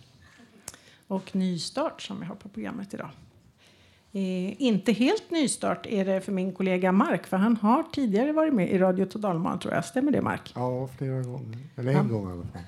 och 1.06 1.36
nystart 1.36 2.02
som 2.02 2.20
vi 2.20 2.26
har 2.26 2.34
på 2.34 2.48
programmet 2.48 2.94
idag. 2.94 3.10
Eh, 4.16 4.62
inte 4.62 4.92
helt 4.92 5.30
nystart 5.30 5.86
är 5.86 6.04
det 6.04 6.20
för 6.20 6.32
min 6.32 6.52
kollega 6.52 6.92
Mark, 6.92 7.26
för 7.26 7.36
han 7.36 7.56
har 7.56 7.82
tidigare 7.82 8.32
varit 8.32 8.54
med 8.54 8.70
i 8.72 8.78
Radio 8.78 9.06
Totalman 9.06 9.58
tror 9.58 9.74
jag. 9.74 9.84
Stämmer 9.84 10.12
det 10.12 10.22
Mark? 10.22 10.52
Ja, 10.54 10.88
flera 10.98 11.22
gånger. 11.22 11.58
Eller 11.76 11.90
en 11.92 11.96
Ja. 11.96 12.02
gång 12.14 12.28
i 12.28 12.32
alla 12.32 12.42
fall. 12.42 12.60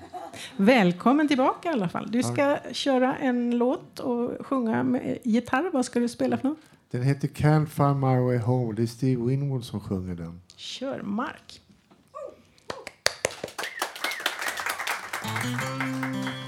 Välkommen 0.57 1.27
tillbaka 1.27 1.69
i 1.69 1.71
alla 1.71 1.89
fall. 1.89 2.11
Du 2.11 2.19
Ja. 2.19 2.23
ska 2.33 2.57
köra 2.73 3.15
en 3.15 3.57
låt 3.57 3.99
och 3.99 4.45
sjunga 4.45 4.83
med 4.83 5.17
gitarr. 5.23 5.69
Vad 5.73 5.85
ska 5.85 5.99
du 5.99 6.09
spela 6.09 6.37
för 6.37 6.47
något? 6.47 6.57
Den 6.91 7.03
heter 7.03 7.27
Can't 7.27 7.65
find 7.65 7.95
my 7.99 8.19
way 8.25 8.37
home. 8.37 8.73
Det 8.73 8.81
är 8.81 8.87
Steve 8.87 9.23
Winwood 9.25 9.63
som 9.65 9.79
sjunger 9.79 10.15
den. 10.15 10.41
Kör 10.55 11.01
Mark. 11.01 11.61
Down 15.43 16.46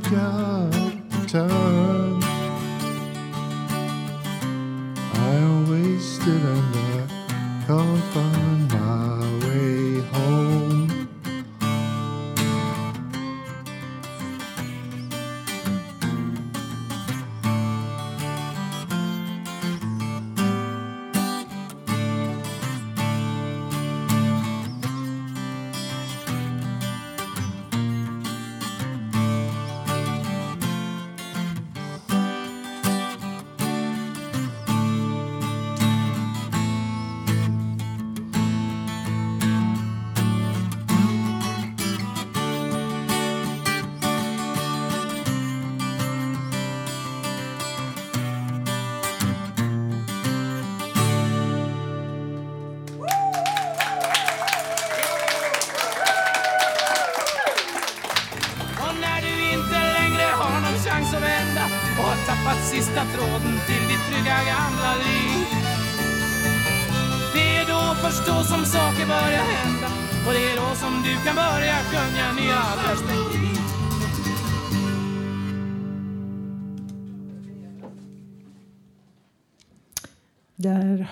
got 0.00 0.72
time. 1.28 2.22
I 5.14 5.70
wasted 5.70 6.42
and 6.42 6.74
I 6.74 7.64
can't 7.66 8.04
find 8.14 8.37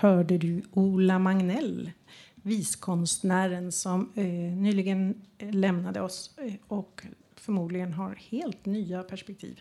hörde 0.07 0.39
du 0.39 0.63
Ola 0.73 1.19
Magnell, 1.19 1.91
viskonstnären 2.35 3.73
som 3.73 4.13
eh, 4.15 4.25
nyligen 4.57 5.23
eh, 5.39 5.53
lämnade 5.53 6.01
oss 6.01 6.31
eh, 6.39 6.55
och 6.69 7.03
förmodligen 7.35 7.93
har 7.93 8.15
helt 8.15 8.67
nya 8.67 9.03
perspektiv, 9.03 9.61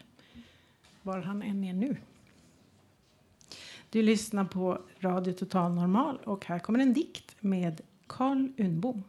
var 1.02 1.20
han 1.20 1.42
än 1.42 1.64
är 1.64 1.74
nu. 1.74 1.98
Du 3.90 4.02
lyssnar 4.02 4.46
på 4.46 4.82
Radio 5.00 5.34
Total 5.34 5.74
Normal 5.74 6.18
och 6.24 6.46
här 6.46 6.60
kommer 6.60 6.80
en 6.80 6.94
dikt 6.94 7.36
med 7.40 7.82
Carl 8.08 8.50
Unbom. 8.58 9.04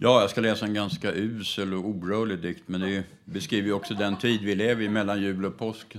Ja, 0.00 0.20
jag 0.20 0.30
ska 0.30 0.40
läsa 0.40 0.66
en 0.66 0.74
ganska 0.74 1.12
usel 1.12 1.74
och 1.74 1.88
orörlig 1.88 2.38
dikt, 2.38 2.68
men 2.68 2.80
det 2.80 3.04
beskriver 3.24 3.68
ju 3.68 3.72
också 3.72 3.94
den 3.94 4.16
tid 4.16 4.40
vi 4.40 4.54
lever 4.54 4.82
i 4.82 4.88
mellan 4.88 5.22
jul 5.22 5.44
och 5.44 5.58
påsk. 5.58 5.96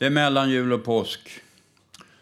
Det 0.00 0.06
är 0.06 0.10
mellan 0.10 0.50
jul 0.50 0.72
och 0.72 0.84
påsk. 0.84 1.40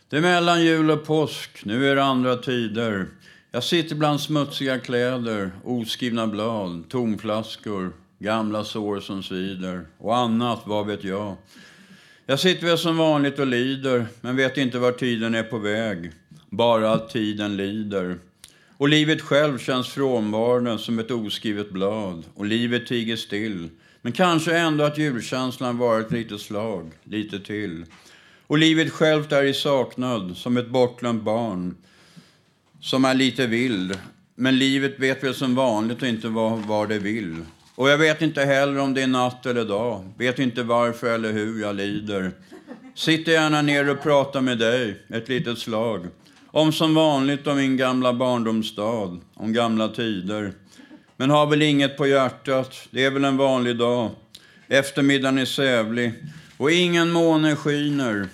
Det 0.09 0.17
är 0.17 0.21
mellan 0.21 0.65
jul 0.65 0.91
och 0.91 1.05
påsk, 1.05 1.65
nu 1.65 1.89
är 1.91 1.97
det 1.97 2.05
andra 2.05 2.37
tider. 2.37 3.07
Jag 3.51 3.65
sitter 3.65 3.97
bland 3.97 4.21
smutsiga 4.21 4.79
kläder, 4.79 5.51
oskrivna 5.65 6.27
blad, 6.27 6.89
tomflaskor, 6.89 7.93
gamla 8.19 8.65
sår 8.65 9.01
som 9.01 9.23
svider 9.23 9.87
och 9.99 10.17
annat, 10.17 10.63
vad 10.65 10.87
vet 10.87 11.05
jag. 11.05 11.37
Jag 12.27 12.41
sitter 12.41 12.67
väl 12.67 12.79
som 12.79 12.97
vanligt 12.97 13.39
och 13.39 13.47
lider, 13.47 14.07
men 14.21 14.37
vet 14.37 14.57
inte 14.57 14.79
var 14.79 14.93
tiden 14.93 15.35
är 15.35 15.43
på 15.43 15.59
väg. 15.59 16.13
Bara 16.51 16.93
att 16.93 17.11
tiden 17.11 17.57
lider. 17.57 18.19
Och 18.77 18.89
livet 18.89 19.23
själv 19.23 19.59
känns 19.59 19.89
frånvarande 19.89 20.79
som 20.79 20.99
ett 20.99 21.11
oskrivet 21.11 21.71
blad. 21.71 22.25
Och 22.35 22.47
livet 22.47 22.87
tiger 22.87 23.17
still. 23.17 23.69
Men 24.03 24.13
kanske 24.13 24.59
ändå 24.59 24.85
att 24.85 24.99
julkänslan 24.99 25.79
varit 25.79 26.13
lite 26.13 26.39
slag, 26.39 26.91
lite 27.05 27.41
till. 27.41 27.85
Och 28.47 28.59
livet 28.59 28.93
självt 28.93 29.33
är 29.33 29.45
i 29.45 29.55
saknad, 29.55 30.37
som 30.37 30.57
ett 30.57 30.69
bortglömt 30.69 31.23
barn. 31.23 31.77
Som 32.81 33.05
är 33.05 33.15
lite 33.15 33.47
vild. 33.47 33.99
Men 34.35 34.59
livet 34.59 34.99
vet 34.99 35.25
väl 35.25 35.35
som 35.35 35.55
vanligt 35.55 36.03
inte 36.03 36.29
vad, 36.29 36.59
vad 36.59 36.89
det 36.89 36.99
vill. 36.99 37.37
Och 37.75 37.91
jag 37.91 37.99
vet 37.99 38.23
inte 38.23 38.45
heller 38.45 38.79
om 38.79 38.95
det 38.95 39.03
är 39.03 39.07
natt 39.07 39.47
eller 39.47 39.65
dag. 39.65 40.13
Vet 40.19 40.39
inte 40.39 40.63
varför 40.63 41.15
eller 41.15 41.33
hur 41.33 41.61
jag 41.61 41.77
lider. 41.77 42.33
Sitter 42.95 43.33
gärna 43.33 43.63
ner 43.63 43.91
och 43.91 44.03
pratar 44.03 44.41
med 44.41 44.59
dig 44.59 45.03
ett 45.09 45.29
litet 45.29 45.59
slag. 45.59 46.07
Om 46.47 46.73
som 46.73 46.95
vanligt 46.95 47.47
om 47.47 47.57
min 47.57 47.77
gamla 47.77 48.13
barndomsstad, 48.13 49.19
om 49.35 49.53
gamla 49.53 49.89
tider. 49.89 50.53
Men 51.21 51.31
har 51.31 51.47
väl 51.47 51.63
inget 51.63 51.97
på 51.97 52.07
hjärtat, 52.07 52.89
det 52.91 53.05
är 53.05 53.11
väl 53.11 53.25
en 53.25 53.37
vanlig 53.37 53.77
dag. 53.77 54.11
Eftermiddagen 54.69 55.39
är 55.39 55.45
sävlig 55.45 56.13
och 56.57 56.71
ingen 56.71 57.11
måne 57.11 57.57
skiner. 57.57 58.29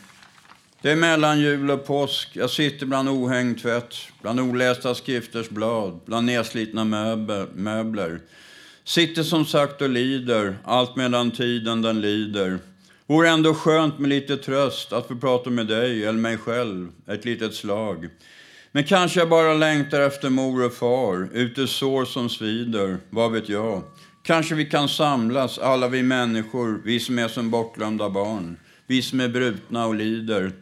Det 0.82 0.90
är 0.90 0.96
mellan 0.96 1.40
jul 1.40 1.70
och 1.70 1.86
påsk, 1.86 2.28
jag 2.32 2.50
sitter 2.50 2.86
bland 2.86 3.08
ohängd 3.08 3.62
tvätt, 3.62 3.94
bland 4.22 4.40
olästa 4.40 4.94
skrifters 4.94 5.48
blad, 5.48 6.00
bland 6.06 6.26
nedslitna 6.26 6.84
möbler. 7.54 8.20
Sitter 8.84 9.22
som 9.22 9.44
sagt 9.44 9.82
och 9.82 9.88
lider, 9.88 10.56
allt 10.64 10.96
medan 10.96 11.30
tiden 11.30 11.82
den 11.82 12.00
lider. 12.00 12.58
Vore 13.06 13.28
ändå 13.28 13.54
skönt 13.54 13.98
med 13.98 14.08
lite 14.08 14.36
tröst 14.36 14.92
att 14.92 15.08
få 15.08 15.16
prata 15.16 15.50
med 15.50 15.66
dig 15.66 16.04
eller 16.04 16.18
mig 16.18 16.38
själv 16.38 16.88
ett 17.06 17.24
litet 17.24 17.54
slag. 17.54 18.08
Men 18.76 18.84
kanske 18.84 19.20
jag 19.20 19.28
bara 19.28 19.54
längtar 19.54 20.00
efter 20.00 20.30
mor 20.30 20.64
och 20.64 20.74
far, 20.74 21.28
ute 21.32 21.66
sår 21.66 22.04
som 22.04 22.28
svider, 22.28 22.96
vad 23.10 23.32
vet 23.32 23.48
jag. 23.48 23.82
Kanske 24.22 24.54
vi 24.54 24.64
kan 24.64 24.88
samlas, 24.88 25.58
alla 25.58 25.88
vi 25.88 26.02
människor, 26.02 26.80
vi 26.84 27.00
som 27.00 27.18
är 27.18 27.28
som 27.28 27.50
bortglömda 27.50 28.10
barn. 28.10 28.56
Vi 28.86 29.02
som 29.02 29.20
är 29.20 29.28
brutna 29.28 29.86
och 29.86 29.94
lider. 29.94 30.52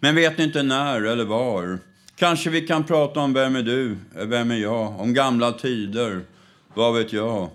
Men 0.00 0.14
vet 0.14 0.38
inte 0.38 0.62
när 0.62 1.02
eller 1.02 1.24
var. 1.24 1.78
Kanske 2.16 2.50
vi 2.50 2.66
kan 2.66 2.84
prata 2.84 3.20
om 3.20 3.32
vem 3.32 3.56
är 3.56 3.62
du, 3.62 3.96
eh, 4.18 4.26
vem 4.26 4.50
är 4.50 4.56
jag, 4.56 5.00
om 5.00 5.14
gamla 5.14 5.52
tider, 5.52 6.20
vad 6.74 6.94
vet 6.94 7.12
jag. 7.12 7.50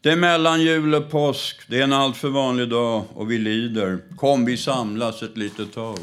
Det 0.00 0.10
är 0.10 0.16
mellan 0.16 0.60
jul 0.60 0.94
och 0.94 1.10
påsk, 1.10 1.60
det 1.68 1.78
är 1.78 1.84
en 1.84 1.92
alltför 1.92 2.28
vanlig 2.28 2.68
dag 2.68 3.04
och 3.14 3.30
vi 3.30 3.38
lider. 3.38 3.98
Kom, 4.16 4.44
vi 4.44 4.56
samlas 4.56 5.22
ett 5.22 5.36
litet 5.36 5.74
tag. 5.74 5.98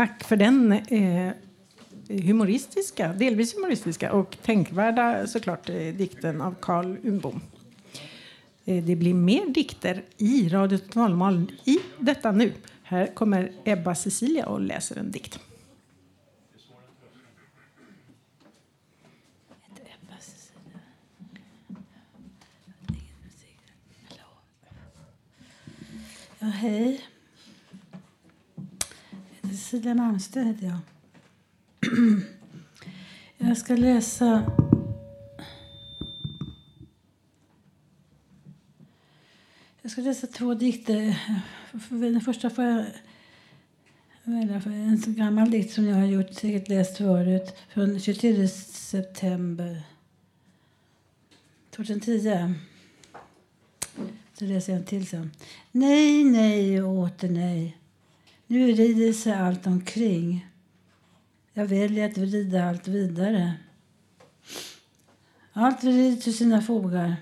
Tack 0.00 0.24
för 0.24 0.36
den 0.36 0.72
eh, 0.72 1.32
humoristiska, 2.08 3.12
delvis 3.12 3.56
humoristiska 3.56 4.12
och 4.12 4.36
tänkvärda 4.42 5.26
såklart 5.26 5.68
eh, 5.68 5.76
dikten 5.76 6.40
av 6.40 6.54
Carl 6.60 6.96
Umbom. 7.02 7.40
Eh, 8.64 8.84
det 8.84 8.96
blir 8.96 9.14
mer 9.14 9.46
dikter 9.46 10.02
i 10.16 10.48
Radio 10.48 10.78
Totalmal 10.78 11.52
i 11.64 11.78
detta 11.98 12.32
nu. 12.32 12.52
Här 12.82 13.06
kommer 13.06 13.52
Ebba 13.64 13.94
Cecilia 13.94 14.46
och 14.46 14.60
läser 14.60 14.96
en 14.96 15.10
dikt. 15.10 15.40
Ja, 26.38 26.46
hej. 26.46 27.00
Cecilia 29.60 29.94
Malmsten 29.94 30.46
heter 30.46 30.66
jag. 30.66 30.78
Jag 33.48 33.56
ska 33.56 33.76
läsa... 33.76 34.52
Jag 39.82 39.92
ska 39.92 40.00
läsa 40.00 40.26
två 40.26 40.54
dikter. 40.54 41.20
Den 41.88 42.20
första 42.20 42.50
får 42.50 42.64
jag 42.64 42.84
välja 44.24 44.60
för 44.60 44.70
en 44.70 44.98
så 44.98 45.10
gammal 45.10 45.50
dikt 45.50 45.74
som 45.74 45.86
jag 45.86 45.96
har 45.96 46.06
gjort, 46.06 46.34
säkert 46.34 46.68
läst 46.68 46.96
förut, 46.96 47.56
från 47.68 48.00
23 48.00 48.48
september 48.48 49.82
2010. 51.70 52.54
Så 54.34 54.44
läser 54.44 54.72
jag 54.72 54.80
en 54.80 54.86
till 54.86 55.06
sen. 55.06 55.30
Nej, 55.72 56.24
nej 56.24 56.82
och 56.82 56.98
åter 56.98 57.28
nej. 57.28 57.79
Nu 58.50 58.72
rider 58.72 59.12
sig 59.12 59.32
allt 59.32 59.66
omkring. 59.66 60.46
Jag 61.52 61.66
väljer 61.66 62.10
att 62.10 62.18
vrida 62.18 62.68
allt 62.68 62.88
vidare. 62.88 63.52
Allt 65.52 65.84
vrids 65.84 66.28
ur 66.28 66.32
sina 66.32 66.62
fogar. 66.62 67.16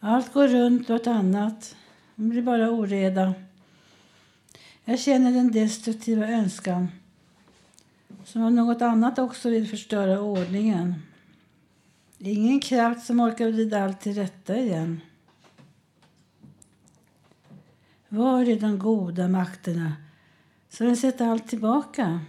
Allt 0.00 0.32
går 0.32 0.48
runt 0.48 0.90
åt 0.90 1.06
annat. 1.06 1.76
Det 2.14 2.22
blir 2.22 2.42
bara 2.42 2.70
oreda. 2.70 3.34
Jag 4.84 5.00
känner 5.00 5.32
den 5.32 5.52
destruktiva 5.52 6.26
önskan 6.26 6.88
som 8.24 8.42
om 8.42 8.54
något 8.54 8.82
annat 8.82 9.18
också 9.18 9.50
vill 9.50 9.68
förstöra 9.68 10.20
ordningen. 10.20 10.94
Ingen 12.18 12.60
kraft 12.60 13.06
som 13.06 13.20
orkar 13.20 13.46
vrida 13.46 13.84
allt 13.84 14.00
till 14.00 14.14
rätta 14.14 14.56
igen. 14.56 15.00
Var 18.12 18.44
är 18.44 18.60
de 18.60 18.78
goda 18.78 19.28
makterna 19.28 19.92
som 20.68 20.86
vill 20.86 21.00
sätta 21.00 21.26
allt 21.26 21.48
tillbaka? 21.48 22.20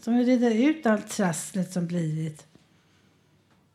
Som 0.00 0.16
vill 0.16 0.26
reda 0.26 0.54
ut 0.54 0.86
allt 0.86 1.08
trasslet 1.08 1.72
som 1.72 1.86
blivit. 1.86 2.46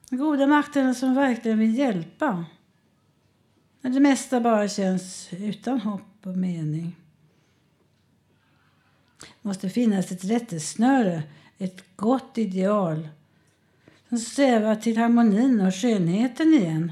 De 0.09 0.17
goda 0.17 0.47
makterna 0.47 0.93
som 0.93 1.15
verkligen 1.15 1.59
vill 1.59 1.77
hjälpa. 1.77 2.45
När 3.81 3.91
det 3.91 3.99
mesta 3.99 4.41
bara 4.41 4.67
känns 4.67 5.29
utan 5.31 5.79
hopp 5.79 6.25
och 6.25 6.37
mening. 6.37 6.95
Det 9.19 9.47
måste 9.47 9.69
finnas 9.69 10.11
ett 10.11 10.23
rättesnöre, 10.23 11.23
ett 11.57 11.83
gott 11.95 12.37
ideal 12.37 13.09
som 14.09 14.17
strävar 14.17 14.75
till 14.75 14.97
harmonin 14.97 15.61
och 15.61 15.75
skönheten 15.75 16.53
igen. 16.53 16.91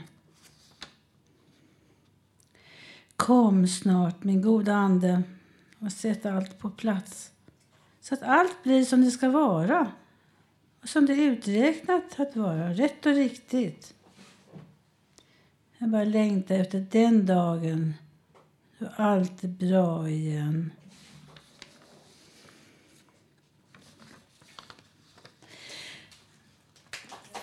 Kom 3.20 3.68
snart, 3.68 4.24
min 4.24 4.42
goda 4.42 4.74
Ande, 4.74 5.24
och 5.80 5.92
sätt 5.92 6.26
allt 6.26 6.60
på 6.60 6.70
plats 6.70 7.32
så 8.02 8.14
att 8.14 8.24
allt 8.24 8.64
blir 8.64 8.86
som 8.86 9.02
det 9.02 9.12
ska 9.12 9.30
vara 9.30 9.92
och 10.82 10.90
som 10.90 11.06
det 11.06 11.14
är 11.14 11.32
uträknat 11.32 12.20
att 12.20 12.36
vara, 12.36 12.74
rätt 12.74 13.06
och 13.06 13.14
riktigt. 13.14 13.94
Jag 15.78 15.90
bara 15.90 16.04
längtar 16.04 16.56
efter 16.56 16.86
den 16.92 17.26
dagen 17.26 17.94
då 18.78 18.88
allt 18.96 19.44
är 19.44 19.48
bra 19.48 20.10
igen. 20.10 20.72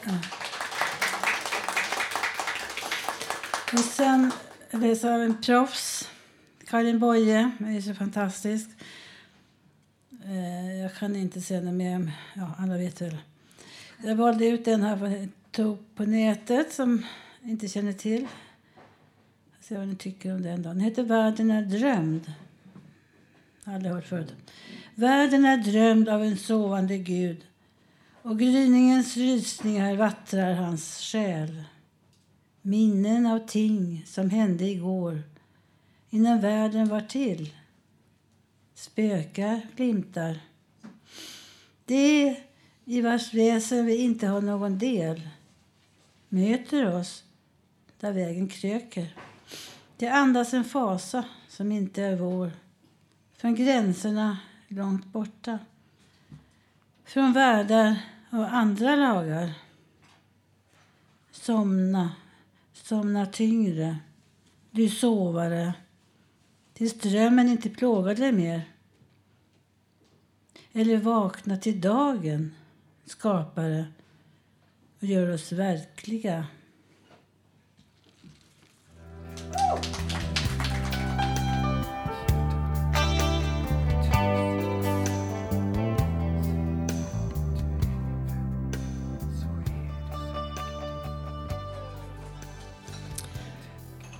Ja. 0.05 0.18
Och 3.72 3.79
sen 3.79 4.33
jag 4.77 4.83
läser 4.83 5.12
av 5.14 5.22
en 5.22 5.41
proffs, 5.43 6.11
Karin 6.66 6.99
Boye. 6.99 7.51
Hon 7.59 7.68
är 7.68 7.81
så 7.81 7.95
fantastisk. 7.95 8.70
Eh, 10.24 10.77
jag 10.77 10.95
kan 10.95 11.16
inte 11.16 11.41
säga 11.41 11.61
något 11.61 11.74
mer. 11.74 12.12
Ja, 12.35 12.51
alla 12.59 12.77
vet 12.77 13.03
väl. 13.03 13.16
Jag 14.05 14.16
valde 14.16 14.47
ut 14.47 14.64
den 14.64 14.83
här 14.83 15.07
jag 15.07 15.29
tog 15.51 15.95
på 15.95 16.05
nätet 16.05 16.72
som 16.72 17.07
jag 17.41 17.51
inte 17.51 17.68
känner 17.68 17.93
till. 17.93 18.27
Jag 19.57 19.64
ser 19.64 19.79
vad 19.79 19.89
ni 19.89 19.97
tycker 19.97 20.35
om 20.35 20.43
den. 20.43 20.62
Då. 20.62 20.68
Den 20.68 20.81
heter 20.81 21.03
Världen 21.03 21.51
är 21.51 21.62
drömd. 21.62 22.33
Aldrig 23.64 23.93
hört 23.93 24.07
förut. 24.07 24.35
Världen 24.95 25.45
är 25.45 25.57
drömd 25.57 26.09
av 26.09 26.22
en 26.22 26.37
sovande 26.37 26.99
gud 26.99 27.47
och 28.22 28.39
gryningens 28.39 29.16
rysningar 29.16 29.97
vattrar 29.97 30.55
hans 30.55 31.01
själ. 31.12 31.64
Minnen 32.69 33.27
av 33.27 33.39
ting 33.39 34.03
som 34.07 34.31
hände 34.31 34.64
igår 34.64 35.23
innan 36.11 36.41
världen 36.41 36.89
var 36.89 37.01
till. 37.01 37.55
Spökar 38.75 39.61
glimtar. 39.77 40.41
Det 41.85 42.37
i 42.85 43.01
vars 43.01 43.35
väsen 43.35 43.87
vi 43.87 43.97
inte 43.97 44.27
har 44.27 44.41
någon 44.41 44.79
del 44.79 45.29
möter 46.29 46.95
oss 46.95 47.25
där 48.01 48.12
vägen 48.12 48.49
kröker. 48.49 49.17
Det 49.97 50.09
andas 50.09 50.55
en 50.55 50.64
fasa 50.64 51.25
som 51.49 51.73
inte 51.73 52.03
är 52.03 52.17
vår 52.17 52.51
från 53.37 53.55
gränserna 53.55 54.39
långt 54.69 55.07
borta 55.07 55.59
från 57.05 57.33
världar 57.33 57.97
och 58.31 58.55
andra 58.55 58.97
lagar. 58.97 59.53
Somna, 61.31 62.11
somna 62.89 63.26
tyngre, 63.26 63.97
du 64.70 64.89
sovare 64.89 65.74
tills 66.72 66.95
drömmen 66.95 67.49
inte 67.49 67.70
plågar 67.70 68.14
dig 68.14 68.32
mer. 68.32 68.62
Eller 70.72 70.97
vakna 70.97 71.57
till 71.57 71.80
dagen, 71.80 72.55
skapare 73.05 73.87
och 74.99 75.05
gör 75.05 75.34
oss 75.34 75.53
verkliga. 75.53 76.47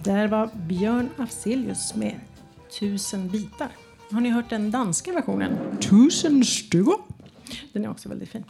Där 0.07 0.29
var 0.29 0.51
Björn 0.55 1.11
Afzelius 1.17 1.95
med 1.95 2.21
Tusen 2.81 3.29
bitar. 3.29 3.69
Har 4.11 4.21
ni 4.21 4.29
hört 4.29 4.51
den 4.51 4.71
danska 4.71 5.13
versionen? 5.13 5.79
Tusen 5.81 6.45
stycken. 6.45 6.99
Den 7.73 7.85
är 7.85 7.91
också 7.91 8.09
väldigt 8.09 8.29
fin. 8.29 8.45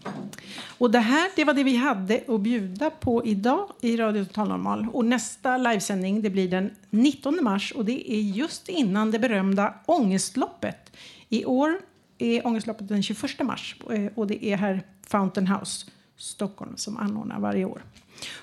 Och 0.78 0.90
det 0.90 0.98
här 0.98 1.30
det 1.36 1.44
var 1.44 1.54
det 1.54 1.64
vi 1.64 1.76
hade 1.76 2.22
att 2.28 2.40
bjuda 2.40 2.90
på 2.90 3.24
idag 3.26 3.68
i 3.80 3.96
Radio 3.96 4.24
Total 4.24 4.48
Normal. 4.48 4.86
Och 4.92 5.04
nästa 5.04 5.56
livesändning 5.56 6.22
det 6.22 6.30
blir 6.30 6.48
den 6.48 6.70
19 6.90 7.38
mars 7.42 7.72
och 7.72 7.84
det 7.84 8.12
är 8.12 8.20
just 8.20 8.68
innan 8.68 9.10
det 9.10 9.18
berömda 9.18 9.74
Ångestloppet. 9.86 10.96
I 11.28 11.44
år 11.44 11.80
är 12.18 12.46
Ångestloppet 12.46 12.88
den 12.88 13.02
21 13.02 13.40
mars 13.40 13.76
eh, 13.90 14.06
och 14.14 14.26
det 14.26 14.44
är 14.44 14.56
här 14.56 14.82
Fountain 15.06 15.46
House 15.46 15.86
Stockholm 16.16 16.76
som 16.76 16.96
anordnar 16.96 17.40
varje 17.40 17.64
år. 17.64 17.82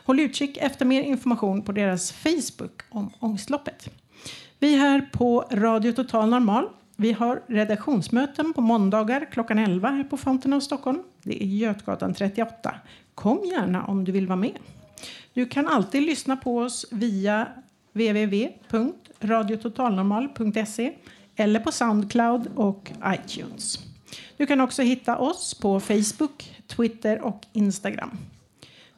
Håll 0.05 0.19
utkik 0.19 0.57
efter 0.57 0.85
mer 0.85 1.01
information 1.01 1.61
på 1.61 1.71
deras 1.71 2.11
Facebook 2.11 2.81
om 2.89 3.11
Ångestloppet. 3.19 3.89
Vi 4.59 4.75
här 4.75 5.09
på 5.13 5.45
Radio 5.51 5.91
Total 5.91 6.29
Normal 6.29 6.69
vi 6.95 7.11
har 7.11 7.41
redaktionsmöten 7.47 8.53
på 8.53 8.61
måndagar 8.61 9.27
klockan 9.31 9.59
11 9.59 9.89
här 9.89 10.03
på 10.03 10.17
Fountain 10.17 10.53
of 10.53 10.63
Stockholm. 10.63 11.03
Det 11.23 11.43
är 11.43 11.47
Götgatan 11.47 12.13
38. 12.13 12.75
Kom 13.15 13.41
gärna 13.45 13.85
om 13.85 14.03
du 14.03 14.11
vill 14.11 14.27
vara 14.27 14.35
med. 14.35 14.57
Du 15.33 15.45
kan 15.45 15.67
alltid 15.67 16.03
lyssna 16.03 16.37
på 16.37 16.57
oss 16.57 16.85
via 16.91 17.47
www.radiototalnormal.se 17.93 20.93
eller 21.35 21.59
på 21.59 21.71
Soundcloud 21.71 22.47
och 22.55 22.91
iTunes. 23.05 23.92
Du 24.37 24.45
kan 24.45 24.61
också 24.61 24.81
hitta 24.81 25.17
oss 25.17 25.53
på 25.53 25.79
Facebook, 25.79 26.61
Twitter 26.67 27.21
och 27.21 27.41
Instagram. 27.53 28.17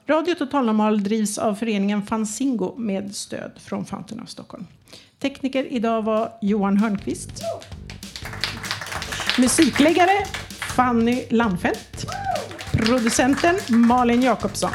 Radio 0.08 0.36
Total 0.36 0.66
Normal 0.66 1.04
drivs 1.04 1.38
av 1.38 1.56
föreningen 1.56 2.06
Fanzingo 2.06 2.76
med 2.78 3.16
stöd 3.16 3.52
från 3.58 3.86
Fountain 3.86 4.22
of 4.22 4.30
Stockholm. 4.30 4.68
Tekniker 5.20 5.74
idag 5.74 6.02
var 6.02 6.32
Johan 6.42 6.78
Hörnqvist. 6.78 7.32
Musikläggare 9.40 10.26
Fanny 10.76 11.24
Landfelt. 11.30 12.06
Producenten 12.72 13.56
Malin 13.70 14.22
Jakobsson. 14.22 14.72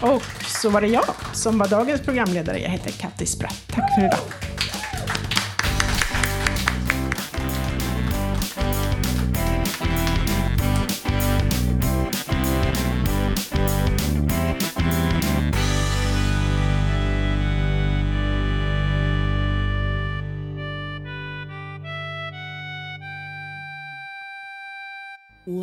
Och 0.00 0.22
så 0.62 0.70
var 0.70 0.80
det 0.80 0.88
jag 0.88 1.14
som 1.34 1.58
var 1.58 1.68
dagens 1.68 2.00
programledare. 2.00 2.58
Jag 2.58 2.70
heter 2.70 2.90
Katti 2.90 3.26
Spratt. 3.26 3.64
Tack 3.68 3.94
för 3.94 4.06
idag. 4.06 4.47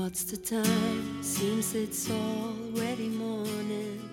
What's 0.06 0.24
the 0.26 0.38
time? 0.38 1.24
Seems 1.24 1.74
it's 1.74 2.12
already 2.12 3.10
morning. 3.10 4.08